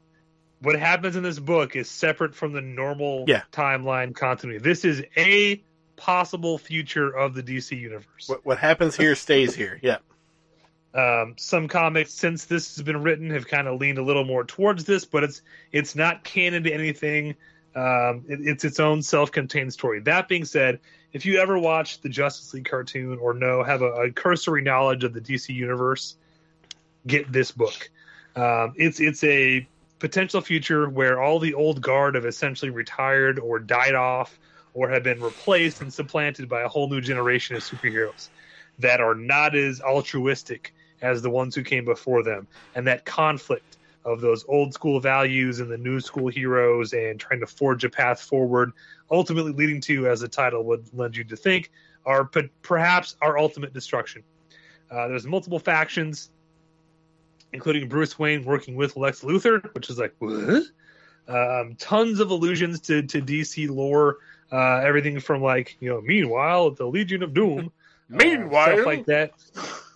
[0.61, 3.43] what happens in this book is separate from the normal Yeah.
[3.53, 4.63] timeline continuity.
[4.63, 5.63] This is a
[5.97, 8.27] possible future of the DC universe.
[8.29, 9.79] what, what happens here stays here.
[9.83, 9.99] Yeah.
[10.93, 14.45] Um, some comics since this has been written have kind of leaned a little more
[14.45, 17.37] towards this, but it's it's not canon to anything.
[17.77, 20.01] Um, it, it's its own self-contained story.
[20.01, 20.81] That being said,
[21.13, 25.05] if you ever watch the Justice League cartoon or know have a, a cursory knowledge
[25.05, 26.17] of the DC universe,
[27.07, 27.89] get this book.
[28.35, 29.67] Um, it's it's a
[30.01, 34.39] potential future where all the old guard have essentially retired or died off
[34.75, 38.29] or have been replaced and supplanted by a whole new generation of superheroes
[38.79, 42.47] that are not as altruistic as the ones who came before them.
[42.75, 47.41] And that conflict of those old school values and the new school heroes and trying
[47.41, 48.73] to forge a path forward
[49.11, 51.71] ultimately leading to as the title would lend you to think
[52.07, 52.25] are
[52.63, 54.23] perhaps our ultimate destruction.
[54.91, 56.31] Uh, there's multiple factions
[57.53, 60.63] including bruce wayne working with lex luthor which is like what?
[61.29, 64.19] Um, tons of allusions to, to dc lore
[64.53, 67.71] uh, everything from like you know meanwhile the legion of doom.
[68.09, 69.33] Meanwhile- stuff like that.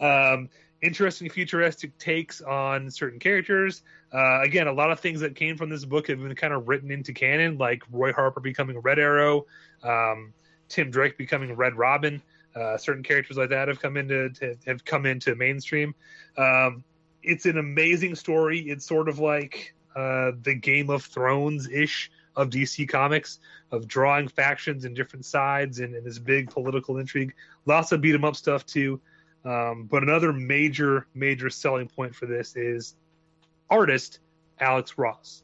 [0.00, 0.48] um,
[0.82, 3.82] interesting futuristic takes on certain characters.
[4.12, 6.68] Uh, again, a lot of things that came from this book have been kind of
[6.68, 9.46] written into canon, like Roy Harper becoming Red Arrow,
[9.82, 10.32] um,
[10.68, 12.22] Tim Drake becoming Red Robin.
[12.54, 15.94] Uh, certain characters like that have come into to, have come into mainstream.
[16.38, 16.84] Um,
[17.22, 18.60] it's an amazing story.
[18.60, 23.38] It's sort of like uh, the Game of Thrones ish of DC Comics,
[23.70, 27.34] of drawing factions and different sides and, and this big political intrigue.
[27.66, 29.00] Lots of beat 'em up stuff too.
[29.44, 32.96] Um, but another major, major selling point for this is
[33.70, 34.20] artist
[34.60, 35.42] Alex Ross.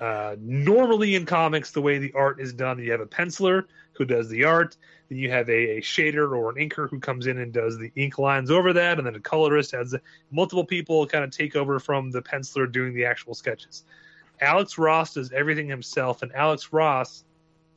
[0.00, 4.04] Uh, normally in comics, the way the art is done, you have a penciler who
[4.04, 4.76] does the art,
[5.08, 7.92] then you have a, a shader or an inker who comes in and does the
[7.94, 9.94] ink lines over that, and then a colorist has
[10.32, 13.84] multiple people kind of take over from the penciler doing the actual sketches.
[14.40, 17.24] Alex Ross does everything himself, and Alex Ross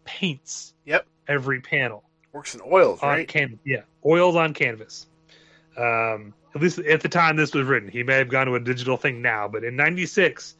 [0.03, 1.05] paints Yep.
[1.27, 2.03] every panel
[2.34, 3.27] Works in oils, on right?
[3.27, 3.59] canvas.
[3.63, 5.05] Yeah, oils on canvas.
[5.77, 8.59] Um, at least at the time this was written, he may have gone to a
[8.59, 10.55] digital thing now, but in '96,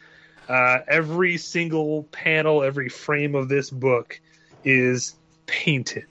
[0.48, 4.20] uh, every single panel, every frame of this book
[4.64, 5.16] is
[5.48, 6.08] painted.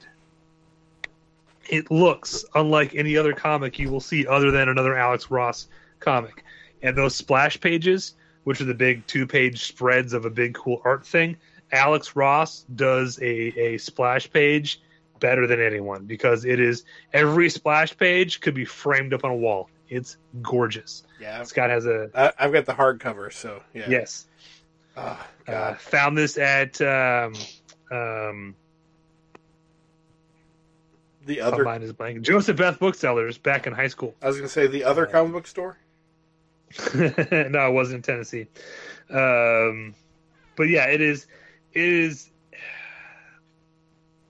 [1.69, 5.69] It looks unlike any other comic you will see, other than another Alex Ross
[6.01, 6.45] comic.
[6.83, 8.15] And those splash pages,
[8.45, 11.37] which are the big two-page spreads of a big cool art thing,
[11.73, 14.81] Alex Ross does a, a splash page
[15.21, 19.37] better than anyone because it is every splash page could be framed up on a
[19.37, 19.69] wall.
[19.89, 21.05] It's gorgeous.
[21.21, 21.43] Yeah.
[21.45, 23.89] Scott has a I, I've got the hardcover, so yeah.
[23.89, 24.27] yes.
[24.97, 25.03] Oh,
[25.47, 25.79] Uh, God.
[25.81, 27.35] found this at um,
[27.91, 28.55] um,
[31.27, 31.65] the other.
[31.65, 32.23] mind is blank.
[32.23, 34.15] Joseph Beth Booksellers back in high school.
[34.23, 35.77] I was going to say the other comic book store.
[36.95, 38.47] no, it wasn't in Tennessee.
[39.11, 39.95] Um,
[40.57, 41.27] but yeah, it is.
[41.73, 42.31] It is.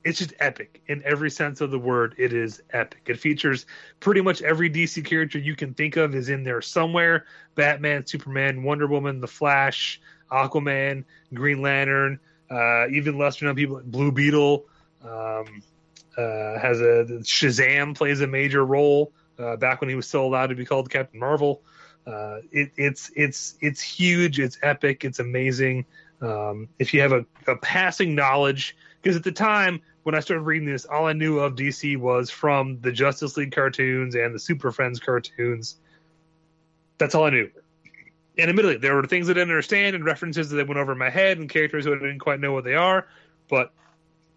[0.06, 2.14] It's just epic in every sense of the word.
[2.16, 3.02] It is epic.
[3.06, 3.66] It features
[3.98, 7.26] pretty much every DC character you can think of is in there somewhere.
[7.56, 10.00] Batman, Superman, Wonder Woman, The Flash,
[10.30, 11.04] Aquaman,
[11.34, 14.66] Green Lantern, uh, even lesser known people, Blue Beetle.
[15.02, 15.62] Um,
[16.16, 20.46] uh, has a Shazam plays a major role uh, back when he was still allowed
[20.46, 21.62] to be called Captain Marvel.
[22.06, 24.38] Uh, it, it's it's it's huge.
[24.38, 25.04] It's epic.
[25.04, 25.84] It's amazing.
[26.22, 30.42] Um, if you have a, a passing knowledge, because at the time when I started
[30.42, 34.38] reading this, all I knew of DC was from the Justice League cartoons and the
[34.38, 35.78] Super Friends cartoons.
[36.96, 37.50] That's all I knew.
[38.38, 41.38] And admittedly, there were things I didn't understand and references that went over my head
[41.38, 43.08] and characters who I didn't quite know what they are.
[43.48, 43.72] But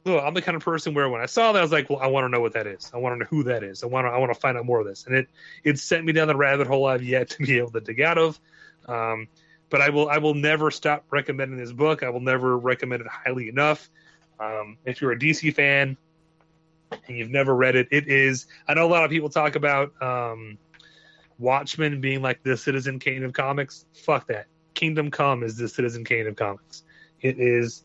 [0.06, 2.00] well, I'm the kind of person where when I saw that, I was like, well,
[2.00, 2.90] I want to know what that is.
[2.92, 3.84] I want to know who that is.
[3.84, 5.06] I want to I want to find out more of this.
[5.06, 5.28] And it
[5.64, 8.18] it sent me down the rabbit hole I've yet to be able to dig out
[8.18, 8.40] of.
[8.88, 9.28] Um,
[9.70, 12.02] but I will I will never stop recommending this book.
[12.02, 13.88] I will never recommend it highly enough.
[14.40, 15.98] Um, if you're a DC fan
[17.08, 18.48] and you've never read it, it is.
[18.68, 20.58] I know a lot of people talk about um,
[21.38, 23.86] Watchmen being like the Citizen Kane of comics.
[23.94, 24.48] Fuck that.
[24.74, 26.84] Kingdom Come is the Citizen Kane of comics.
[27.22, 27.84] It is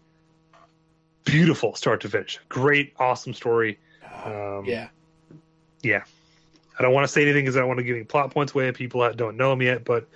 [1.25, 2.39] beautiful start to finish.
[2.49, 3.79] Great, awesome story.
[4.25, 4.89] Um, yeah.
[5.83, 6.05] Yeah.
[6.79, 8.55] I don't want to say anything because I don't want to give any plot points
[8.55, 8.71] away.
[8.73, 10.09] People that don't know him yet, but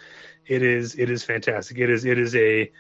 [0.47, 1.79] it is it is fantastic.
[1.79, 2.71] It is it is a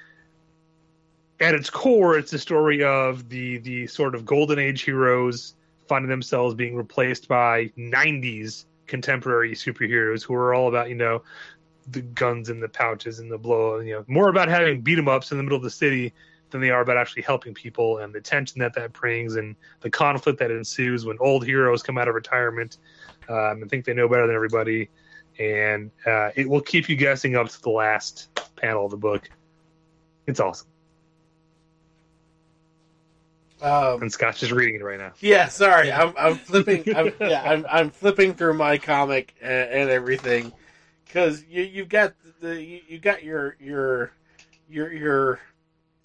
[1.40, 5.54] at its core, it's a story of the the sort of golden age heroes
[5.86, 11.22] finding themselves being replaced by '90s contemporary superheroes who are all about you know
[11.86, 13.78] the guns and the pouches and the blow.
[13.78, 16.12] You know, more about having beat 'em ups in the middle of the city
[16.50, 19.90] than they are about actually helping people and the tension that that brings and the
[19.90, 22.78] conflict that ensues when old heroes come out of retirement
[23.28, 24.88] um, and think they know better than everybody.
[25.38, 29.28] And uh, it will keep you guessing up to the last panel of the book.
[30.26, 30.68] It's awesome.
[33.62, 35.12] Um, and Scott's just reading it right now.
[35.20, 36.86] Yeah, sorry, I'm I'm flipping.
[36.94, 40.52] I'm, yeah, I'm I'm flipping through my comic and, and everything
[41.04, 44.12] because you you've got the you, you got your your
[44.68, 45.40] your your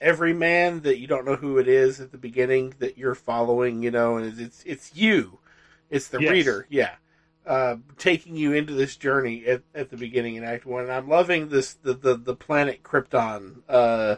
[0.01, 3.83] every man that you don't know who it is at the beginning that you're following,
[3.83, 5.39] you know, and it's it's you,
[5.89, 6.31] it's the Yes.
[6.31, 6.95] reader, yeah,
[7.45, 10.83] uh, taking you into this journey at, at the beginning in Act One.
[10.83, 14.15] And I'm loving this the the, the planet Krypton uh,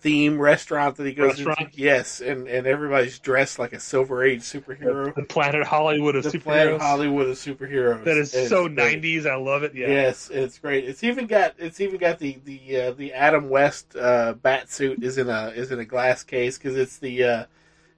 [0.00, 1.60] theme restaurant that he goes Restaurant?
[1.60, 1.80] into.
[1.80, 5.14] Yes, and and everybody's dressed like a Silver Age superhero.
[5.14, 6.42] The Planet Hollywood of The superheroes.
[6.42, 8.04] planet Hollywood of superheroes.
[8.04, 9.26] that is It's so 90s.
[9.26, 9.74] I love it.
[9.74, 9.88] Yeah.
[9.88, 10.84] Yes, it's great.
[10.88, 15.02] It's even got it's even got the the uh, the Adam West uh, bat suit
[15.02, 17.44] is in a is in a glass case because it's the uh,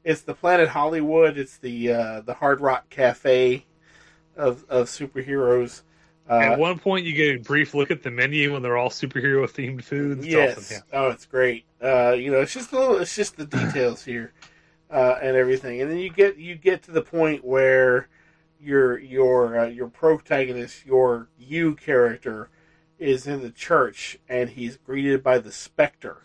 [0.03, 1.37] it's the Planet Hollywood.
[1.37, 3.67] It's the uh, the Hard Rock Cafe
[4.37, 5.83] of of superheroes.
[6.31, 8.89] Uh, At one point, you get a brief look at the menu when they're all
[8.89, 10.25] superhero themed foods.
[10.25, 10.59] Yes.
[10.59, 10.83] awesome.
[10.93, 11.65] Oh, it's great.
[11.83, 12.99] Uh, you know, it's just a little.
[12.99, 14.33] It's just the details here,
[14.93, 18.09] uh, and everything, and then you get you get to the point where
[18.61, 22.49] your your uh, your protagonist, your you character,
[23.01, 26.19] is in the church, and he's greeted by the specter.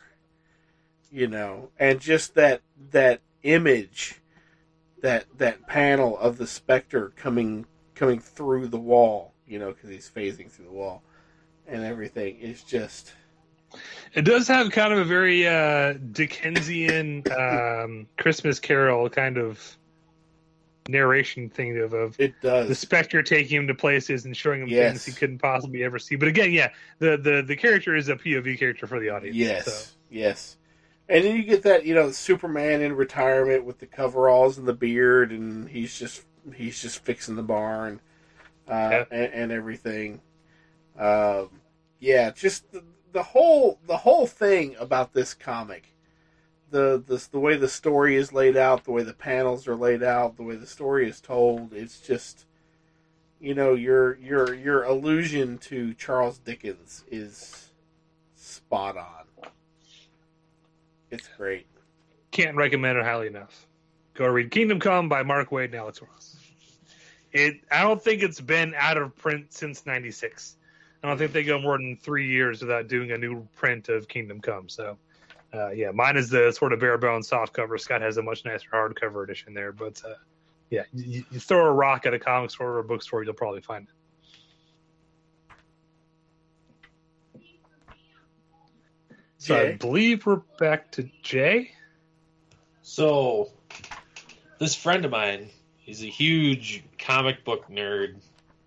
[1.11, 2.61] You know, and just that
[2.91, 4.21] that image,
[5.01, 7.65] that that panel of the specter coming
[7.95, 9.31] coming through the wall.
[9.47, 11.03] You know, because he's phasing through the wall,
[11.67, 13.13] and everything is just.
[14.13, 19.77] It does have kind of a very uh, Dickensian um, Christmas Carol kind of
[20.87, 22.67] narration thing of, of It does.
[22.69, 24.91] the specter taking him to places and showing him Yes.
[24.91, 26.15] things he couldn't possibly ever see.
[26.15, 26.69] But again, yeah,
[26.99, 29.35] the, the, the character is a POV character for the audience.
[29.35, 29.91] Yes, So.
[30.09, 30.57] yes.
[31.09, 34.73] And then you get that, you know, Superman in retirement with the coveralls and the
[34.73, 36.23] beard, and he's just
[36.55, 37.99] he's just fixing the barn,
[38.69, 39.05] uh, Yeah.
[39.11, 40.21] and, and everything.
[40.97, 41.49] Um,
[41.99, 45.93] yeah, just the, the whole the whole thing about this comic,
[46.69, 50.03] the the the way the story is laid out, the way the panels are laid
[50.03, 52.45] out, the way the story is told, it's just,
[53.39, 57.71] you know, your your your allusion to Charles Dickens is
[58.35, 59.49] spot on.
[61.11, 61.67] It's great.
[62.31, 63.67] Can't recommend it highly enough.
[64.13, 66.34] Go read Kingdom Come by Mark Waid and Alex Ross.
[67.35, 70.55] It I don't think it's been out of print since '96.
[71.03, 74.07] I don't think they go more than three years without doing a new print of
[74.07, 74.69] Kingdom Come.
[74.69, 74.97] So,
[75.53, 77.77] uh, yeah, mine is the sort of bare bones soft cover.
[77.77, 80.13] Scott has a much nicer hardcover edition there, but uh,
[80.69, 83.59] yeah, you, you throw a rock at a comic store or a bookstore, you'll probably
[83.59, 83.93] find it.
[89.39, 91.71] So I believe we're back to Jay.
[92.81, 93.51] So,
[94.57, 95.49] this friend of mine,
[95.85, 98.15] he's a huge comic book nerd.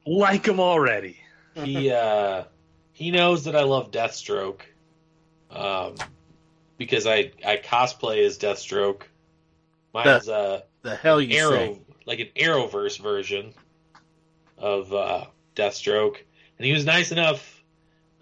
[0.06, 1.18] Like him already.
[1.54, 2.44] He uh,
[2.92, 4.60] he knows that I love Deathstroke,
[5.50, 5.96] um,
[6.78, 9.02] because I I cosplay as Deathstroke.
[9.92, 11.80] Mine's uh The hell you Arrow, say?
[12.06, 13.52] like an Arrowverse version
[14.56, 15.26] of uh,
[15.56, 16.16] Deathstroke,
[16.58, 17.62] and he was nice enough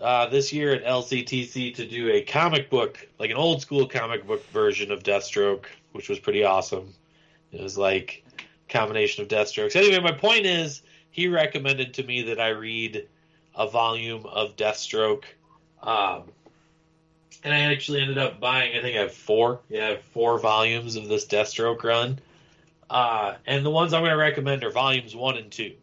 [0.01, 4.27] uh, this year at LCTC to do a comic book, like an old school comic
[4.27, 6.93] book version of Deathstroke, which was pretty awesome.
[7.52, 8.26] It was like a
[8.68, 9.76] combination of Deathstrokes.
[9.76, 13.06] Anyway, my point is, he recommended to me that I read
[13.55, 15.24] a volume of Deathstroke.
[15.82, 16.24] Um,
[17.44, 18.76] and I actually ended up buying.
[18.76, 19.60] I think I have four.
[19.68, 22.18] Yeah, I have four volumes of this Deathstroke run.
[22.90, 25.74] Uh, and the ones I'm going to recommend are volumes one and two.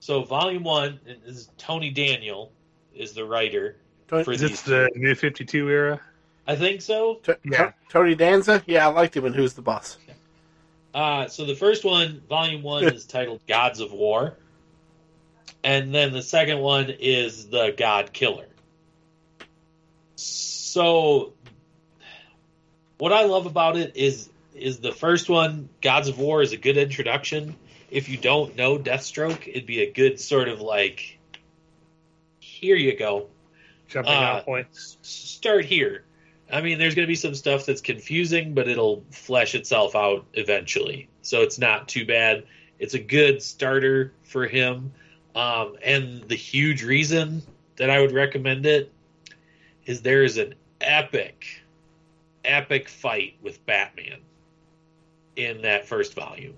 [0.00, 2.52] So volume one is Tony Daniel
[2.94, 3.76] is the writer
[4.08, 4.50] Tony, for Is these.
[4.50, 6.00] this the new 52 era?
[6.46, 7.20] I think so.
[7.22, 7.72] T- Yeah.
[7.88, 8.62] Tony Danza?
[8.66, 9.96] Yeah, I liked him in Who's the Boss.
[10.94, 14.36] Uh, so the first one, volume one, is titled Gods of War,
[15.64, 18.46] and then the second one is the God Killer.
[20.16, 21.32] So,
[22.98, 26.58] what I love about it is is the first one, Gods of War, is a
[26.58, 27.56] good introduction.
[27.90, 31.18] If you don't know Deathstroke, it'd be a good sort of like,
[32.38, 33.28] here you go,
[33.88, 34.66] Jumping Uh, out point.
[34.72, 36.04] s- start here.
[36.52, 40.26] I mean, there's going to be some stuff that's confusing, but it'll flesh itself out
[40.34, 41.08] eventually.
[41.22, 42.44] So it's not too bad.
[42.78, 44.92] It's a good starter for him.
[45.34, 47.42] Um, and the huge reason
[47.76, 48.92] that I would recommend it
[49.86, 51.62] is there is an epic,
[52.44, 54.18] epic fight with Batman
[55.36, 56.54] in that first volume.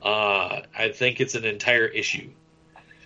[0.00, 2.30] Uh, I think it's an entire issue,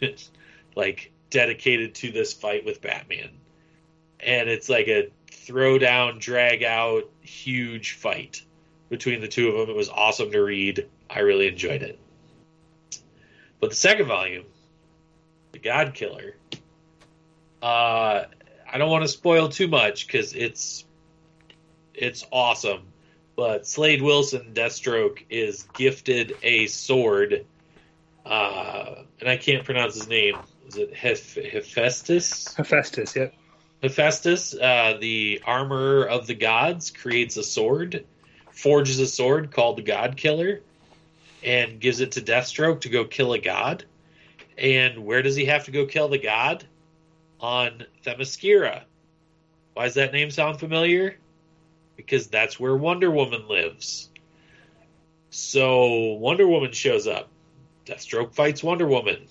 [0.76, 3.30] like dedicated to this fight with Batman
[4.22, 5.10] and it's like a
[5.44, 8.42] throw down, drag out, huge fight
[8.88, 9.70] between the two of them.
[9.70, 10.88] It was awesome to read.
[11.10, 11.98] I really enjoyed it.
[13.60, 14.44] But the second volume,
[15.52, 16.36] The God Killer,
[17.62, 18.24] uh,
[18.72, 20.84] I don't want to spoil too much because it's
[21.94, 22.82] it's awesome.
[23.36, 27.46] But Slade Wilson, Deathstroke, is gifted a sword,
[28.26, 30.36] uh, and I can't pronounce his name.
[30.66, 32.54] Is it Heph- Hephaestus?
[32.54, 33.34] Hephaestus, yep.
[33.82, 38.04] Hephaestus, uh, the armorer of the gods, creates a sword,
[38.52, 40.60] forges a sword called the God Killer,
[41.42, 43.84] and gives it to Deathstroke to go kill a god.
[44.56, 46.64] And where does he have to go kill the god?
[47.40, 48.82] On Themyscira.
[49.74, 51.16] Why does that name sound familiar?
[51.96, 54.08] Because that's where Wonder Woman lives.
[55.30, 57.30] So Wonder Woman shows up.
[57.84, 59.26] Deathstroke fights Wonder Woman.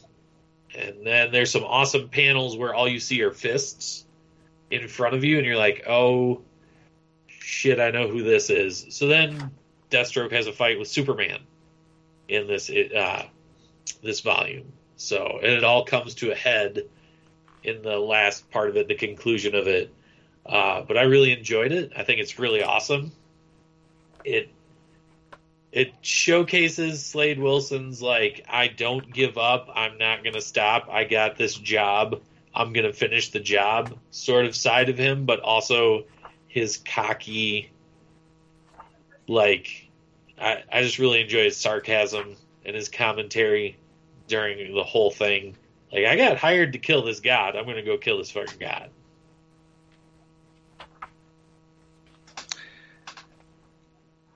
[0.76, 4.06] And then there's some awesome panels where all you see are fists
[4.72, 6.42] in front of you, and you're like, oh
[7.28, 8.88] shit, I know who this is.
[8.90, 9.52] So then
[9.90, 11.40] Deathstroke has a fight with Superman
[12.28, 13.26] in this uh,
[14.02, 14.72] this volume.
[14.96, 16.84] So and it all comes to a head
[17.64, 19.94] in the last part of it, the conclusion of it.
[20.46, 21.92] Uh, but I really enjoyed it.
[21.96, 23.12] I think it's really awesome.
[24.24, 24.50] It
[25.72, 29.70] it showcases Slade Wilson's like I don't give up.
[29.74, 30.88] I'm not gonna stop.
[30.90, 32.22] I got this job.
[32.54, 36.06] I'm gonna finish the job sort of side of him, but also
[36.48, 37.72] his cocky
[39.28, 39.90] like
[40.40, 43.78] I, I just really enjoy his sarcasm and his commentary
[44.28, 45.56] during the whole thing.
[45.92, 47.56] Like I got hired to kill this god.
[47.56, 48.90] I'm gonna go kill this fucking god.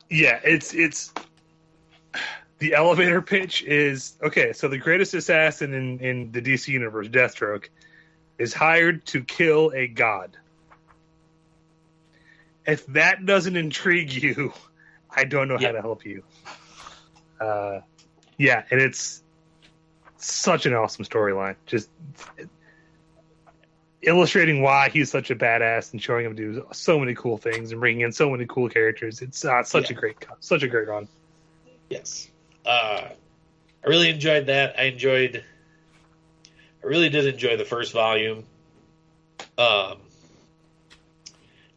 [0.10, 1.12] Yeah, it's it's
[2.60, 4.54] the elevator pitch is okay.
[4.54, 7.68] So the greatest assassin in in the DC universe, Deathstroke,
[8.38, 10.38] is hired to kill a god.
[12.66, 14.54] If that doesn't intrigue you,
[15.10, 15.68] I don't know Yeah.
[15.68, 16.24] how to help you.
[17.40, 17.82] Uh,
[18.38, 19.24] yeah, and it's
[20.18, 21.56] such an awesome storyline.
[21.66, 21.90] Just
[24.02, 27.80] illustrating why he's such a badass and showing him do so many cool things and
[27.82, 29.22] bringing in so many cool characters.
[29.22, 31.08] It's uh, such a great, such a great run.
[31.90, 32.30] Yes.
[32.66, 34.80] Uh, I really enjoyed that.
[34.80, 35.44] I enjoyed.
[36.86, 38.44] I really did enjoy the first volume.
[39.58, 39.98] Um,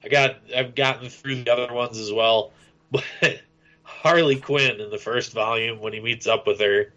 [0.04, 0.36] I got.
[0.54, 2.52] I've gotten through the other ones as well,
[2.92, 3.04] but
[3.82, 6.92] Harley Quinn in the first volume when he meets up with her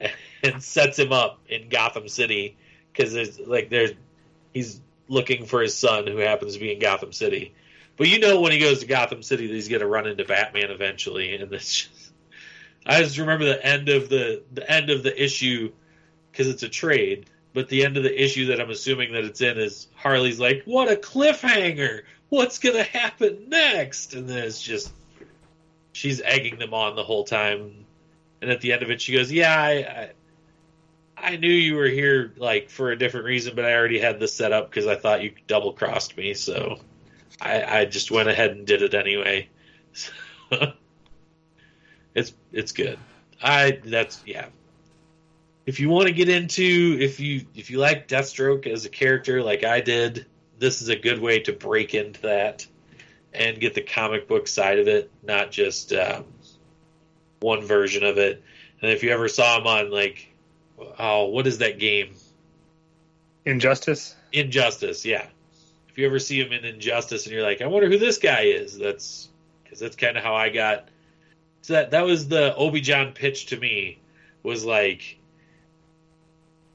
[0.42, 2.56] and sets him up in Gotham City
[2.92, 3.92] because there's like there's
[4.52, 7.54] he's looking for his son who happens to be in Gotham City.
[7.96, 10.72] But you know when he goes to Gotham City that he's to run into Batman
[10.72, 11.88] eventually, and it's
[12.86, 15.70] I just remember the end of the the end of the issue
[16.32, 17.26] because it's a trade.
[17.54, 20.62] But the end of the issue that I'm assuming that it's in is Harley's like,
[20.64, 22.02] "What a cliffhanger!
[22.30, 24.92] What's gonna happen next?" And then it's just
[25.92, 27.84] she's egging them on the whole time.
[28.40, 30.12] And at the end of it, she goes, "Yeah, I,
[31.18, 34.18] I, I knew you were here like for a different reason, but I already had
[34.18, 36.80] this set up because I thought you double crossed me, so
[37.40, 39.48] I, I just went ahead and did it anyway."
[40.50, 40.72] So,
[42.14, 42.98] It's it's good.
[43.42, 44.48] I that's yeah.
[45.64, 49.42] If you want to get into if you if you like Deathstroke as a character
[49.42, 50.26] like I did,
[50.58, 52.66] this is a good way to break into that
[53.32, 56.24] and get the comic book side of it, not just um,
[57.40, 58.42] one version of it.
[58.80, 60.28] And if you ever saw him on like,
[60.98, 62.14] oh, what is that game?
[63.44, 64.16] Injustice.
[64.32, 65.26] Injustice, yeah.
[65.88, 68.42] If you ever see him in Injustice and you're like, I wonder who this guy
[68.42, 69.28] is, that's
[69.62, 70.88] because that's kind of how I got.
[71.62, 73.98] So that that was the Obi John pitch to me
[74.42, 75.18] was like,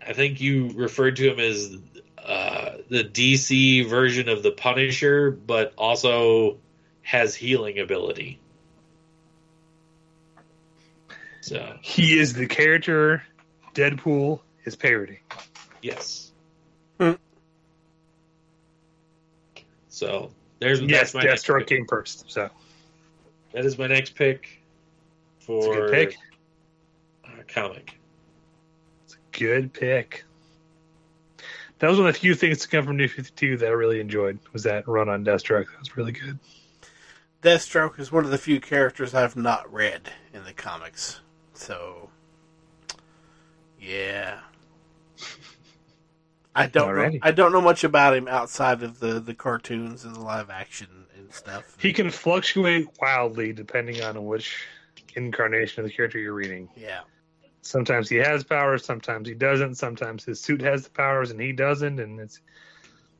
[0.07, 1.75] I think you referred to him as
[2.23, 6.57] uh, the DC version of the Punisher, but also
[7.01, 8.39] has healing ability.
[11.41, 13.23] So He is the character
[13.73, 15.19] Deadpool is parody.
[15.81, 16.31] yes.
[16.99, 17.13] Hmm.
[19.89, 21.67] So there's Yes, that's my next Deathstroke pick.
[21.67, 22.25] came first.
[22.31, 22.49] So
[23.53, 24.61] That is my next pick
[25.39, 26.17] for a good pick.
[27.25, 27.96] uh, comic.
[29.37, 30.25] Good pick.
[31.77, 33.99] That was one of the few things to come from New 52 that I really
[33.99, 34.39] enjoyed.
[34.51, 35.67] Was that run on Deathstroke?
[35.67, 36.39] That was really good.
[37.43, 41.19] Deathstroke is one of the few characters I've not read in the comics.
[41.53, 42.09] So,
[43.79, 44.39] yeah.
[46.55, 50.15] I don't know, I don't know much about him outside of the, the cartoons and
[50.15, 51.77] the live action and stuff.
[51.79, 54.65] He can fluctuate wildly depending on which
[55.15, 56.69] incarnation of the character you're reading.
[56.75, 57.01] Yeah.
[57.61, 59.75] Sometimes he has powers, sometimes he doesn't.
[59.75, 61.99] Sometimes his suit has the powers and he doesn't.
[61.99, 62.39] And it's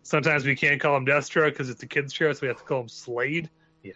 [0.03, 2.63] sometimes we can't call him Deathstroke because it's a kids show, so we have to
[2.63, 3.49] call him Slade.
[3.83, 3.93] Yeah.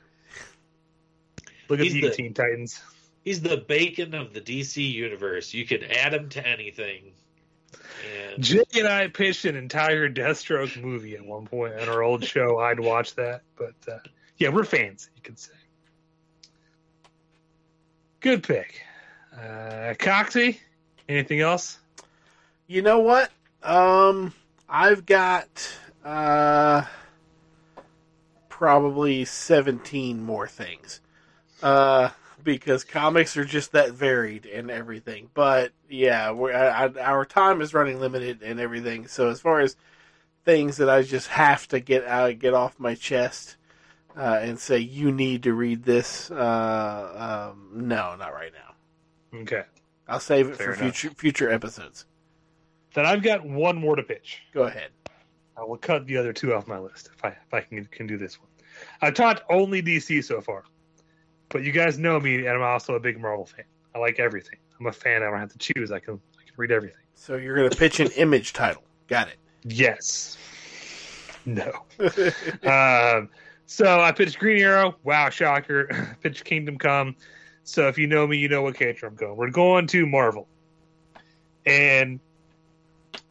[1.70, 2.82] Look at the the- Teen Titans.
[3.24, 5.54] He's the bacon of the DC universe.
[5.54, 7.14] You can add him to anything.
[8.34, 12.26] And Jay and I pitched an entire Deathstroke movie at one point on our old
[12.26, 12.60] show.
[12.60, 14.00] I'd watch that, but uh,
[14.38, 15.54] yeah, we're fans, you could say.
[18.22, 18.82] Good pick,
[19.36, 20.60] uh, Coxie.
[21.10, 21.80] Anything else?
[22.68, 23.32] You know what?
[23.64, 24.34] Um,
[24.70, 25.50] I've got
[26.06, 26.84] uh,
[28.50, 31.02] probably 17 more things.
[31.62, 32.10] Uh,
[32.44, 35.30] because comics are just that varied and everything.
[35.34, 39.08] But yeah, we're, I, our time is running limited and everything.
[39.08, 39.76] So as far as
[40.46, 43.58] things that I just have to get out, get off my chest,
[44.18, 48.71] uh, and say you need to read this, uh, um, no, not right now.
[49.34, 49.64] Okay.
[50.08, 50.96] I'll save it Fair for enough.
[50.96, 52.06] future future episodes.
[52.94, 54.42] Then I've got one more to pitch.
[54.54, 54.90] Go ahead.
[55.58, 58.08] I will cut the other two off my list if I if I can can
[58.08, 58.50] do this one.
[59.02, 60.64] I've taught only DC so far,
[61.50, 63.66] but you guys know me, and I'm also a big Marvel fan.
[63.96, 64.58] I like everything.
[64.80, 65.24] I'm a fan.
[65.24, 65.92] I don't have to choose.
[65.92, 66.98] I can I can read everything.
[67.14, 68.84] So you're going to pitch an image title.
[69.08, 69.38] Got it.
[69.64, 70.38] Yes.
[71.46, 71.72] No.
[72.64, 73.30] um,
[73.68, 74.96] so I pitched Green Arrow.
[75.04, 76.18] Wow, shocker.
[76.22, 77.16] pitched Kingdom Come.
[77.72, 79.38] So if you know me, you know what character I'm going.
[79.38, 80.46] We're going to Marvel.
[81.66, 82.20] And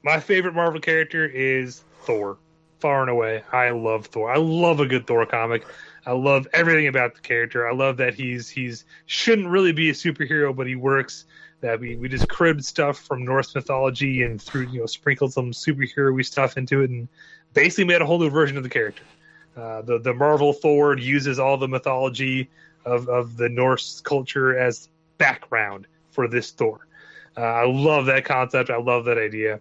[0.03, 2.39] my favorite Marvel character is Thor.
[2.79, 3.45] Far and away.
[3.53, 4.33] I love Thor.
[4.33, 5.67] I love a good Thor comic.
[6.07, 7.69] I love everything about the character.
[7.69, 11.27] I love that he's he's shouldn't really be a superhero, but he works.
[11.61, 15.51] That we, we just cribbed stuff from Norse mythology and through you know sprinkled some
[15.51, 17.07] superhero stuff into it and
[17.53, 19.03] basically made a whole new version of the character.
[19.55, 22.49] Uh, the the Marvel Thor uses all the mythology
[22.85, 24.89] of, of the Norse culture as
[25.19, 26.87] background for this Thor.
[27.37, 28.71] Uh, I love that concept.
[28.71, 29.61] I love that idea.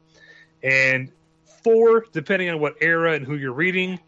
[0.64, 1.12] And
[1.64, 4.00] Thor, depending on what era and who you're reading,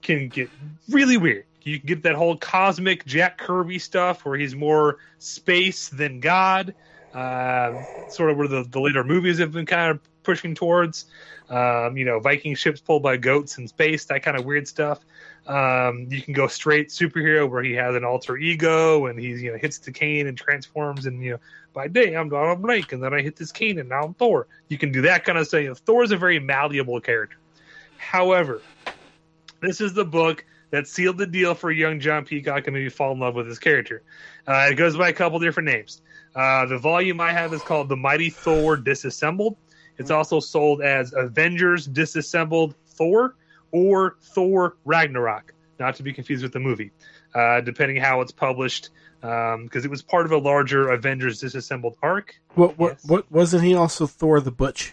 [0.00, 0.50] can get
[0.88, 1.44] really weird.
[1.62, 6.74] You can get that whole cosmic Jack Kirby stuff where he's more space than God.
[7.14, 11.06] Uh, sort of where the, the later movies have been kind of pushing towards.
[11.48, 15.00] Um, you know, Viking ships pulled by goats in space, that kind of weird stuff.
[15.46, 19.50] Um, you can go straight superhero where he has an alter ego and he's you
[19.50, 21.38] know hits the cane and transforms and you know
[21.72, 24.46] by day I'm Donald Blake and then I hit this cane and now I'm Thor.
[24.68, 25.78] You can do that kind of stuff.
[25.78, 27.38] Thor is a very malleable character.
[27.98, 28.62] However,
[29.60, 33.12] this is the book that sealed the deal for young John Peacock and maybe fall
[33.12, 34.02] in love with his character.
[34.46, 36.02] Uh, it goes by a couple different names.
[36.34, 39.56] Uh, the volume I have is called The Mighty Thor Disassembled.
[40.02, 43.36] It's also sold as Avengers Disassembled Thor
[43.70, 46.90] or Thor Ragnarok, not to be confused with the movie,
[47.36, 52.34] uh, depending how it's published, because it was part of a larger Avengers Disassembled arc.
[52.54, 52.76] What?
[52.78, 52.92] What?
[52.94, 53.04] Yes.
[53.06, 53.30] What?
[53.30, 54.92] Wasn't he also Thor the Butch?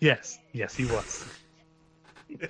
[0.00, 1.24] Yes, yes, he was.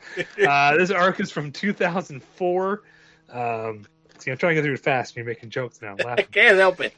[0.49, 2.83] uh, this arc is from 2004.
[3.31, 3.87] Um,
[4.17, 5.97] see, I'm trying to get through it fast, and you're making jokes now.
[6.01, 6.95] I'm I can't help it.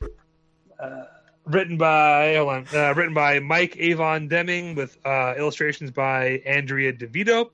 [1.47, 7.05] Written by on, uh, written by Mike Avon Oeming with uh, illustrations by Andrea Di
[7.05, 7.53] Vito.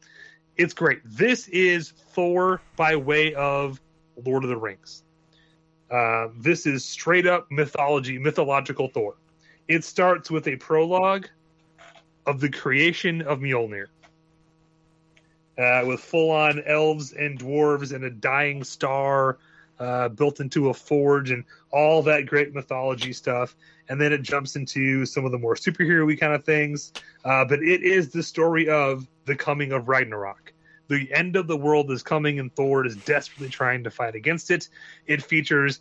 [0.57, 1.01] It's great.
[1.05, 3.81] This is Thor by way of
[4.25, 5.03] Lord of the Rings.
[5.91, 9.17] Uh, this is straight up mythology, mythological Thor.
[9.67, 11.27] It starts with a prologue
[12.27, 13.87] of the creation of Mjolnir,
[15.59, 19.39] uh, with full on elves and dwarves and a dying star
[19.81, 21.43] uh, built into a forge and
[21.73, 23.57] all that great mythology stuff.
[23.89, 26.93] And then it jumps into some of the more superhero kind of things.
[27.25, 30.53] Uh, but it is the story of the coming of Ragnarok.
[30.89, 34.51] The end of the world is coming, and Thor is desperately trying to fight against
[34.51, 34.69] it.
[35.07, 35.81] It features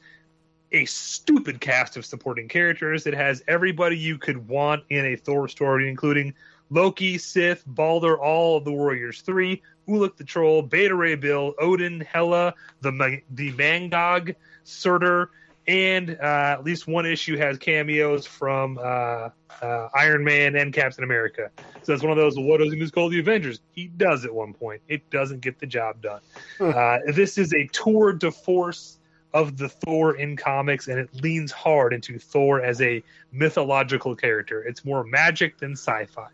[0.72, 3.08] a stupid cast of supporting characters.
[3.08, 6.36] It has everybody you could want in a Thor story, including
[6.70, 12.02] Loki, Sif, Balder, all of the Warriors Three, Ulik the Troll, Beta Ray Bill, Odin,
[12.02, 15.32] Hela, the Ma- the Mangog, Surtur,
[15.68, 19.30] and uh, at least one issue has cameos from uh,
[19.61, 21.52] uh, Iron Man and Captain America.
[21.84, 22.38] So it's one of those.
[22.38, 23.60] What does he just call the Avengers?
[23.72, 24.82] He does at one point.
[24.88, 26.22] It doesn't get the job done.
[26.60, 28.99] Uh, this is a tour de force
[29.34, 34.64] of the Thor in comics, and it leans hard into Thor as a mythological character.
[34.64, 36.30] It's more magic than sci-fi.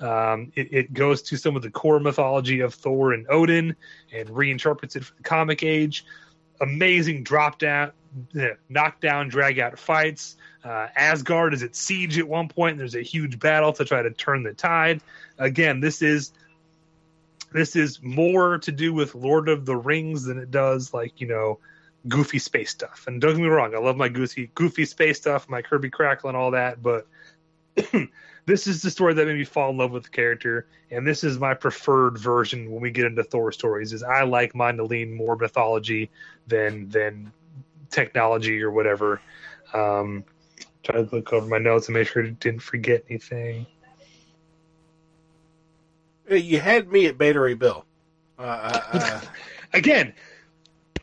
[0.00, 3.74] Um, it, it, goes to some of the core mythology of Thor and Odin
[4.12, 6.04] and reinterprets it for the comic age.
[6.60, 7.92] Amazing drop down,
[8.68, 10.36] knockdown, drag out fights.
[10.64, 12.72] Uh, Asgard is at siege at one point.
[12.72, 15.00] And there's a huge battle to try to turn the tide.
[15.38, 16.32] Again, this is
[17.52, 21.26] this is more to do with Lord of the Rings than it does like you
[21.26, 21.58] know
[22.06, 23.04] goofy space stuff.
[23.06, 26.28] And don't get me wrong, I love my goofy goofy space stuff, my Kirby Krackle
[26.28, 27.06] and all that, but
[28.48, 31.22] this is the story that made me fall in love with the character, and this
[31.22, 33.92] is my preferred version when we get into Thor stories.
[33.92, 36.10] Is I like mine to lean more mythology
[36.46, 37.30] than than
[37.90, 39.20] technology or whatever.
[39.74, 40.24] Um,
[40.82, 43.66] try to look over my notes and make sure I didn't forget anything.
[46.30, 47.84] You had me at Ray Bill.
[48.38, 48.42] Uh,
[48.92, 49.20] uh,
[49.74, 50.14] Again,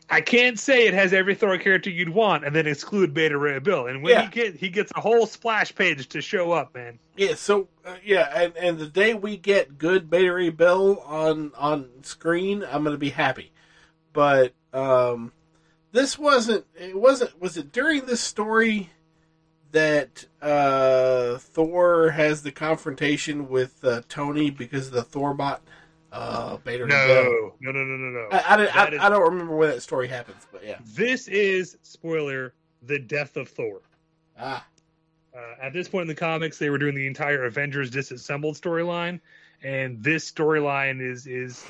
[0.08, 3.58] I can't say it has every Thor character you'd want and then exclude Beta Ray
[3.58, 3.86] Bill.
[3.88, 4.22] And when Yeah.
[4.22, 6.98] he get he gets a whole splash page to show up, man.
[7.16, 11.50] Yeah, so uh, yeah, and, and the day we get good Beta Ray Bill on
[11.56, 13.50] on screen, I'm gonna be happy.
[14.12, 15.32] But um,
[15.92, 16.64] this wasn't.
[16.78, 17.40] It wasn't.
[17.40, 18.90] Was it during this story
[19.72, 25.58] that uh, Thor has the confrontation with uh, Tony because of the Thorbot?
[26.12, 26.86] Uh, Ray Bill.
[26.86, 28.28] No, no, no, no, no, no.
[28.32, 30.78] I, I, I, is- I don't remember where that story happens, but yeah.
[30.94, 33.80] This is spoiler: the death of Thor.
[34.38, 34.64] Ah,
[35.36, 39.20] Uh, at this point in the comics, they were doing the entire Avengers disassembled storyline,
[39.62, 41.64] and this storyline is is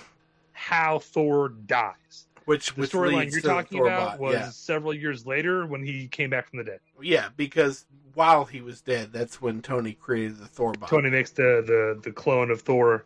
[0.52, 2.26] how Thor dies.
[2.44, 4.48] which The storyline you're talking about was yeah.
[4.50, 6.80] several years later when he came back from the dead.
[7.00, 7.84] yeah, because
[8.14, 10.86] while he was dead, that's when Tony created the Thorbot.
[10.88, 13.04] Tony makes the, the the clone of Thor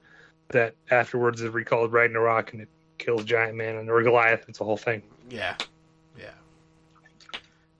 [0.51, 2.69] that afterwards is recalled Ragnarok and it
[2.99, 4.45] kills Giant Man and or Goliath.
[4.49, 5.03] It's a whole thing.
[5.29, 5.57] Yeah,
[6.19, 6.31] yeah.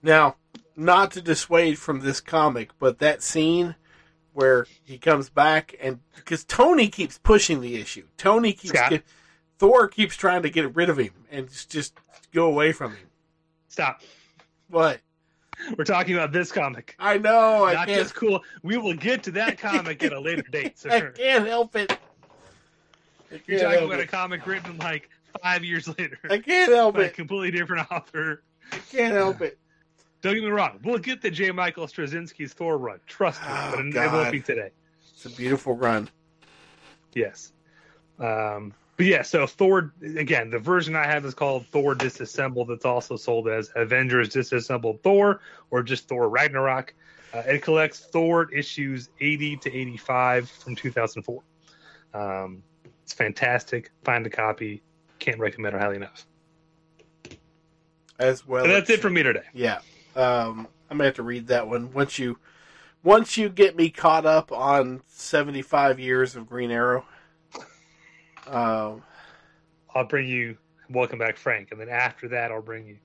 [0.01, 0.35] Now,
[0.75, 3.75] not to dissuade from this comic, but that scene
[4.33, 9.03] where he comes back and because Tony keeps pushing the issue, Tony keeps get,
[9.59, 11.93] Thor keeps trying to get rid of him and just,
[12.33, 13.07] go away from him.
[13.67, 14.01] Stop.
[14.69, 15.01] What?
[15.77, 16.95] We're talking about this comic.
[16.97, 17.65] I know.
[17.65, 18.01] I Not can't.
[18.01, 18.41] just cool.
[18.63, 20.75] We will get to that comic at a later date.
[20.89, 21.97] I can't help it.
[23.47, 25.09] You're talking about a comic written like
[25.41, 27.13] five years later I can't help by a it.
[27.13, 28.43] completely different author.
[28.71, 29.57] I can't help it.
[30.21, 30.79] Don't get me wrong.
[30.83, 31.51] We'll get the J.
[31.51, 32.99] Michael Straczynski's Thor run.
[33.07, 33.47] Trust me.
[33.49, 34.69] Oh, but it, it won't be today.
[35.13, 36.09] It's a beautiful run.
[37.13, 37.51] Yes.
[38.19, 42.67] Um, but yeah, so Thor again, the version I have is called Thor Disassembled.
[42.67, 45.41] That's also sold as Avengers Disassembled Thor
[45.71, 46.93] or just Thor Ragnarok.
[47.33, 51.41] Uh, it collects Thor issues 80 to 85 from 2004.
[52.13, 52.61] Um,
[53.03, 53.91] it's fantastic.
[54.03, 54.81] Find a copy.
[55.19, 56.25] Can't recommend it highly enough.
[58.19, 58.63] As well.
[58.63, 59.43] And that's as- it for me today.
[59.53, 59.79] Yeah.
[60.15, 62.37] Um, I'm gonna have to read that one once you
[63.03, 67.05] once you get me caught up on 75 years of Green Arrow.
[68.47, 69.03] Um,
[69.95, 70.57] I'll bring you
[70.89, 72.97] Welcome Back Frank, and then after that, I'll bring you.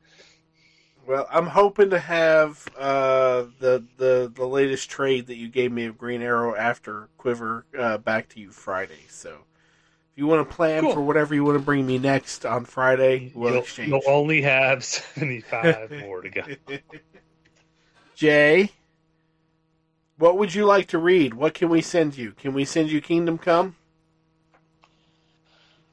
[1.06, 5.84] well, I'm hoping to have uh, the the the latest trade that you gave me
[5.84, 9.04] of Green Arrow after Quiver uh, back to you Friday.
[9.08, 9.38] So
[10.16, 10.94] if you want to plan Cool.
[10.94, 13.90] for whatever you want to bring me next on Friday, we'll you'll, exchange.
[13.90, 14.82] you'll only have
[15.14, 16.42] 75 more to go.
[18.14, 18.70] Jay,
[20.16, 21.34] what would you like to read?
[21.34, 22.32] What can we send you?
[22.32, 23.76] Can we send you Kingdom Come?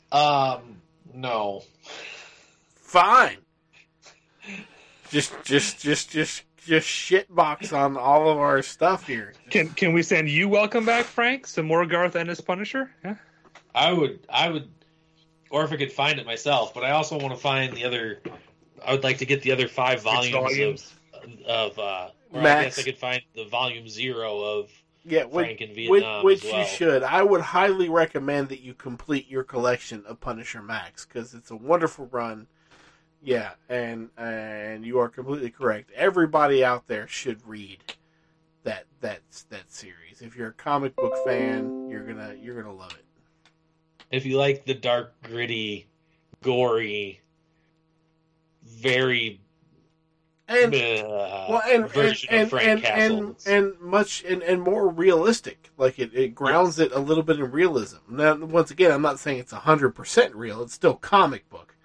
[0.10, 0.78] Um,
[1.14, 1.64] no.
[2.76, 3.40] Fine.
[5.10, 9.34] Just, just, just, just, just shitbox on all of our stuff here.
[9.50, 11.46] Can can we send you Welcome Back Frank?
[11.46, 12.90] Some more Garth Ennis Punisher?
[13.04, 13.16] Yeah.
[13.76, 14.70] I would, I would,
[15.50, 16.74] or if I could find it myself.
[16.74, 18.20] But I also want to find the other
[18.86, 20.94] I would like to get the other five volumes, volumes.
[21.14, 22.76] of of uh, or I Max.
[22.76, 24.72] guess I could find the volume zero of
[25.06, 26.60] Yeah, which, Frank in which, Vietnam which as well.
[26.62, 27.04] you should.
[27.04, 31.56] I would highly recommend that you complete your collection of Punisher Max because it's a
[31.56, 32.48] wonderful run.
[33.22, 35.92] Yeah, and and you are completely correct.
[35.96, 37.80] Everybody out there should read
[38.64, 40.22] that that that series.
[40.22, 43.06] If you're a comic book fan, you're gonna you're gonna love it.
[44.14, 45.88] If you like the dark, gritty,
[46.44, 47.22] gory,
[48.64, 49.42] very
[50.48, 54.44] And uh, well, and and version and of Frank and, Castle, and, and much and,
[54.44, 55.72] and more realistic.
[55.78, 57.98] Like it, it grounds it a little bit in realism.
[58.08, 60.62] Now, once again, I'm not saying it's hundred percent real.
[60.62, 61.76] It's still comic book,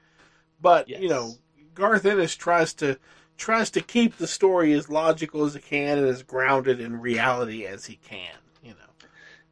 [0.61, 1.37] but you know,
[1.75, 2.99] Garth Ennis tries to
[3.39, 7.65] tries to keep the story as logical as it can and as grounded in reality
[7.65, 8.35] as he can.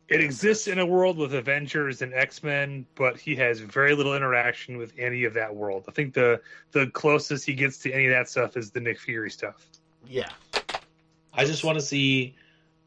[0.09, 3.61] You know, It exists in a world with Avengers and X Men, but he has
[3.61, 5.85] very little interaction with any of that world.
[5.89, 6.41] I think the
[6.73, 9.67] the closest he gets to any of that stuff is the Nick Fury stuff.
[10.07, 10.29] yeah,
[11.33, 12.37] I just want to see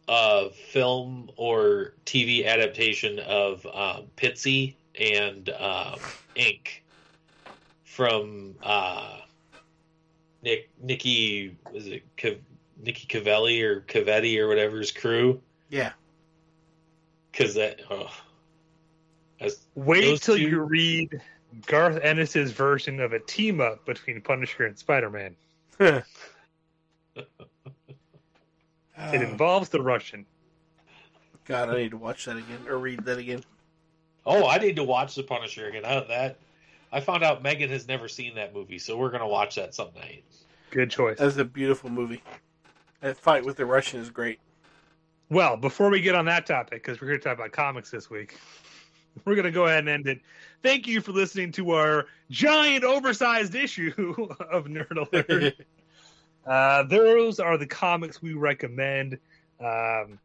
[0.08, 6.00] a film or TV adaptation of um, Pitsy and um,
[6.36, 6.84] Ink
[7.84, 9.18] from uh,
[10.42, 12.40] Nick Nikki was it Cav-
[12.82, 15.92] Nikki Cavelli or Cavetti or whatever's crew yeah.
[17.32, 18.10] Because that oh,
[19.40, 21.22] that's- Wait Those till two- you read
[21.66, 25.36] Garth Ennis's version of a team up between Punisher and Spider Man.
[29.14, 30.26] It involves the Russian.
[31.46, 33.44] God, I need to watch that again or read that again.
[34.26, 35.86] oh I need to watch The Punisher again.
[35.86, 36.38] I, that
[36.92, 39.90] I found out Megan has never seen that movie, so we're gonna watch that some
[39.96, 40.26] night.
[40.70, 41.18] Good choice.
[41.18, 42.22] That's a beautiful movie.
[43.02, 44.40] That fight with the Russian is great.
[45.30, 48.10] Well, before we get on that topic, because we're here to talk about comics this
[48.10, 48.38] week,
[49.26, 50.22] we're going to go ahead and end it.
[50.64, 53.94] Thank you for listening to our giant, oversized issue
[54.52, 55.56] of Nerd Alert.
[56.48, 59.20] uh, those are the comics we recommend.
[59.60, 60.20] Um,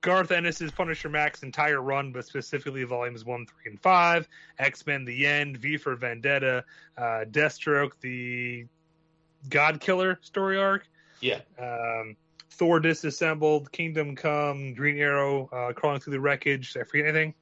[0.00, 4.28] Garth Ennis's Punisher Max entire run, but specifically volumes one, three, and five.
[4.58, 6.64] X Men: The End, V for Vendetta,
[6.96, 8.66] uh, Deathstroke, the
[9.48, 10.86] God Killer story arc
[11.20, 12.16] Yeah, um,
[12.56, 16.72] Thor disassembled, Kingdom Come, Green Arrow uh, crawling through the wreckage.
[16.72, 17.34] Did I forget anything?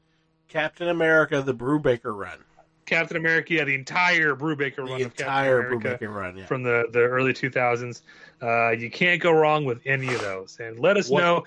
[0.49, 2.39] Captain America: The Brubaker Run.
[2.87, 6.37] Captain America, yeah, the entire Brubaker run The entire America Brubaker Run.
[6.37, 6.45] Yeah.
[6.47, 8.03] from the, the early 2000s.
[8.43, 10.59] Uh, you can't go wrong with any of those.
[10.61, 11.45] And let us What- know.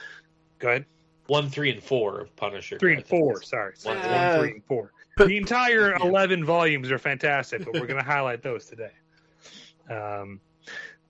[0.58, 0.86] Go ahead.
[1.28, 2.80] one, three, and four of Punisher.
[2.80, 3.44] Three and four.
[3.44, 3.74] Sorry.
[3.84, 4.16] One, One, three.
[4.16, 4.92] Uh, three, and four.
[5.16, 6.08] but- The entire Yeah.
[6.08, 8.92] 11 volumes are fantastic, but we're going to highlight those today.
[9.92, 10.40] Um,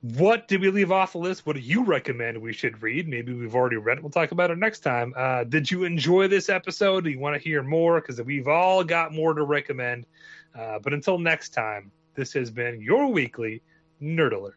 [0.02, 1.46] what did we leave off the list?
[1.46, 3.08] What do you recommend we should read?
[3.08, 4.04] Maybe we've already read it.
[4.04, 5.14] We'll talk about it next time.
[5.16, 7.04] Uh, did you enjoy this episode?
[7.04, 8.00] Do you want to hear more?
[8.00, 10.06] Because we've all got more to recommend.
[10.58, 13.62] Uh, but until next time, this has been your weekly
[14.02, 14.57] Nerd Alert.